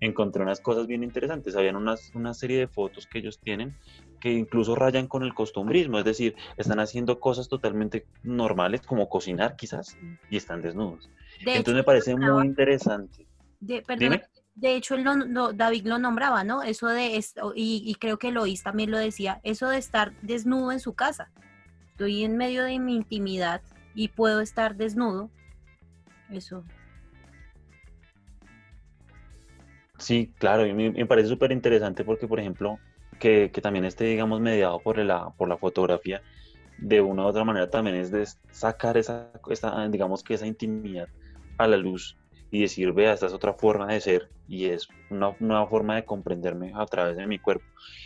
encontré 0.00 0.42
unas 0.42 0.60
cosas 0.60 0.86
bien 0.86 1.02
interesantes. 1.02 1.56
Habían 1.56 1.76
unas, 1.76 2.12
una 2.14 2.34
serie 2.34 2.58
de 2.58 2.68
fotos 2.68 3.06
que 3.06 3.18
ellos 3.18 3.38
tienen 3.38 3.74
que 4.26 4.32
incluso 4.32 4.74
rayan 4.74 5.06
con 5.06 5.22
el 5.22 5.32
costumbrismo, 5.34 6.00
es 6.00 6.04
decir, 6.04 6.34
están 6.56 6.80
haciendo 6.80 7.20
cosas 7.20 7.48
totalmente 7.48 8.06
normales 8.24 8.80
como 8.80 9.08
cocinar 9.08 9.54
quizás 9.54 9.96
y 10.28 10.36
están 10.36 10.62
desnudos. 10.62 11.08
Entonces 11.38 11.74
me 11.74 11.84
parece 11.84 12.16
muy 12.16 12.44
interesante. 12.44 13.24
De, 13.60 13.82
perdón, 13.82 14.20
de 14.56 14.74
hecho, 14.74 14.96
él 14.96 15.04
David 15.54 15.86
lo 15.86 16.00
nombraba, 16.00 16.42
¿no? 16.42 16.64
Eso 16.64 16.88
de, 16.88 17.16
esto, 17.16 17.52
y, 17.54 17.94
creo 18.00 18.18
que 18.18 18.32
Lois 18.32 18.64
también 18.64 18.90
lo 18.90 18.98
decía, 18.98 19.40
eso 19.44 19.68
de 19.68 19.78
estar 19.78 20.12
desnudo 20.22 20.72
en 20.72 20.80
su 20.80 20.94
casa. 20.94 21.30
Estoy 21.92 22.24
en 22.24 22.36
medio 22.36 22.64
de 22.64 22.80
mi 22.80 22.96
intimidad 22.96 23.62
y 23.94 24.08
puedo 24.08 24.40
estar 24.40 24.74
desnudo. 24.74 25.30
Eso. 26.32 26.64
Sí, 29.98 30.32
claro, 30.38 30.66
y 30.66 30.74
me, 30.74 31.06
parece 31.06 31.28
súper 31.28 31.52
interesante 31.52 32.02
porque, 32.02 32.26
por 32.26 32.40
ejemplo, 32.40 32.80
que, 33.18 33.50
que, 33.52 33.60
también 33.60 33.84
esté, 33.84 34.04
digamos, 34.04 34.40
mediado 34.40 34.80
por 34.80 34.98
la, 34.98 35.30
por 35.36 35.48
la 35.48 35.58
fotografía, 35.58 36.22
de 36.78 37.00
una 37.00 37.24
u 37.24 37.26
otra 37.26 37.44
manera 37.44 37.70
también 37.70 37.96
es 37.96 38.10
de 38.10 38.26
sacar 38.50 38.96
esa, 38.96 39.32
esa 39.50 39.88
digamos 39.88 40.22
que 40.22 40.34
esa 40.34 40.46
intimidad 40.46 41.08
a 41.58 41.66
la 41.66 41.76
luz 41.76 42.16
y 42.50 42.60
decir, 42.60 42.92
vea, 42.92 43.12
esta 43.12 43.26
es 43.26 43.32
otra 43.32 43.54
forma 43.54 43.92
de 43.92 44.00
ser 44.00 44.30
y 44.48 44.66
es 44.66 44.88
una 45.10 45.34
nueva 45.40 45.66
forma 45.66 45.96
de 45.96 46.04
comprenderme 46.04 46.72
a 46.74 46.86
través 46.86 47.16
de 47.16 47.26
mi 47.26 47.38
cuerpo. 47.38 47.64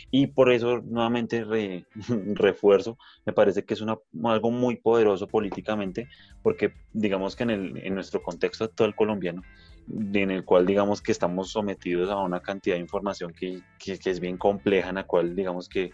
Y 0.09 0.27
por 0.27 0.51
eso 0.51 0.81
nuevamente 0.81 1.45
refuerzo, 2.33 2.97
me 3.25 3.33
parece 3.33 3.63
que 3.63 3.75
es 3.75 3.81
una, 3.81 3.97
algo 4.23 4.49
muy 4.49 4.77
poderoso 4.77 5.27
políticamente, 5.27 6.07
porque 6.41 6.73
digamos 6.91 7.35
que 7.35 7.43
en, 7.43 7.49
el, 7.51 7.77
en 7.85 7.93
nuestro 7.93 8.23
contexto 8.23 8.65
actual 8.65 8.95
colombiano, 8.95 9.43
en 10.13 10.31
el 10.31 10.45
cual 10.45 10.65
digamos 10.65 11.01
que 11.01 11.11
estamos 11.11 11.51
sometidos 11.51 12.09
a 12.09 12.17
una 12.17 12.41
cantidad 12.41 12.75
de 12.75 12.81
información 12.81 13.33
que, 13.33 13.61
que, 13.79 13.97
que 13.97 14.09
es 14.09 14.19
bien 14.19 14.37
compleja, 14.37 14.89
en 14.89 14.95
la 14.95 15.05
cual 15.05 15.35
digamos 15.35 15.67
que 15.67 15.91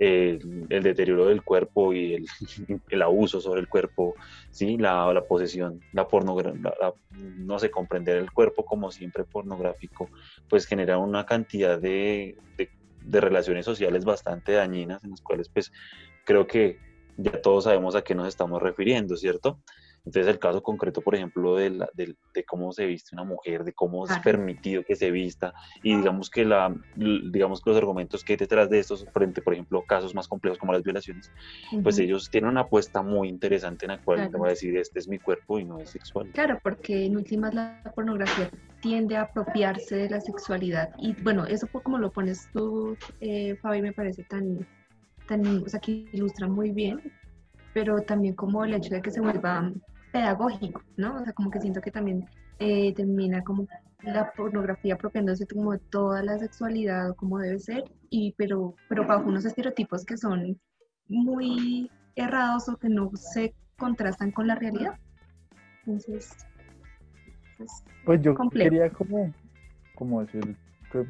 el, 0.00 0.66
deterioro 0.68 1.26
del 1.26 1.42
cuerpo 1.42 1.92
y 1.92 2.14
el, 2.14 2.26
el, 2.88 3.02
abuso 3.02 3.40
sobre 3.40 3.60
el 3.60 3.68
cuerpo, 3.68 4.14
¿sí? 4.50 4.78
la, 4.78 5.12
la 5.12 5.22
posesión, 5.22 5.80
la 5.92 6.08
pornografía, 6.08 6.72
no 7.10 7.58
sé, 7.58 7.70
comprender 7.70 8.16
el 8.16 8.32
cuerpo 8.32 8.64
como 8.64 8.90
siempre 8.90 9.24
pornográfico, 9.24 10.08
pues 10.48 10.66
genera 10.66 10.98
una 10.98 11.26
cantidad 11.26 11.78
de, 11.78 12.36
de, 12.56 12.70
de, 13.02 13.20
relaciones 13.20 13.66
sociales 13.66 14.06
bastante 14.06 14.52
dañinas 14.52 15.04
en 15.04 15.10
las 15.10 15.20
cuales 15.20 15.50
pues 15.50 15.70
creo 16.24 16.46
que 16.46 16.78
ya 17.18 17.42
todos 17.42 17.64
sabemos 17.64 17.94
a 17.94 18.02
qué 18.02 18.14
nos 18.14 18.26
estamos 18.26 18.62
refiriendo, 18.62 19.16
¿cierto? 19.16 19.60
Entonces 20.04 20.32
el 20.32 20.38
caso 20.38 20.62
concreto, 20.62 21.02
por 21.02 21.14
ejemplo, 21.14 21.56
de, 21.56 21.70
la- 21.70 21.88
del- 21.92 22.16
de 22.34 22.44
cómo 22.44 22.72
se 22.72 22.86
viste 22.86 23.14
una 23.14 23.24
mujer, 23.24 23.64
de 23.64 23.72
cómo 23.74 24.04
es 24.06 24.18
permitido 24.20 24.82
que 24.86 24.96
se 24.96 25.10
vista 25.10 25.52
y 25.82 25.96
digamos 25.96 26.30
que, 26.30 26.44
la, 26.44 26.74
digamos 26.94 27.60
que 27.60 27.70
los 27.70 27.76
argumentos 27.78 28.24
que 28.24 28.32
hay 28.32 28.36
detrás 28.38 28.70
de 28.70 28.78
estos, 28.78 29.06
frente, 29.12 29.42
por 29.42 29.52
ejemplo, 29.52 29.84
casos 29.84 30.14
más 30.14 30.26
complejos 30.26 30.58
como 30.58 30.72
las 30.72 30.82
violaciones, 30.82 31.32
pues 31.82 31.96
Ujú. 31.96 32.04
ellos 32.04 32.30
tienen 32.30 32.50
una 32.50 32.62
apuesta 32.62 33.02
muy 33.02 33.28
interesante 33.28 33.84
en 33.86 33.92
la 33.92 33.98
cual 33.98 34.16
Claro. 34.18 34.30
te 34.32 34.38
va 34.38 34.46
a 34.46 34.50
decir, 34.50 34.76
este 34.76 34.98
es 35.00 35.08
mi 35.08 35.18
cuerpo 35.18 35.58
y 35.58 35.64
no 35.64 35.80
es 35.80 35.90
sexual. 35.90 36.30
Claro, 36.32 36.58
porque 36.62 37.04
en 37.06 37.16
últimas 37.16 37.52
la 37.54 37.82
pornografía 37.94 38.50
tiende 38.80 39.16
a 39.16 39.22
apropiarse 39.22 39.96
de 39.96 40.08
la 40.10 40.20
sexualidad 40.22 40.88
y 40.98 41.14
bueno, 41.22 41.44
eso 41.44 41.68
como 41.68 41.98
lo 41.98 42.10
pones 42.10 42.48
tú, 42.52 42.96
eh, 43.20 43.54
Fabi, 43.60 43.82
me 43.82 43.92
parece 43.92 44.24
tan, 44.24 44.66
tan, 45.26 45.46
o 45.62 45.68
sea, 45.68 45.78
que 45.80 46.08
ilustra 46.12 46.48
muy 46.48 46.70
bien, 46.70 47.00
pero 47.72 48.02
también 48.02 48.34
como 48.34 48.64
el 48.64 48.74
hecho 48.74 48.94
de 48.94 49.02
que 49.02 49.10
se 49.10 49.20
vuelva 49.20 49.72
pedagógico, 50.12 50.82
¿no? 50.96 51.16
O 51.16 51.24
sea, 51.24 51.32
como 51.32 51.50
que 51.50 51.60
siento 51.60 51.80
que 51.80 51.90
también 51.90 52.26
eh, 52.58 52.92
termina 52.94 53.42
como 53.42 53.66
la 54.02 54.32
pornografía 54.32 54.94
apropiándose 54.94 55.46
como 55.46 55.72
de 55.72 55.78
toda 55.90 56.22
la 56.22 56.38
sexualidad, 56.38 57.14
como 57.16 57.38
debe 57.38 57.58
ser, 57.58 57.84
y 58.08 58.34
pero, 58.36 58.74
pero 58.88 59.06
bajo 59.06 59.28
unos 59.28 59.44
estereotipos 59.44 60.04
que 60.04 60.16
son 60.16 60.58
muy 61.08 61.90
errados 62.16 62.68
o 62.68 62.76
que 62.76 62.88
no 62.88 63.10
se 63.14 63.54
contrastan 63.78 64.30
con 64.30 64.46
la 64.46 64.54
realidad. 64.54 64.98
Entonces, 65.86 66.46
pues, 67.56 67.84
Pues 68.04 68.22
yo 68.22 68.34
Complejo. 68.34 68.70
quería 68.70 68.90
como, 68.90 69.32
como 69.94 70.22
decir 70.22 70.56
que, 70.92 71.04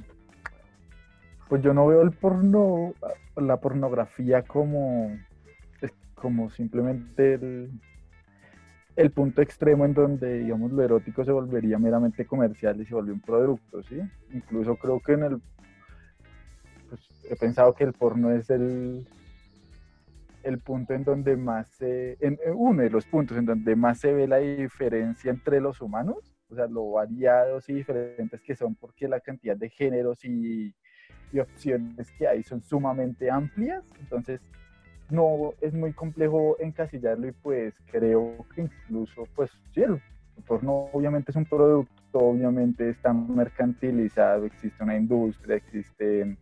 pues 1.49 1.63
yo 1.63 1.75
no 1.75 1.87
veo 1.87 2.03
el 2.03 2.13
porno, 2.13 2.95
la 3.37 3.57
pornografía 3.61 4.43
como, 4.43 5.11
es 5.13 5.30
como 6.21 6.51
simplemente 6.51 7.35
el, 8.97 9.11
punto 9.13 9.41
extremo 9.41 9.87
en 9.87 9.95
donde, 9.95 10.41
digamos, 10.41 10.71
lo 10.71 10.83
erótico 10.83 11.25
se 11.25 11.33
volvería 11.33 11.79
meramente 11.79 12.27
comercial 12.27 12.81
y 12.81 12.85
se 12.85 12.95
vuelve 12.95 13.13
un 13.13 13.21
producto, 13.21 13.83
¿sí? 13.83 14.01
Incluso 14.33 14.77
creo 14.77 15.01
que 15.01 15.13
en 15.13 15.23
el, 15.25 15.43
pues 16.89 17.01
he 17.29 17.37
pensado 17.37 17.75
que 17.75 17.85
el 17.85 17.95
porno 17.95 18.31
es 18.31 18.51
el, 18.51 19.07
el 20.43 20.59
punto 20.59 20.93
en 20.93 21.05
donde 21.05 21.37
más 21.37 21.69
se, 21.71 22.19
en 22.21 22.39
uno 22.55 22.83
de 22.83 22.91
los 22.91 23.07
puntos 23.07 23.39
en 23.39 23.47
donde 23.47 23.75
más 23.75 23.99
se 24.01 24.13
ve 24.13 24.29
la 24.29 24.37
diferencia 24.37 25.31
entre 25.31 25.61
los 25.61 25.81
humanos, 25.81 26.19
o 26.51 26.55
sea, 26.55 26.67
lo 26.67 26.91
variados 26.91 27.69
y 27.71 27.75
diferentes 27.75 28.43
que 28.43 28.55
son, 28.55 28.75
porque 28.75 29.09
la 29.09 29.21
cantidad 29.21 29.57
de 29.57 29.71
géneros 29.71 30.25
y, 30.25 30.75
y 31.33 31.39
opciones 31.39 32.11
que 32.13 32.29
hay 32.29 32.43
son 32.43 32.61
sumamente 32.61 33.31
amplias, 33.31 33.83
entonces 33.99 34.41
no 35.11 35.55
es 35.61 35.73
muy 35.75 35.93
complejo 35.93 36.57
encasillarlo 36.59 37.29
y 37.29 37.33
pues 37.33 37.75
creo 37.91 38.47
que 38.55 38.63
incluso, 38.63 39.25
pues 39.35 39.51
sí, 39.75 39.83
el 39.83 40.01
porno 40.47 40.89
obviamente 40.93 41.31
es 41.31 41.37
un 41.37 41.45
producto, 41.45 42.19
obviamente 42.19 42.91
está 42.91 43.13
mercantilizado, 43.13 44.47
existe 44.47 44.83
una 44.83 44.97
industria, 44.97 45.57
existe 45.57 46.37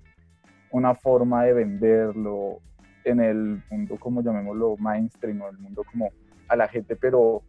una 0.70 0.94
forma 0.94 1.44
de 1.44 1.52
venderlo 1.52 2.58
en 3.04 3.20
el 3.20 3.62
mundo, 3.70 3.96
como 3.98 4.22
llamémoslo, 4.22 4.76
mainstream, 4.76 5.40
o 5.42 5.48
el 5.48 5.58
mundo 5.58 5.82
como 5.90 6.10
a 6.48 6.56
la 6.56 6.68
gente, 6.68 6.96
pero 6.96 7.42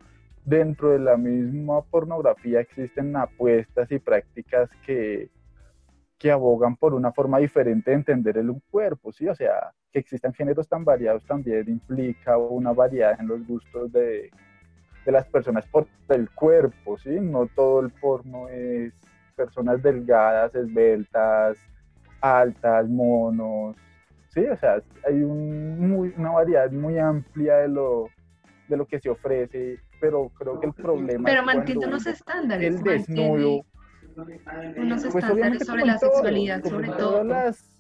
dentro 0.45 0.91
de 0.91 0.99
la 0.99 1.17
misma 1.17 1.82
pornografía 1.82 2.61
existen 2.61 3.15
apuestas 3.15 3.91
y 3.91 3.99
prácticas 3.99 4.70
que, 4.86 5.30
que 6.20 6.30
abogan 6.30 6.76
por 6.76 6.93
una 6.93 7.13
forma 7.13 7.39
diferente 7.39 7.91
de 7.91 7.97
entender 7.97 8.38
el 8.38 8.53
cuerpo, 8.70 9.11
¿sí? 9.13 9.28
O 9.30 9.34
sea, 9.34 9.72
que 9.91 9.99
existan 9.99 10.34
géneros 10.34 10.67
tan 10.67 10.84
variados 10.84 11.24
también 11.26 11.67
implica 11.70 12.38
una 12.38 12.74
variedad 12.74 13.20
en 13.20 13.28
los 13.28 13.47
gustos 13.47 13.91
de, 13.93 14.30
de 15.05 15.11
las 15.11 15.26
personas 15.28 15.65
por 15.67 15.88
el 16.09 16.30
cuerpo, 16.32 16.97
¿sí? 16.97 17.17
No 17.22 17.47
todo 17.47 17.80
el 17.80 17.89
porno 17.91 18.49
es 18.49 18.93
personas 19.36 19.82
delgadas, 19.82 20.53
esbeltas, 20.53 21.57
altas, 22.20 22.89
monos, 22.89 23.78
¿sí? 24.28 24.41
O 24.45 24.57
sea, 24.57 24.82
hay 25.07 25.22
un 25.22 25.89
muy, 25.89 26.13
una 26.17 26.32
variedad 26.32 26.70
muy 26.72 26.99
amplia 26.99 27.59
de 27.59 27.70
lo, 27.70 28.09
de 28.67 28.76
lo 28.76 28.86
que 28.86 28.99
se 28.99 29.09
ofrece, 29.09 29.80
pero 30.01 30.30
creo 30.38 30.59
que 30.59 30.67
el 30.67 30.74
problema 30.74 31.24
pero 31.24 31.39
es 31.39 31.45
mantiene 31.45 31.88
unos 31.88 32.05
estándares, 32.05 32.76
el 32.76 32.84
desnudo, 32.84 33.30
mantiene 33.30 33.65
unos 34.78 35.01
pues 35.11 35.15
estándares 35.24 35.65
sobre 35.65 35.86
la 35.86 35.99
todo, 35.99 36.11
sexualidad, 36.13 36.63
sobre 36.63 36.88
todo. 36.89 37.24
las- 37.24 37.80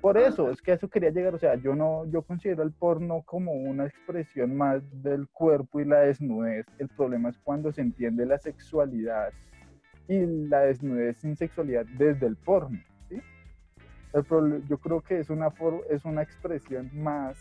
por 0.00 0.16
eso, 0.16 0.50
es 0.50 0.62
que 0.62 0.72
a 0.72 0.74
eso 0.74 0.88
quería 0.88 1.10
llegar, 1.10 1.34
o 1.34 1.38
sea, 1.38 1.56
yo 1.56 1.74
no, 1.74 2.06
yo 2.10 2.22
considero 2.22 2.62
el 2.62 2.72
porno 2.72 3.22
como 3.26 3.52
una 3.52 3.86
expresión 3.86 4.56
más 4.56 4.82
del 5.02 5.28
cuerpo 5.28 5.80
y 5.80 5.84
la 5.84 6.00
desnudez. 6.00 6.64
El 6.78 6.88
problema 6.88 7.28
es 7.28 7.38
cuando 7.38 7.72
se 7.72 7.82
entiende 7.82 8.24
la 8.24 8.38
sexualidad 8.38 9.32
y 10.08 10.20
la 10.48 10.60
desnudez 10.60 11.18
sin 11.18 11.36
sexualidad 11.36 11.84
desde 11.98 12.26
el 12.26 12.36
porno, 12.36 12.78
¿sí? 13.08 13.20
El 14.12 14.64
yo 14.68 14.78
creo 14.78 15.00
que 15.02 15.18
es 15.18 15.28
una, 15.28 15.50
for- 15.50 15.84
es 15.90 16.04
una 16.04 16.22
expresión 16.22 16.90
más 16.94 17.36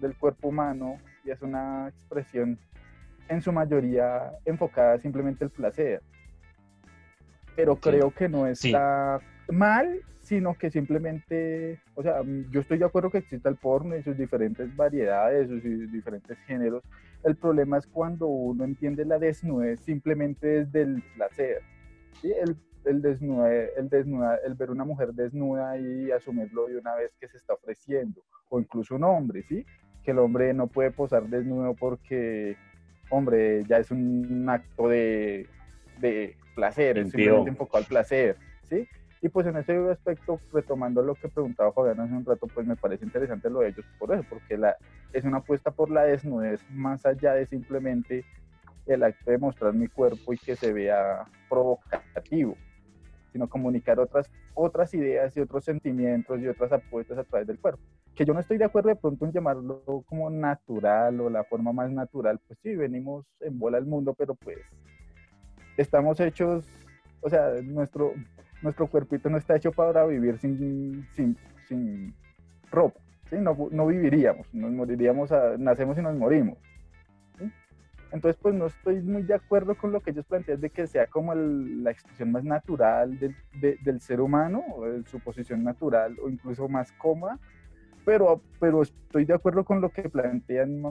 del 0.00 0.16
cuerpo 0.16 0.48
humano 0.48 0.98
y 1.24 1.30
es 1.30 1.42
una 1.42 1.88
expresión 1.88 2.58
en 3.28 3.42
su 3.42 3.52
mayoría 3.52 4.32
enfocada 4.44 4.98
simplemente 4.98 5.44
al 5.44 5.50
placer. 5.50 6.02
Pero 7.56 7.76
creo 7.76 8.10
que 8.10 8.28
no 8.28 8.46
Sí. 8.54 8.68
está 8.68 9.20
mal, 9.48 10.00
sino 10.20 10.54
que 10.54 10.70
simplemente, 10.70 11.78
o 11.94 12.02
sea, 12.02 12.22
mm, 12.22 12.50
yo 12.50 12.60
estoy 12.60 12.78
de 12.78 12.84
acuerdo 12.84 13.10
que 13.10 13.18
exista 13.18 13.48
el 13.48 13.56
porno 13.56 13.96
y 13.96 14.02
sus 14.02 14.16
diferentes 14.16 14.74
variedades, 14.76 15.48
sus 15.48 15.62
diferentes 15.92 16.38
géneros. 16.46 16.82
El 17.24 17.36
problema 17.36 17.78
es 17.78 17.86
cuando 17.86 18.26
uno 18.26 18.64
entiende 18.64 19.04
la 19.04 19.18
desnudez 19.18 19.80
simplemente 19.80 20.46
desde 20.64 20.82
el 20.82 21.02
placer. 21.14 21.58
¿sí? 22.20 22.32
El, 22.40 22.56
el, 22.84 23.02
desnude- 23.02 23.70
el, 23.76 23.88
desnuda- 23.90 24.38
el 24.44 24.54
ver 24.54 24.70
una 24.70 24.84
mujer 24.84 25.12
desnuda 25.12 25.76
y 25.78 26.10
asumirlo 26.10 26.66
de 26.66 26.78
una 26.78 26.94
vez 26.96 27.12
que 27.20 27.28
se 27.28 27.36
está 27.36 27.54
ofreciendo, 27.54 28.22
o 28.48 28.58
incluso 28.60 28.94
un 28.96 29.04
hombre, 29.04 29.42
¿sí? 29.48 29.64
Que 30.04 30.10
el 30.12 30.18
hombre 30.18 30.52
no 30.54 30.66
puede 30.66 30.90
posar 30.90 31.24
desnudo 31.28 31.74
porque, 31.74 32.56
hombre, 33.10 33.62
ya 33.68 33.78
es 33.78 33.90
un 33.90 34.46
acto 34.48 34.88
de, 34.88 35.46
de 36.02 36.36
placer, 36.54 36.98
es 36.98 37.10
simplemente 37.10 37.50
enfocado 37.50 37.78
al 37.78 37.86
placer, 37.86 38.36
¿sí? 38.68 38.86
Y 39.22 39.28
pues 39.28 39.46
en 39.46 39.56
ese 39.56 39.78
aspecto, 39.88 40.40
retomando 40.52 41.00
lo 41.00 41.14
que 41.14 41.28
preguntaba 41.28 41.72
Fabián 41.72 42.00
hace 42.00 42.12
un 42.12 42.24
rato, 42.24 42.48
pues 42.48 42.66
me 42.66 42.74
parece 42.74 43.04
interesante 43.04 43.48
lo 43.48 43.60
de 43.60 43.68
ellos 43.68 43.86
por 43.98 44.12
eso, 44.12 44.24
porque 44.28 44.58
la, 44.58 44.76
es 45.12 45.24
una 45.24 45.38
apuesta 45.38 45.70
por 45.70 45.90
la 45.90 46.02
desnudez 46.02 46.60
más 46.70 47.06
allá 47.06 47.34
de 47.34 47.46
simplemente 47.46 48.24
el 48.86 49.04
acto 49.04 49.30
de 49.30 49.38
mostrar 49.38 49.74
mi 49.74 49.86
cuerpo 49.86 50.32
y 50.32 50.38
que 50.38 50.56
se 50.56 50.72
vea 50.72 51.24
provocativo, 51.48 52.56
sino 53.32 53.48
comunicar 53.48 54.00
otras, 54.00 54.28
otras 54.54 54.92
ideas 54.92 55.36
y 55.36 55.40
otros 55.40 55.64
sentimientos 55.64 56.40
y 56.40 56.48
otras 56.48 56.72
apuestas 56.72 57.16
a 57.16 57.24
través 57.24 57.46
del 57.46 57.60
cuerpo. 57.60 57.80
Que 58.16 58.24
yo 58.24 58.34
no 58.34 58.40
estoy 58.40 58.58
de 58.58 58.64
acuerdo 58.64 58.88
de 58.88 58.96
pronto 58.96 59.24
en 59.24 59.32
llamarlo 59.32 59.82
como 60.06 60.30
natural 60.30 61.20
o 61.20 61.30
la 61.30 61.44
forma 61.44 61.72
más 61.72 61.92
natural, 61.92 62.40
pues 62.48 62.58
sí, 62.60 62.74
venimos 62.74 63.24
en 63.38 63.56
bola 63.56 63.78
al 63.78 63.86
mundo, 63.86 64.14
pero 64.18 64.34
pues 64.34 64.58
estamos 65.76 66.20
hechos, 66.20 66.64
o 67.20 67.30
sea, 67.30 67.50
nuestro, 67.62 68.14
nuestro 68.62 68.86
cuerpito 68.86 69.28
no 69.30 69.38
está 69.38 69.56
hecho 69.56 69.72
para 69.72 70.04
vivir 70.06 70.38
sin, 70.38 71.06
sin, 71.14 71.36
sin 71.68 72.14
ropa, 72.70 73.00
¿sí? 73.30 73.36
no, 73.40 73.56
no 73.70 73.86
viviríamos, 73.86 74.46
nos 74.52 74.70
moriríamos, 74.72 75.32
a- 75.32 75.56
nacemos 75.58 75.98
y 75.98 76.02
nos 76.02 76.16
morimos. 76.16 76.58
¿sí? 77.38 77.50
Entonces, 78.12 78.38
pues 78.42 78.54
no 78.54 78.66
estoy 78.66 79.00
muy 79.00 79.22
de 79.22 79.34
acuerdo 79.34 79.74
con 79.74 79.92
lo 79.92 80.00
que 80.00 80.10
ellos 80.10 80.26
plantean 80.26 80.60
de 80.60 80.70
que 80.70 80.86
sea 80.86 81.06
como 81.06 81.32
el- 81.32 81.82
la 81.84 81.90
expresión 81.90 82.32
más 82.32 82.44
natural 82.44 83.18
del, 83.18 83.34
de- 83.60 83.78
del 83.82 84.00
ser 84.00 84.20
humano, 84.20 84.62
o 84.76 84.86
su 85.06 85.20
posición 85.20 85.64
natural, 85.64 86.16
o 86.22 86.28
incluso 86.28 86.68
más 86.68 86.92
cómoda, 86.92 87.38
pero, 88.04 88.40
pero 88.58 88.82
estoy 88.82 89.24
de 89.24 89.34
acuerdo 89.34 89.64
con 89.64 89.80
lo 89.80 89.90
que 89.90 90.08
plantean 90.08 90.82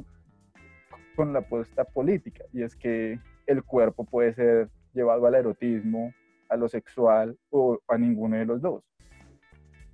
con 1.15 1.33
la 1.33 1.39
apuesta 1.39 1.83
política, 1.83 2.43
y 2.53 2.63
es 2.63 2.75
que 2.75 3.19
el 3.47 3.63
cuerpo 3.63 4.05
puede 4.05 4.33
ser 4.33 4.69
llevado 4.93 5.25
al 5.25 5.35
erotismo, 5.35 6.13
a 6.49 6.57
lo 6.57 6.67
sexual 6.67 7.37
o 7.49 7.79
a 7.87 7.97
ninguno 7.97 8.37
de 8.37 8.45
los 8.45 8.61
dos. 8.61 8.83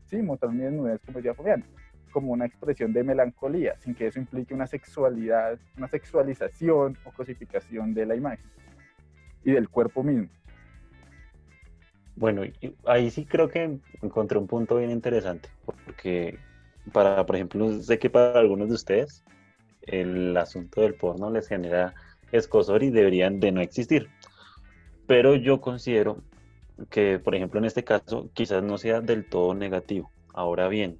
Sí, 0.05 0.17
mostrar 0.17 0.51
mi 0.51 0.63
desnudez, 0.63 1.01
como 1.05 1.17
decía 1.17 1.33
Fabián, 1.33 1.63
como 2.11 2.31
una 2.31 2.45
expresión 2.45 2.93
de 2.93 3.03
melancolía, 3.03 3.77
sin 3.79 3.93
que 3.93 4.07
eso 4.07 4.19
implique 4.19 4.53
una 4.53 4.65
sexualidad, 4.65 5.59
una 5.77 5.87
sexualización 5.87 6.97
o 7.03 7.11
cosificación 7.11 7.93
de 7.93 8.05
la 8.05 8.15
imagen 8.15 8.45
y 9.43 9.51
del 9.51 9.69
cuerpo 9.69 10.03
mismo. 10.03 10.29
Bueno, 12.15 12.41
ahí 12.85 13.11
sí 13.11 13.25
creo 13.25 13.49
que 13.49 13.79
encontré 14.01 14.39
un 14.39 14.47
punto 14.47 14.77
bien 14.77 14.89
interesante, 14.89 15.49
porque 15.63 16.39
para, 16.91 17.25
por 17.25 17.35
ejemplo, 17.35 17.71
sé 17.81 17.99
que 17.99 18.09
para 18.09 18.39
algunos 18.39 18.69
de 18.69 18.75
ustedes 18.75 19.23
el 19.83 20.35
asunto 20.35 20.81
del 20.81 20.95
porno 20.95 21.29
les 21.29 21.47
genera 21.47 21.93
escosor 22.31 22.83
y 22.83 22.89
deberían 22.89 23.39
de 23.39 23.51
no 23.51 23.61
existir. 23.61 24.09
Pero 25.05 25.35
yo 25.35 25.61
considero 25.61 26.23
que, 26.89 27.19
por 27.19 27.35
ejemplo, 27.35 27.59
en 27.59 27.65
este 27.65 27.83
caso, 27.83 28.29
quizás 28.33 28.63
no 28.63 28.77
sea 28.77 29.01
del 29.01 29.25
todo 29.25 29.53
negativo. 29.53 30.11
Ahora 30.33 30.67
bien, 30.67 30.99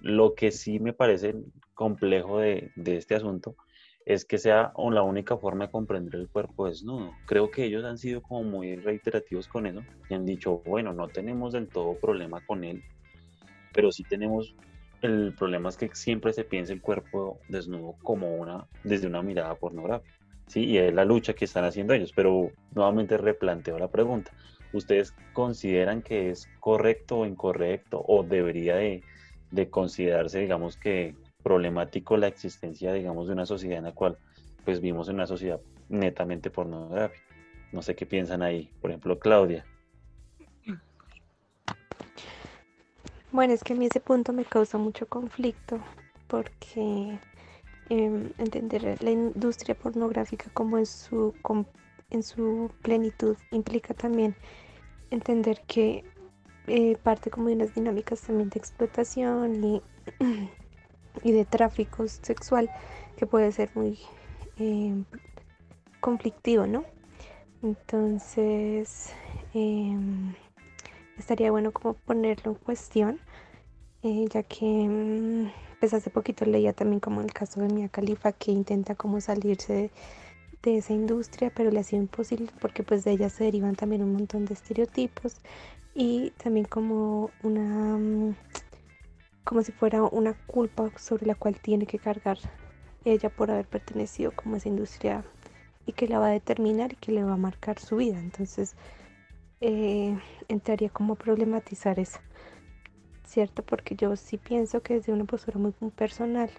lo 0.00 0.34
que 0.34 0.50
sí 0.52 0.78
me 0.78 0.92
parece 0.92 1.34
complejo 1.74 2.38
de, 2.38 2.70
de 2.76 2.96
este 2.96 3.14
asunto 3.14 3.56
es 4.06 4.24
que 4.24 4.38
sea 4.38 4.72
la 4.90 5.02
única 5.02 5.36
forma 5.36 5.66
de 5.66 5.70
comprender 5.70 6.14
el 6.14 6.28
cuerpo 6.28 6.66
desnudo. 6.66 7.12
Creo 7.26 7.50
que 7.50 7.64
ellos 7.64 7.84
han 7.84 7.98
sido 7.98 8.22
como 8.22 8.42
muy 8.42 8.76
reiterativos 8.76 9.48
con 9.48 9.66
eso 9.66 9.82
y 10.08 10.14
han 10.14 10.24
dicho, 10.24 10.62
bueno, 10.64 10.94
no 10.94 11.08
tenemos 11.08 11.52
del 11.52 11.68
todo 11.68 11.94
problema 12.00 12.40
con 12.46 12.64
él, 12.64 12.82
pero 13.74 13.92
sí 13.92 14.04
tenemos 14.04 14.54
el 15.02 15.34
problema 15.34 15.68
es 15.68 15.76
que 15.76 15.90
siempre 15.94 16.32
se 16.32 16.44
piensa 16.44 16.72
el 16.72 16.80
cuerpo 16.80 17.38
desnudo 17.48 17.96
como 18.02 18.34
una 18.34 18.66
desde 18.82 19.06
una 19.06 19.22
mirada 19.22 19.54
pornográfica. 19.54 20.17
Sí, 20.48 20.64
y 20.64 20.78
es 20.78 20.92
la 20.94 21.04
lucha 21.04 21.34
que 21.34 21.44
están 21.44 21.64
haciendo 21.64 21.94
ellos, 21.94 22.12
pero 22.14 22.50
nuevamente 22.74 23.16
replanteo 23.16 23.78
la 23.78 23.88
pregunta. 23.88 24.32
¿Ustedes 24.72 25.14
consideran 25.32 26.02
que 26.02 26.30
es 26.30 26.48
correcto 26.60 27.18
o 27.18 27.26
incorrecto 27.26 28.02
o 28.06 28.22
debería 28.22 28.76
de, 28.76 29.02
de 29.50 29.70
considerarse, 29.70 30.40
digamos, 30.40 30.76
que 30.76 31.14
problemático 31.42 32.16
la 32.16 32.26
existencia, 32.26 32.92
digamos, 32.92 33.28
de 33.28 33.34
una 33.34 33.46
sociedad 33.46 33.78
en 33.78 33.84
la 33.84 33.92
cual 33.92 34.18
pues 34.64 34.80
vimos 34.80 35.08
en 35.08 35.14
una 35.14 35.26
sociedad 35.26 35.60
netamente 35.88 36.50
pornográfica. 36.50 37.24
No 37.72 37.82
sé 37.82 37.94
qué 37.94 38.06
piensan 38.06 38.42
ahí. 38.42 38.70
Por 38.80 38.90
ejemplo, 38.90 39.18
Claudia. 39.18 39.64
Bueno, 43.30 43.52
es 43.52 43.62
que 43.62 43.74
a 43.74 43.76
mí 43.76 43.86
ese 43.86 44.00
punto 44.00 44.32
me 44.32 44.44
causa 44.44 44.78
mucho 44.78 45.06
conflicto 45.06 45.78
porque 46.26 47.18
em, 47.90 48.30
entender 48.38 49.02
la 49.02 49.10
industria 49.10 49.74
pornográfica 49.74 50.50
como 50.52 50.78
en 50.78 50.86
su, 50.86 51.34
en 52.10 52.22
su 52.22 52.70
plenitud 52.82 53.36
implica 53.50 53.94
también 53.94 54.34
entender 55.10 55.62
que 55.66 56.04
eh, 56.66 56.96
parte 57.02 57.30
como 57.30 57.48
de 57.48 57.54
unas 57.54 57.74
dinámicas 57.74 58.20
también 58.20 58.50
de 58.50 58.58
explotación 58.58 59.64
y, 59.64 59.82
y 61.22 61.32
de 61.32 61.44
tráfico 61.44 62.06
sexual 62.08 62.70
que 63.16 63.26
puede 63.26 63.50
ser 63.52 63.70
muy 63.74 63.98
em, 64.58 65.04
conflictivo, 66.00 66.66
¿no? 66.66 66.84
Entonces, 67.62 69.12
em, 69.54 70.34
estaría 71.18 71.50
bueno 71.50 71.72
como 71.72 71.94
ponerlo 71.94 72.52
en 72.52 72.58
cuestión, 72.58 73.20
eh, 74.02 74.26
ya 74.30 74.42
que 74.42 74.64
mm, 74.64 75.50
pues 75.80 75.94
hace 75.94 76.10
poquito 76.10 76.44
leía 76.44 76.72
también 76.72 77.00
como 77.00 77.20
el 77.20 77.32
caso 77.32 77.60
de 77.60 77.68
Mia 77.68 77.88
Khalifa 77.88 78.32
que 78.32 78.50
intenta 78.52 78.94
como 78.94 79.20
salirse 79.20 79.90
de, 80.62 80.76
esa 80.76 80.92
industria, 80.92 81.50
pero 81.54 81.70
le 81.70 81.80
ha 81.80 81.82
sido 81.82 82.02
imposible 82.02 82.50
porque 82.60 82.82
pues 82.82 83.02
de 83.04 83.12
ella 83.12 83.30
se 83.30 83.44
derivan 83.44 83.74
también 83.74 84.02
un 84.02 84.12
montón 84.12 84.44
de 84.44 84.52
estereotipos 84.52 85.36
y 85.94 86.30
también 86.42 86.66
como 86.66 87.30
una 87.42 87.96
mm, 87.96 88.34
como 89.44 89.62
si 89.62 89.72
fuera 89.72 90.02
una 90.02 90.34
culpa 90.46 90.90
sobre 90.98 91.24
la 91.24 91.34
cual 91.34 91.58
tiene 91.58 91.86
que 91.86 91.98
cargar 91.98 92.36
ella 93.06 93.30
por 93.30 93.50
haber 93.50 93.66
pertenecido 93.66 94.32
como 94.32 94.54
a 94.54 94.58
esa 94.58 94.68
industria 94.68 95.24
y 95.86 95.92
que 95.92 96.06
la 96.06 96.18
va 96.18 96.26
a 96.26 96.30
determinar 96.30 96.92
y 96.92 96.96
que 96.96 97.12
le 97.12 97.24
va 97.24 97.32
a 97.32 97.38
marcar 97.38 97.78
su 97.78 97.96
vida. 97.96 98.18
Entonces, 98.18 98.76
eh, 99.62 100.18
entraría 100.48 100.90
como 100.90 101.14
a 101.14 101.16
problematizar 101.16 101.98
eso, 101.98 102.18
¿cierto? 103.28 103.62
Porque 103.62 103.94
yo 103.94 104.16
sí 104.16 104.38
pienso 104.38 104.82
que 104.82 104.94
desde 104.94 105.12
una 105.12 105.24
postura 105.24 105.58
muy 105.58 105.72
personal, 105.94 106.50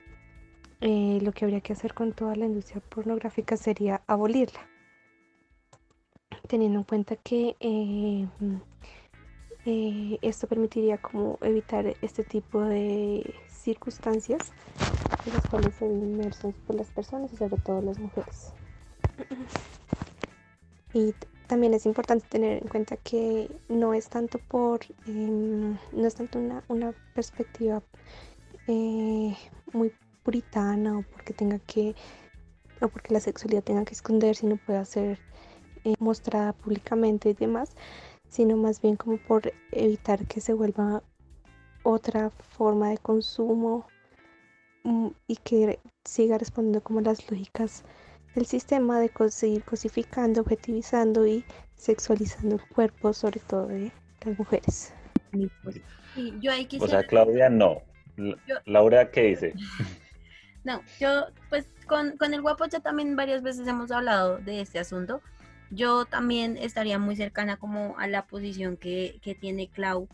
eh, 0.81 1.19
lo 1.21 1.31
que 1.31 1.45
habría 1.45 1.61
que 1.61 1.73
hacer 1.73 1.93
con 1.93 2.13
toda 2.13 2.35
la 2.35 2.45
industria 2.45 2.81
pornográfica 2.81 3.57
sería 3.57 4.01
abolirla, 4.07 4.59
teniendo 6.47 6.79
en 6.79 6.85
cuenta 6.85 7.15
que 7.15 7.55
eh, 7.59 8.27
eh, 9.65 10.19
esto 10.21 10.47
permitiría 10.47 10.97
como 10.99 11.37
evitar 11.41 11.85
este 12.01 12.23
tipo 12.23 12.61
de 12.61 13.33
circunstancias 13.47 14.53
en 15.25 15.33
las 15.33 15.45
cuales 15.47 15.77
ven 15.81 16.01
inmersos 16.03 16.53
por 16.65 16.75
las 16.75 16.87
personas 16.91 17.33
y 17.33 17.37
sobre 17.37 17.57
todo 17.57 17.81
las 17.81 17.97
mujeres. 17.99 18.53
también 21.49 21.73
es 21.73 21.87
importante 21.87 22.27
tener 22.29 22.61
en 22.61 22.69
cuenta 22.69 22.95
que 22.95 23.49
no 23.69 23.95
es 23.95 24.07
tanto 24.07 24.37
por, 24.37 24.81
em, 25.07 25.77
no 25.91 26.07
es 26.07 26.13
tanto 26.13 26.37
una, 26.37 26.63
una 26.67 26.93
perspectiva 27.15 27.81
eh, 28.67 29.35
muy 29.73 29.91
puritana 30.21 30.99
o 30.99 31.01
porque 31.11 31.33
tenga 31.33 31.57
que, 31.57 31.95
o 32.81 32.87
porque 32.87 33.15
la 33.15 33.19
sexualidad 33.19 33.63
tenga 33.63 33.83
que 33.83 33.95
esconder, 33.95 34.35
sino 34.35 34.57
pueda 34.57 34.85
ser 34.85 35.17
eh, 35.85 35.95
mostrada 35.97 36.53
públicamente 36.53 37.31
y 37.31 37.33
demás, 37.33 37.71
sino 38.29 38.55
más 38.55 38.79
bien 38.79 38.95
como 38.95 39.17
por 39.17 39.51
evitar 39.71 40.27
que 40.27 40.41
se 40.41 40.53
vuelva 40.53 41.01
otra 41.81 42.29
forma 42.29 42.89
de 42.89 42.99
consumo 42.99 43.87
mm, 44.83 45.07
y 45.25 45.35
que 45.37 45.79
siga 46.05 46.37
respondiendo 46.37 46.83
como 46.83 47.01
las 47.01 47.27
lógicas 47.31 47.83
del 48.35 48.45
sistema 48.45 48.99
de 48.99 49.11
seguir 49.29 49.63
cosificando, 49.63 50.41
objetivizando 50.41 51.25
y 51.25 51.43
sexualizando 51.75 52.55
el 52.55 52.61
cuerpo, 52.67 53.13
sobre 53.13 53.39
todo 53.39 53.67
de 53.67 53.91
las 54.25 54.37
mujeres. 54.37 54.93
Sí, 56.15 56.33
yo 56.41 56.51
ahí 56.51 56.63
O 56.65 56.67
quisiera... 56.67 56.99
sea, 56.99 57.07
Claudia 57.07 57.49
no. 57.49 57.81
Yo- 58.17 58.57
Laura, 58.65 59.11
¿qué 59.11 59.23
dice? 59.23 59.53
No, 60.65 60.83
yo, 60.99 61.27
pues 61.49 61.65
con, 61.87 62.17
con 62.17 62.33
el 62.33 62.41
guapo 62.41 62.65
ya 62.65 62.81
también 62.81 63.15
varias 63.15 63.41
veces 63.41 63.65
hemos 63.65 63.91
hablado 63.91 64.39
de 64.39 64.59
este 64.59 64.77
asunto. 64.77 65.21
Yo 65.71 66.03
también 66.05 66.57
estaría 66.57 66.99
muy 66.99 67.15
cercana 67.15 67.55
como 67.55 67.97
a 67.97 68.07
la 68.07 68.27
posición 68.27 68.75
que, 68.75 69.19
que 69.21 69.35
tiene 69.35 69.69
Clau. 69.69 70.09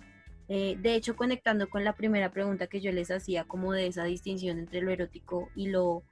Eh, 0.47 0.77
de 0.79 0.93
hecho, 0.93 1.15
conectando 1.15 1.67
con 1.67 1.83
la 1.83 1.93
primera 1.93 2.31
pregunta 2.31 2.67
que 2.67 2.79
yo 2.79 2.91
les 2.91 3.09
hacía, 3.09 3.45
como 3.45 3.73
de 3.73 3.87
esa 3.87 4.03
distinción 4.03 4.59
entre 4.59 4.81
lo 4.81 4.91
erótico 4.91 5.49
y 5.55 5.69
lo, 5.69 6.03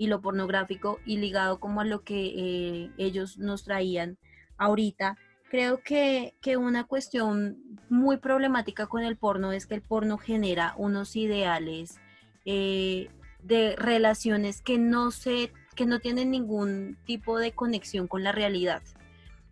y 0.00 0.06
lo 0.06 0.22
pornográfico, 0.22 0.98
y 1.04 1.18
ligado 1.18 1.60
como 1.60 1.82
a 1.82 1.84
lo 1.84 2.04
que 2.04 2.32
eh, 2.34 2.90
ellos 2.96 3.36
nos 3.36 3.64
traían 3.64 4.16
ahorita, 4.56 5.18
creo 5.50 5.82
que, 5.82 6.34
que 6.40 6.56
una 6.56 6.84
cuestión 6.84 7.58
muy 7.90 8.16
problemática 8.16 8.86
con 8.86 9.02
el 9.02 9.18
porno 9.18 9.52
es 9.52 9.66
que 9.66 9.74
el 9.74 9.82
porno 9.82 10.16
genera 10.16 10.72
unos 10.78 11.16
ideales 11.16 12.00
eh, 12.46 13.10
de 13.42 13.76
relaciones 13.76 14.62
que 14.62 14.78
no 14.78 15.10
se, 15.10 15.52
que 15.76 15.84
no 15.84 16.00
tienen 16.00 16.30
ningún 16.30 16.96
tipo 17.04 17.38
de 17.38 17.52
conexión 17.52 18.08
con 18.08 18.24
la 18.24 18.32
realidad. 18.32 18.82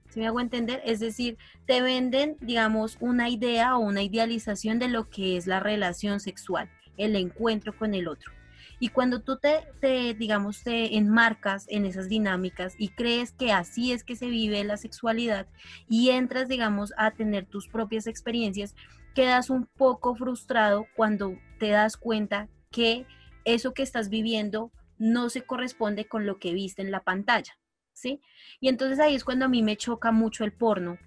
¿Sí 0.09 0.21
me 0.21 0.29
hago 0.29 0.41
entender? 0.41 0.81
Es 0.87 0.99
decir, 0.99 1.37
te 1.67 1.83
venden, 1.83 2.39
digamos, 2.41 2.97
una 3.01 3.29
idea 3.29 3.77
o 3.77 3.81
una 3.81 4.03
idealización 4.03 4.79
de 4.79 4.89
lo 4.89 5.11
que 5.11 5.37
es 5.37 5.47
la 5.47 5.61
relación 5.61 6.21
sexual, 6.21 6.71
el 6.97 7.17
encuentro 7.17 7.77
con 7.77 7.93
el 7.93 8.09
otro. 8.09 8.38
Y 8.81 8.91
cuando 8.91 9.23
tú 9.23 9.39
te, 9.39 9.61
te, 9.81 10.15
digamos, 10.15 10.63
te 10.63 10.97
enmarcas 10.97 11.67
en 11.69 11.85
esas 11.85 12.09
dinámicas 12.09 12.75
y 12.79 12.91
crees 12.91 13.33
que 13.33 13.53
así 13.53 13.93
es 13.93 14.05
que 14.05 14.17
se 14.17 14.27
vive 14.27 14.63
la 14.65 14.77
sexualidad 14.77 15.47
y 15.89 16.11
entras, 16.11 16.49
digamos, 16.49 16.93
a 16.97 17.11
tener 17.11 17.47
tus 17.47 17.69
propias 17.69 18.07
experiencias, 18.07 18.75
quedas 19.15 19.51
un 19.51 19.67
poco 19.67 20.15
frustrado 20.15 20.87
cuando 20.95 21.37
te 21.59 21.71
das 21.71 21.97
cuenta 21.97 22.49
que 22.71 23.07
eso 23.45 23.75
que 23.75 23.83
estás 23.83 24.11
viviendo 24.11 24.71
no 24.99 25.31
se 25.31 25.43
corresponde 25.43 26.07
con 26.07 26.27
lo 26.27 26.39
que 26.39 26.53
viste 26.53 26.83
en 26.83 26.91
la 26.91 27.03
pantalla, 27.03 27.59
¿sí? 27.93 28.21
Y 28.61 28.69
entonces 28.69 29.01
ahí 29.01 29.15
es 29.15 29.25
cuando 29.25 29.47
a 29.47 29.49
mí 29.49 29.63
me 29.63 29.77
choca 29.77 30.13
mucho 30.13 30.45
el 30.45 30.53
porno, 30.53 30.99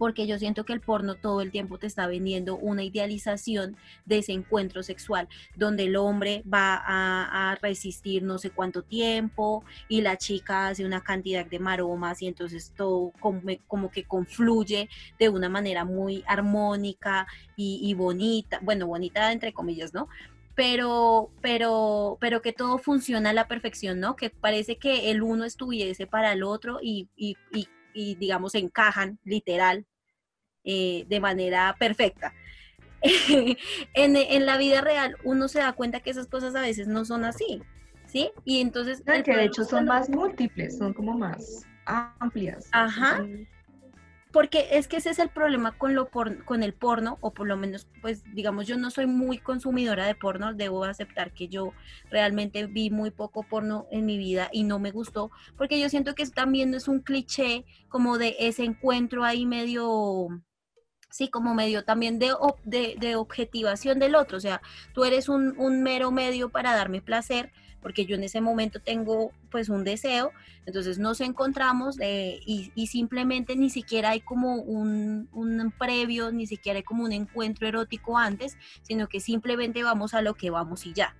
porque 0.00 0.26
yo 0.26 0.38
siento 0.38 0.64
que 0.64 0.72
el 0.72 0.80
porno 0.80 1.14
todo 1.14 1.42
el 1.42 1.50
tiempo 1.50 1.76
te 1.76 1.86
está 1.86 2.06
vendiendo 2.06 2.56
una 2.56 2.82
idealización 2.82 3.76
de 4.06 4.20
ese 4.20 4.32
encuentro 4.32 4.82
sexual, 4.82 5.28
donde 5.56 5.84
el 5.84 5.96
hombre 5.96 6.42
va 6.50 6.82
a, 6.82 7.54
resistir 7.60 8.22
no 8.22 8.38
sé 8.38 8.48
cuánto 8.48 8.82
tiempo 8.82 9.62
y 9.88 10.00
la 10.00 10.16
chica 10.16 10.68
hace 10.68 10.86
una 10.86 11.02
cantidad 11.02 11.44
de 11.44 11.58
maromas 11.58 12.22
y 12.22 12.28
entonces 12.28 12.72
todo 12.74 13.12
como, 13.20 13.90
que 13.90 14.04
confluye 14.04 14.88
de 15.18 15.28
una 15.28 15.50
manera 15.50 15.84
muy 15.84 16.24
armónica 16.26 17.26
y, 17.54 17.92
bonita, 17.92 18.58
bueno, 18.62 18.86
bonita 18.86 19.30
entre 19.32 19.52
comillas, 19.52 19.92
¿no? 19.92 20.08
pero, 20.54 21.30
pero, 21.42 22.16
pero 22.20 22.40
que 22.40 22.54
todo 22.54 22.78
funciona 22.78 23.30
a 23.30 23.34
la 23.34 23.48
perfección, 23.48 24.00
¿no? 24.00 24.16
Que 24.16 24.30
parece 24.30 24.76
que 24.76 25.10
el 25.10 25.22
uno 25.22 25.44
estuviese 25.44 26.06
para 26.06 26.32
el 26.32 26.42
otro 26.42 26.78
y, 26.82 27.08
y, 27.16 27.36
y, 27.52 27.68
y 27.92 28.14
digamos, 28.14 28.54
encajan 28.54 29.18
literal 29.24 29.86
eh, 30.64 31.04
de 31.08 31.20
manera 31.20 31.76
perfecta. 31.78 32.34
en, 33.02 33.56
en, 34.16 34.46
la 34.46 34.58
vida 34.58 34.82
real 34.82 35.16
uno 35.24 35.48
se 35.48 35.60
da 35.60 35.72
cuenta 35.72 36.00
que 36.00 36.10
esas 36.10 36.26
cosas 36.26 36.54
a 36.54 36.60
veces 36.60 36.86
no 36.86 37.04
son 37.06 37.24
así, 37.24 37.62
¿sí? 38.06 38.30
Y 38.44 38.60
entonces... 38.60 39.02
No, 39.06 39.22
que 39.22 39.34
de 39.34 39.44
hecho 39.44 39.64
son 39.64 39.86
más 39.86 40.10
múltiples, 40.10 40.76
son 40.76 40.92
como 40.92 41.16
más 41.16 41.66
amplias. 41.86 42.68
Ajá. 42.72 43.24
Porque 44.32 44.68
es 44.70 44.86
que 44.86 44.98
ese 44.98 45.10
es 45.10 45.18
el 45.18 45.28
problema 45.28 45.76
con 45.76 45.94
lo 45.94 46.08
por, 46.08 46.44
con 46.44 46.62
el 46.62 46.72
porno 46.72 47.18
o 47.20 47.32
por 47.32 47.48
lo 47.48 47.56
menos 47.56 47.88
pues 48.00 48.22
digamos 48.32 48.68
yo 48.68 48.76
no 48.76 48.90
soy 48.90 49.06
muy 49.06 49.38
consumidora 49.38 50.06
de 50.06 50.14
porno 50.14 50.54
debo 50.54 50.84
aceptar 50.84 51.32
que 51.32 51.48
yo 51.48 51.72
realmente 52.10 52.66
vi 52.66 52.90
muy 52.90 53.10
poco 53.10 53.42
porno 53.42 53.88
en 53.90 54.06
mi 54.06 54.18
vida 54.18 54.48
y 54.52 54.62
no 54.62 54.78
me 54.78 54.92
gustó 54.92 55.32
porque 55.56 55.80
yo 55.80 55.88
siento 55.88 56.14
que 56.14 56.24
también 56.26 56.72
es 56.74 56.86
un 56.86 57.00
cliché 57.00 57.64
como 57.88 58.18
de 58.18 58.36
ese 58.38 58.62
encuentro 58.62 59.24
ahí 59.24 59.46
medio 59.46 60.28
sí 61.10 61.28
como 61.28 61.54
medio 61.54 61.84
también 61.84 62.18
de, 62.18 62.32
de, 62.64 62.96
de 62.98 63.16
objetivación 63.16 63.98
del 63.98 64.14
otro 64.14 64.38
o 64.38 64.40
sea 64.40 64.62
tú 64.94 65.04
eres 65.04 65.28
un, 65.28 65.54
un 65.58 65.82
mero 65.82 66.10
medio 66.10 66.48
para 66.48 66.74
darme 66.74 67.00
placer 67.00 67.52
porque 67.82 68.06
yo 68.06 68.16
en 68.16 68.24
ese 68.24 68.40
momento 68.40 68.80
tengo 68.80 69.32
pues 69.50 69.68
un 69.68 69.84
deseo, 69.84 70.32
entonces 70.66 70.98
nos 70.98 71.20
encontramos 71.20 71.98
eh, 72.00 72.40
y, 72.46 72.72
y, 72.74 72.86
simplemente 72.88 73.56
ni 73.56 73.70
siquiera 73.70 74.10
hay 74.10 74.20
como 74.20 74.56
un, 74.56 75.28
un, 75.32 75.72
previo, 75.78 76.30
ni 76.30 76.46
siquiera 76.46 76.78
hay 76.78 76.82
como 76.82 77.04
un 77.04 77.12
encuentro 77.12 77.66
erótico 77.66 78.18
antes, 78.18 78.56
sino 78.82 79.08
que 79.08 79.20
simplemente 79.20 79.82
vamos 79.82 80.14
a 80.14 80.22
lo 80.22 80.34
que 80.34 80.50
vamos 80.50 80.86
y 80.86 80.92
ya. 80.92 81.16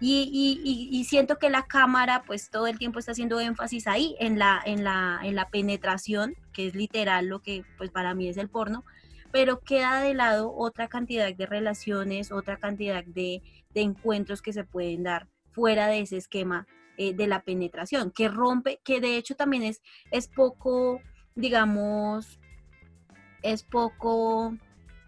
Y, 0.00 1.04
siento 1.08 1.36
que 1.36 1.50
la 1.50 1.66
cámara 1.66 2.22
pues 2.26 2.50
todo 2.50 2.66
el 2.66 2.78
tiempo 2.78 2.98
está 2.98 3.12
haciendo 3.12 3.40
énfasis 3.40 3.86
ahí 3.86 4.16
en 4.18 4.38
la, 4.38 4.60
en 4.64 4.84
la, 4.84 5.20
en 5.22 5.34
la 5.34 5.48
penetración, 5.50 6.34
que 6.52 6.66
es 6.68 6.74
literal 6.74 7.26
lo 7.26 7.40
que 7.40 7.64
pues 7.76 7.90
para 7.90 8.14
mí 8.14 8.28
es 8.28 8.36
el 8.36 8.48
porno, 8.48 8.84
pero 9.30 9.60
queda 9.60 10.00
de 10.00 10.14
lado 10.14 10.54
otra 10.54 10.88
cantidad 10.88 11.34
de 11.34 11.46
relaciones, 11.46 12.32
otra 12.32 12.56
cantidad 12.58 13.04
de, 13.04 13.42
de 13.74 13.80
encuentros 13.80 14.42
que 14.42 14.52
se 14.52 14.64
pueden 14.64 15.02
dar 15.02 15.28
fuera 15.52 15.86
de 15.88 16.00
ese 16.00 16.16
esquema 16.16 16.66
eh, 16.96 17.14
de 17.14 17.26
la 17.26 17.42
penetración, 17.42 18.10
que 18.10 18.28
rompe, 18.28 18.80
que 18.84 19.00
de 19.00 19.16
hecho 19.16 19.34
también 19.34 19.62
es, 19.62 19.80
es 20.10 20.28
poco, 20.28 21.00
digamos, 21.34 22.38
es 23.42 23.62
poco 23.62 24.54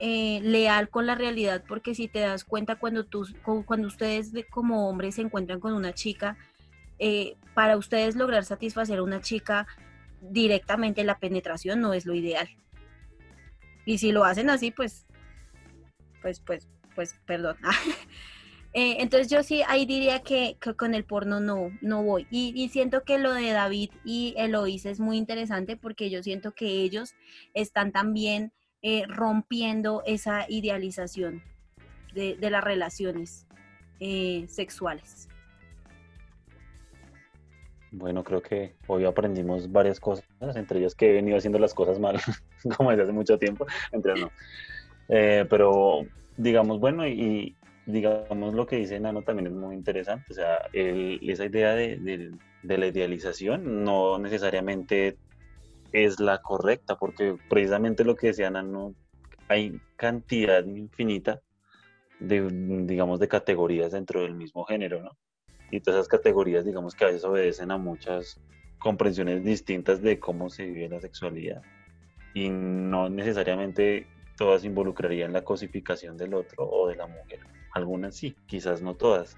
eh, 0.05 0.40
leal 0.42 0.88
con 0.88 1.07
la 1.07 1.14
realidad, 1.14 1.62
porque 1.68 1.94
si 1.94 2.09
te 2.09 2.18
das 2.18 2.42
cuenta 2.42 2.74
cuando, 2.74 3.05
tú, 3.05 3.24
cuando 3.64 3.86
ustedes 3.86 4.32
como 4.50 4.88
hombres 4.88 5.14
se 5.14 5.22
encuentran 5.22 5.61
con 5.61 5.74
una 5.74 5.94
chica, 5.94 6.36
eh, 6.98 7.36
para 7.55 7.76
ustedes 7.76 8.16
lograr 8.16 8.44
satisfacer 8.44 8.98
a 8.98 9.05
una 9.05 9.20
chica 9.20 9.68
directamente 10.20 11.05
la 11.05 11.20
penetración 11.20 11.80
no 11.80 11.94
es 11.94 12.05
lo 12.05 12.14
ideal. 12.14 12.48
Y 13.84 13.98
si 13.98 14.11
lo 14.11 14.24
hacen 14.24 14.50
así, 14.50 14.72
pues, 14.72 15.07
pues, 16.20 16.40
pues, 16.40 16.68
pues, 16.96 17.14
perdón. 17.24 17.57
Eh, 18.74 19.03
entonces 19.03 19.28
yo 19.28 19.42
sí 19.42 19.61
ahí 19.68 19.84
diría 19.84 20.22
que, 20.22 20.57
con 20.78 20.94
el 20.94 21.05
porno 21.05 21.40
no, 21.40 21.70
no 21.82 22.03
voy. 22.03 22.26
Y, 22.30 22.70
siento 22.70 23.03
que 23.05 23.18
lo 23.18 23.34
de 23.34 23.50
David 23.50 23.90
y 24.03 24.32
Eloís 24.38 24.86
es 24.86 24.98
muy 24.98 25.18
interesante 25.18 25.76
porque 25.76 26.09
yo 26.09 26.22
siento 26.22 26.53
que 26.53 26.64
ellos 26.64 27.14
están 27.53 27.92
también 27.92 28.50
eh, 28.83 29.05
rompiendo 29.09 30.03
esa 30.07 30.47
idealización 30.49 31.43
de, 32.14 32.37
las 32.51 32.62
relaciones 32.62 33.47
eh, 34.01 34.45
sexuales. 34.49 35.28
Bueno, 37.91 38.24
creo 38.24 38.43
que 38.43 38.74
hoy 38.87 39.05
aprendimos 39.05 39.70
varias 39.70 40.01
cosas, 40.01 40.24
entre 40.41 40.80
ellas 40.80 40.95
que 40.95 41.11
he 41.11 41.12
venido 41.12 41.37
haciendo 41.37 41.59
las 41.59 41.74
cosas 41.74 41.99
mal, 41.99 42.18
como 42.76 42.91
desde 42.91 43.05
hace 43.05 43.12
mucho 43.12 43.39
tiempo, 43.39 43.66
entre 43.93 44.14
no. 44.20 44.30
pero 45.09 46.07
digamos, 46.37 46.80
bueno, 46.80 47.07
y, 47.07 47.55
digamos, 47.87 48.55
lo 48.55 48.66
que 48.66 48.76
dice 48.76 48.99
Nano 49.01 49.22
también 49.22 49.49
es 49.49 49.53
muy 49.53 49.74
interesante. 49.74 50.24
O 50.30 50.35
sea, 50.35 50.68
esa 50.72 51.45
idea 51.45 51.74
de, 51.74 52.33
la 52.62 52.87
idealización 52.87 53.85
no 53.85 54.18
necesariamente 54.18 55.16
es 55.93 56.20
la 56.20 56.40
correcta, 56.43 56.97
porque 56.97 57.36
precisamente 57.49 58.05
lo 58.05 58.16
que 58.16 58.28
decía 58.28 58.51
Nano, 58.51 58.95
hay 59.49 59.80
cantidad 59.97 60.64
infinita 60.64 61.40
de, 62.20 62.49
digamos, 62.86 63.20
de 63.20 63.28
categorías 63.28 63.93
dentro 63.93 64.22
del 64.22 64.34
mismo 64.34 64.64
género, 64.64 65.03
¿no? 65.03 65.16
Y 65.70 65.80
todas 65.80 66.01
esas 66.01 66.09
categorías, 66.09 66.64
digamos, 66.64 66.95
que 66.95 67.05
a 67.05 67.09
veces 67.09 67.24
obedecen 67.24 67.70
a 67.70 67.78
muchas 67.78 68.40
comprensiones 68.78 69.45
distintas 69.45 70.03
de 70.03 70.18
cómo 70.18 70.51
se 70.51 70.66
vive 70.66 70.88
la 70.88 71.01
sexualidad. 71.01 71.62
Y 72.34 72.49
no 72.51 73.09
necesariamente 73.09 74.07
todas 74.36 74.64
involucrarían 74.64 75.32
la 75.32 75.45
cosificación 75.45 76.16
del 76.16 76.34
otro 76.34 76.68
o 76.68 76.88
de 76.88 76.97
la 76.97 77.07
mujer 77.07 77.40
algunas 77.72 78.14
sí, 78.16 78.36
quizás 78.47 78.82
no 78.82 78.95
todas. 78.95 79.36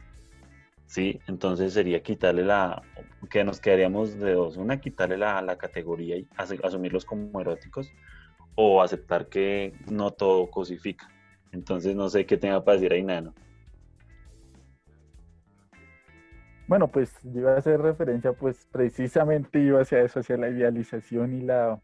Sí, 0.87 1.21
entonces 1.27 1.73
sería 1.73 2.03
quitarle 2.03 2.45
la, 2.45 2.83
que 3.31 3.43
nos 3.43 3.61
quedaríamos 3.61 4.19
de 4.19 4.33
dos, 4.33 4.57
una 4.57 4.81
quitarle 4.81 5.19
la, 5.19 5.41
la 5.43 5.57
categoría 5.57 6.17
y 6.17 6.29
asumirlos 6.37 7.05
como 7.05 7.41
eróticos 7.41 7.91
o 8.55 8.83
aceptar 8.83 9.29
que 9.29 9.73
no 9.91 10.13
todo 10.13 10.51
cosifica. 10.51 11.09
Entonces 11.53 11.97
no 11.97 12.09
sé 12.09 12.27
qué 12.27 12.37
tenga 12.37 12.65
para 12.65 12.77
decir 12.77 12.93
ahí 12.93 13.03
Nano. 13.03 13.35
Bueno, 16.67 16.89
pues 16.89 17.13
yo 17.23 17.41
iba 17.41 17.55
a 17.55 17.59
hacer 17.59 17.81
referencia, 17.81 18.33
pues 18.33 18.67
precisamente 18.73 19.61
iba 19.61 19.83
hacia 19.83 20.01
eso, 20.01 20.21
hacia 20.21 20.39
la 20.39 20.49
idealización 20.49 21.35
y 21.35 21.43
la, 21.43 21.81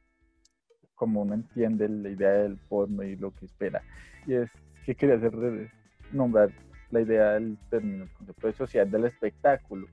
como 0.95 1.23
uno 1.23 1.35
entiende 1.35 1.89
la 1.89 2.09
idea 2.09 2.31
del 2.31 2.57
porno 2.57 3.03
y 3.03 3.17
lo 3.17 3.31
que 3.35 3.45
espera. 3.45 3.83
Y 4.27 4.35
es 4.35 4.51
que 4.87 4.95
quería 4.95 5.17
hacer 5.17 5.71
nombrar 6.13 6.51
la 6.91 7.01
idea 7.01 7.33
del 7.33 7.59
término, 7.71 8.05
el 8.05 8.11
concepto 8.11 8.47
de 8.47 8.53
sociedad 8.53 8.87
del 8.87 9.05
espectáculo. 9.05 9.87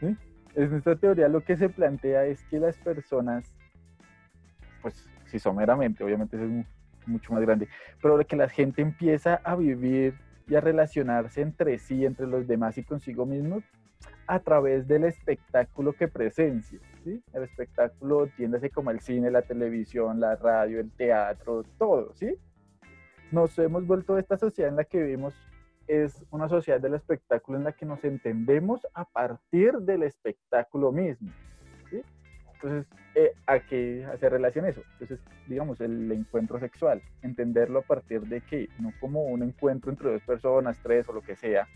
En 0.00 0.74
esta 0.74 0.96
teoría 0.96 1.28
lo 1.28 1.42
que 1.44 1.56
se 1.56 1.68
plantea 1.68 2.24
es 2.24 2.42
que 2.44 2.58
las 2.58 2.76
personas, 2.78 3.52
pues 4.82 5.08
si 5.26 5.38
someramente, 5.38 6.02
obviamente 6.02 6.36
es 6.36 6.66
mucho 7.06 7.32
más 7.32 7.42
grande, 7.42 7.68
pero 8.02 8.18
que 8.26 8.36
la 8.36 8.48
gente 8.48 8.82
empieza 8.82 9.36
a 9.44 9.56
vivir 9.56 10.14
y 10.46 10.54
a 10.54 10.60
relacionarse 10.60 11.42
entre 11.42 11.78
sí, 11.78 12.04
entre 12.04 12.26
los 12.26 12.46
demás 12.46 12.78
y 12.78 12.84
consigo 12.84 13.26
mismos, 13.26 13.62
a 14.26 14.40
través 14.40 14.86
del 14.86 15.04
espectáculo 15.04 15.92
que 15.92 16.08
presencia. 16.08 16.78
¿sí? 17.04 17.22
El 17.32 17.42
espectáculo 17.42 18.26
tiéndase 18.36 18.70
como 18.70 18.90
el 18.90 19.00
cine, 19.00 19.30
la 19.30 19.42
televisión, 19.42 20.20
la 20.20 20.36
radio, 20.36 20.80
el 20.80 20.90
teatro, 20.90 21.64
todo, 21.78 22.14
¿sí? 22.14 22.36
nos 23.30 23.58
hemos 23.58 23.86
vuelto 23.86 24.18
esta 24.18 24.38
sociedad 24.38 24.70
en 24.70 24.76
la 24.76 24.84
que 24.84 25.02
vivimos 25.02 25.34
es 25.88 26.24
una 26.30 26.48
sociedad 26.48 26.80
del 26.80 26.94
espectáculo 26.94 27.58
en 27.58 27.64
la 27.64 27.72
que 27.72 27.86
nos 27.86 28.04
entendemos 28.04 28.86
a 28.94 29.04
partir 29.04 29.72
del 29.78 30.04
espectáculo 30.04 30.92
mismo. 30.92 31.30
Entonces, 32.60 32.86
eh, 33.14 33.32
¿a 33.46 33.60
qué 33.60 34.04
hace 34.12 34.28
relación 34.28 34.66
eso? 34.66 34.82
Entonces, 34.94 35.20
digamos, 35.46 35.80
el 35.80 36.10
encuentro 36.10 36.58
sexual, 36.58 37.00
entenderlo 37.22 37.78
a 37.78 37.82
partir 37.82 38.22
de 38.22 38.40
que, 38.40 38.68
no 38.80 38.92
como 39.00 39.22
un 39.26 39.44
encuentro 39.44 39.92
entre 39.92 40.10
dos 40.10 40.22
personas, 40.22 40.76
tres 40.82 41.08
o 41.08 41.12
lo 41.12 41.22
que 41.22 41.36
sea, 41.36 41.68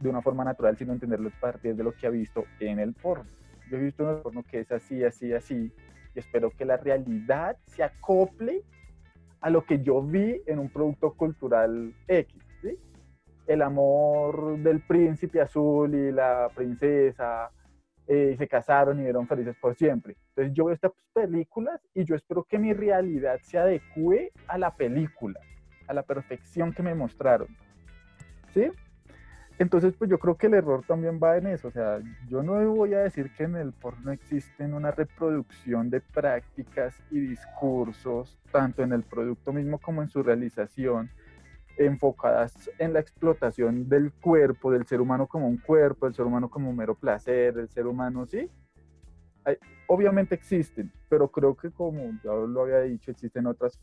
de 0.00 0.08
una 0.08 0.22
forma 0.22 0.44
natural, 0.44 0.76
sino 0.76 0.92
entenderlo 0.92 1.28
a 1.28 1.40
partir 1.40 1.76
de 1.76 1.84
lo 1.84 1.92
que 1.92 2.08
ha 2.08 2.10
visto 2.10 2.44
en 2.58 2.80
el 2.80 2.92
porno. 2.92 3.30
Yo 3.70 3.76
he 3.76 3.80
visto 3.80 4.02
en 4.02 4.16
el 4.16 4.22
porno 4.22 4.42
que 4.42 4.60
es 4.60 4.72
así, 4.72 5.04
así, 5.04 5.32
así, 5.32 5.72
y 6.14 6.18
espero 6.18 6.50
que 6.50 6.64
la 6.64 6.76
realidad 6.76 7.56
se 7.66 7.84
acople 7.84 8.62
a 9.40 9.50
lo 9.50 9.64
que 9.64 9.80
yo 9.80 10.02
vi 10.02 10.42
en 10.46 10.58
un 10.58 10.68
producto 10.68 11.12
cultural 11.14 11.94
X. 12.08 12.45
El 13.46 13.62
amor 13.62 14.58
del 14.58 14.80
príncipe 14.80 15.40
azul 15.40 15.94
y 15.94 16.12
la 16.12 16.50
princesa 16.54 17.50
eh, 18.06 18.34
se 18.38 18.46
casaron 18.46 18.98
y 19.00 19.02
vieron 19.02 19.26
felices 19.26 19.56
por 19.60 19.74
siempre. 19.74 20.16
Entonces 20.28 20.54
yo 20.54 20.66
veo 20.66 20.74
estas 20.74 20.92
películas 21.12 21.80
y 21.94 22.04
yo 22.04 22.14
espero 22.14 22.44
que 22.44 22.58
mi 22.58 22.72
realidad 22.72 23.38
se 23.42 23.58
adecue 23.58 24.32
a 24.46 24.58
la 24.58 24.74
película, 24.74 25.40
a 25.88 25.94
la 25.94 26.02
perfección 26.02 26.72
que 26.72 26.82
me 26.82 26.94
mostraron, 26.94 27.48
¿sí? 28.52 28.70
Entonces, 29.58 29.94
pues 29.98 30.10
yo 30.10 30.18
creo 30.18 30.36
que 30.36 30.48
el 30.48 30.54
error 30.54 30.84
también 30.86 31.18
va 31.22 31.38
en 31.38 31.46
eso. 31.46 31.68
O 31.68 31.70
sea, 31.70 31.98
yo 32.28 32.42
no 32.42 32.52
voy 32.74 32.92
a 32.92 33.00
decir 33.00 33.30
que 33.34 33.44
en 33.44 33.56
el 33.56 33.72
porno 33.72 34.12
existen 34.12 34.74
una 34.74 34.90
reproducción 34.90 35.88
de 35.88 36.00
prácticas 36.00 36.94
y 37.10 37.20
discursos, 37.20 38.38
tanto 38.52 38.82
en 38.82 38.92
el 38.92 39.02
producto 39.02 39.52
mismo 39.52 39.78
como 39.78 40.02
en 40.02 40.10
su 40.10 40.22
realización, 40.22 41.10
enfocadas 41.76 42.70
en 42.78 42.92
la 42.92 43.00
explotación 43.00 43.88
del 43.88 44.12
cuerpo, 44.12 44.70
del 44.70 44.86
ser 44.86 45.00
humano 45.00 45.26
como 45.26 45.46
un 45.46 45.58
cuerpo, 45.58 46.06
del 46.06 46.14
ser 46.14 46.24
humano 46.24 46.48
como 46.48 46.70
un 46.70 46.76
mero 46.76 46.94
placer, 46.94 47.54
del 47.54 47.68
ser 47.68 47.86
humano, 47.86 48.26
¿sí? 48.26 48.50
obviamente 49.86 50.34
existen, 50.34 50.92
pero 51.08 51.30
creo 51.30 51.56
que 51.56 51.70
como 51.70 52.02
ya 52.24 52.32
lo 52.32 52.62
había 52.62 52.80
dicho, 52.80 53.10
existen 53.10 53.46
otras 53.46 53.78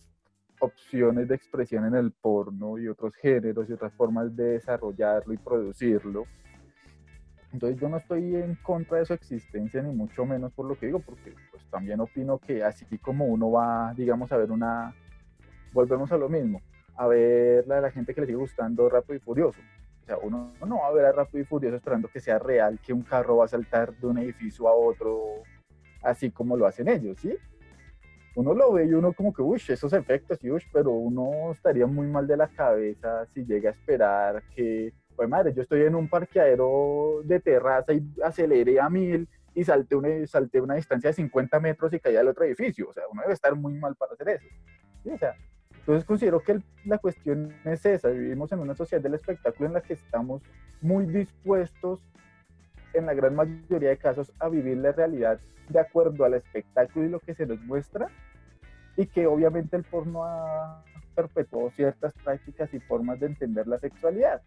opciones 0.60 1.28
de 1.28 1.36
expresión 1.36 1.86
en 1.86 1.96
el 1.96 2.12
porno 2.12 2.78
y 2.78 2.88
otros 2.88 3.14
géneros 3.16 3.70
y 3.70 3.74
otras 3.74 3.94
formas 3.94 4.36
de 4.36 4.52
desarrollarlo 4.52 5.34
y 5.34 5.38
producirlo. 5.38 6.26
Entonces 7.52 7.80
yo 7.80 7.88
no 7.88 7.98
estoy 7.98 8.36
en 8.36 8.56
contra 8.56 8.98
de 8.98 9.06
su 9.06 9.14
existencia, 9.14 9.82
ni 9.82 9.94
mucho 9.94 10.26
menos 10.26 10.52
por 10.54 10.66
lo 10.66 10.78
que 10.78 10.88
digo, 10.88 11.00
porque 11.00 11.36
pues 11.52 11.64
también 11.70 12.00
opino 12.00 12.40
que 12.40 12.64
así 12.64 12.86
como 12.98 13.26
uno 13.26 13.52
va, 13.52 13.94
digamos, 13.94 14.32
a 14.32 14.38
ver 14.38 14.52
una, 14.52 14.94
volvemos 15.72 16.12
a 16.12 16.18
lo 16.18 16.30
mismo, 16.30 16.62
a 16.96 17.08
ver 17.08 17.68
la 17.68 17.76
de 17.76 17.82
la 17.82 17.92
gente 17.92 18.14
que 18.14 18.22
le 18.22 18.28
sigue 18.28 18.38
gustando 18.38 18.90
Rápido 18.90 19.16
y 19.16 19.20
Furioso. 19.20 19.60
O 20.04 20.06
sea, 20.06 20.18
uno 20.18 20.52
no 20.66 20.80
va 20.80 20.88
a 20.88 20.94
ver 20.94 21.06
a 21.06 21.12
Rápido 21.12 21.42
y 21.42 21.46
Furioso 21.46 21.78
esperando 21.78 22.08
que 22.08 22.20
sea 22.20 22.40
real, 22.40 22.80
que 22.80 22.94
un 22.94 23.04
carro 23.04 23.38
va 23.38 23.46
a 23.46 23.48
saltar 23.48 23.94
de 23.96 24.08
un 24.08 24.18
edificio 24.18 24.68
a 24.68 24.74
otro, 24.74 25.44
así 26.02 26.32
como 26.32 26.58
lo 26.58 26.66
hacen 26.66 26.88
ellos, 26.88 27.18
¿sí? 27.20 27.38
uno 28.36 28.54
lo 28.54 28.74
ve 28.74 28.86
y 28.86 28.94
uno 28.94 29.14
como 29.14 29.34
que, 29.34 29.42
uy, 29.42 29.62
esos 29.68 29.94
efectos, 29.94 30.40
y, 30.44 30.50
pero 30.72 30.92
uno 30.92 31.52
estaría 31.52 31.86
muy 31.86 32.08
mal 32.08 32.26
de 32.26 32.38
la 32.38 32.48
cabeza 32.48 33.26
si 33.34 33.46
llega 33.46 33.70
a 33.70 33.74
esperar 33.74 34.44
que, 34.56 34.94
pues 35.16 35.30
madre, 35.30 35.54
yo 35.54 35.62
estoy 35.62 35.84
en 35.84 35.96
un 35.96 36.08
parqueadero 36.08 37.22
de 37.24 37.40
terraza 37.40 37.94
y 37.94 38.04
aceleré 38.24 38.80
a 38.80 38.90
mil 38.90 39.28
y 39.54 39.64
salté 39.64 39.96
una, 39.96 40.10
una 40.64 40.76
distancia 40.76 41.12
de 41.12 41.14
50 41.14 41.60
metros 41.60 41.94
y 41.94 42.00
caí 42.00 42.16
al 42.16 42.28
otro 42.28 42.46
edificio. 42.46 42.90
O 42.90 42.94
sea, 42.94 43.04
uno 43.12 43.22
debe 43.22 43.36
estar 43.36 43.54
muy 43.56 43.76
mal 43.76 43.96
para 43.96 44.14
hacer 44.14 44.30
eso. 44.30 44.48
O 45.14 45.18
sea, 45.18 45.36
entonces 45.84 46.06
considero 46.06 46.40
que 46.40 46.62
la 46.86 46.98
cuestión 46.98 47.54
es 47.66 47.86
esa. 47.86 48.08
Vivimos 48.08 48.50
en 48.54 48.60
una 48.60 48.74
sociedad 48.74 49.04
del 49.04 49.16
espectáculo 49.16 49.68
en 49.68 49.74
la 49.74 49.82
que 49.82 49.94
estamos 49.94 50.42
muy 50.80 51.06
dispuestos 51.08 52.00
en 52.94 53.06
la 53.06 53.14
gran 53.14 53.36
mayoría 53.36 53.90
de 53.90 53.98
casos 53.98 54.32
a 54.40 54.48
vivir 54.48 54.78
la 54.78 54.94
realidad 54.94 55.42
de 55.68 55.80
acuerdo 55.82 56.24
al 56.24 56.36
espectáculo 56.36 57.06
y 57.06 57.10
lo 57.10 57.20
que 57.20 57.36
se 57.36 57.46
nos 57.46 57.60
muestra 57.64 58.08
y 58.96 59.08
que 59.08 59.28
obviamente 59.28 59.76
el 59.76 59.84
porno 59.84 60.24
ha 60.24 60.86
perpetuado 61.16 61.70
ciertas 61.72 62.14
prácticas 62.14 62.74
y 62.74 62.80
formas 62.80 63.20
de 63.20 63.26
entender 63.26 63.68
la 63.68 63.78
sexualidad. 63.78 64.42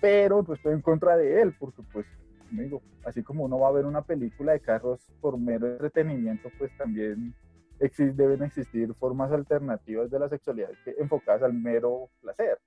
Pero 0.00 0.42
no 0.48 0.54
estoy 0.54 0.72
en 0.72 0.80
contra 0.80 1.18
de 1.18 1.42
él, 1.42 1.54
porque 1.58 1.82
pues, 1.92 2.06
digo, 2.50 2.80
así 3.04 3.22
como 3.22 3.44
uno 3.44 3.58
va 3.58 3.68
a 3.68 3.72
ver 3.72 3.84
una 3.84 4.00
película 4.00 4.52
de 4.52 4.60
carros 4.60 5.12
por 5.20 5.36
mero 5.36 5.66
entretenimiento, 5.66 6.48
pues 6.58 6.74
también 6.78 7.34
deben 7.80 8.42
existir 8.42 8.92
formas 8.94 9.32
alternativas 9.32 10.10
de 10.10 10.18
la 10.18 10.28
sexualidad 10.28 10.70
enfocadas 10.98 11.42
al 11.42 11.54
mero 11.54 12.10
placer. 12.20 12.58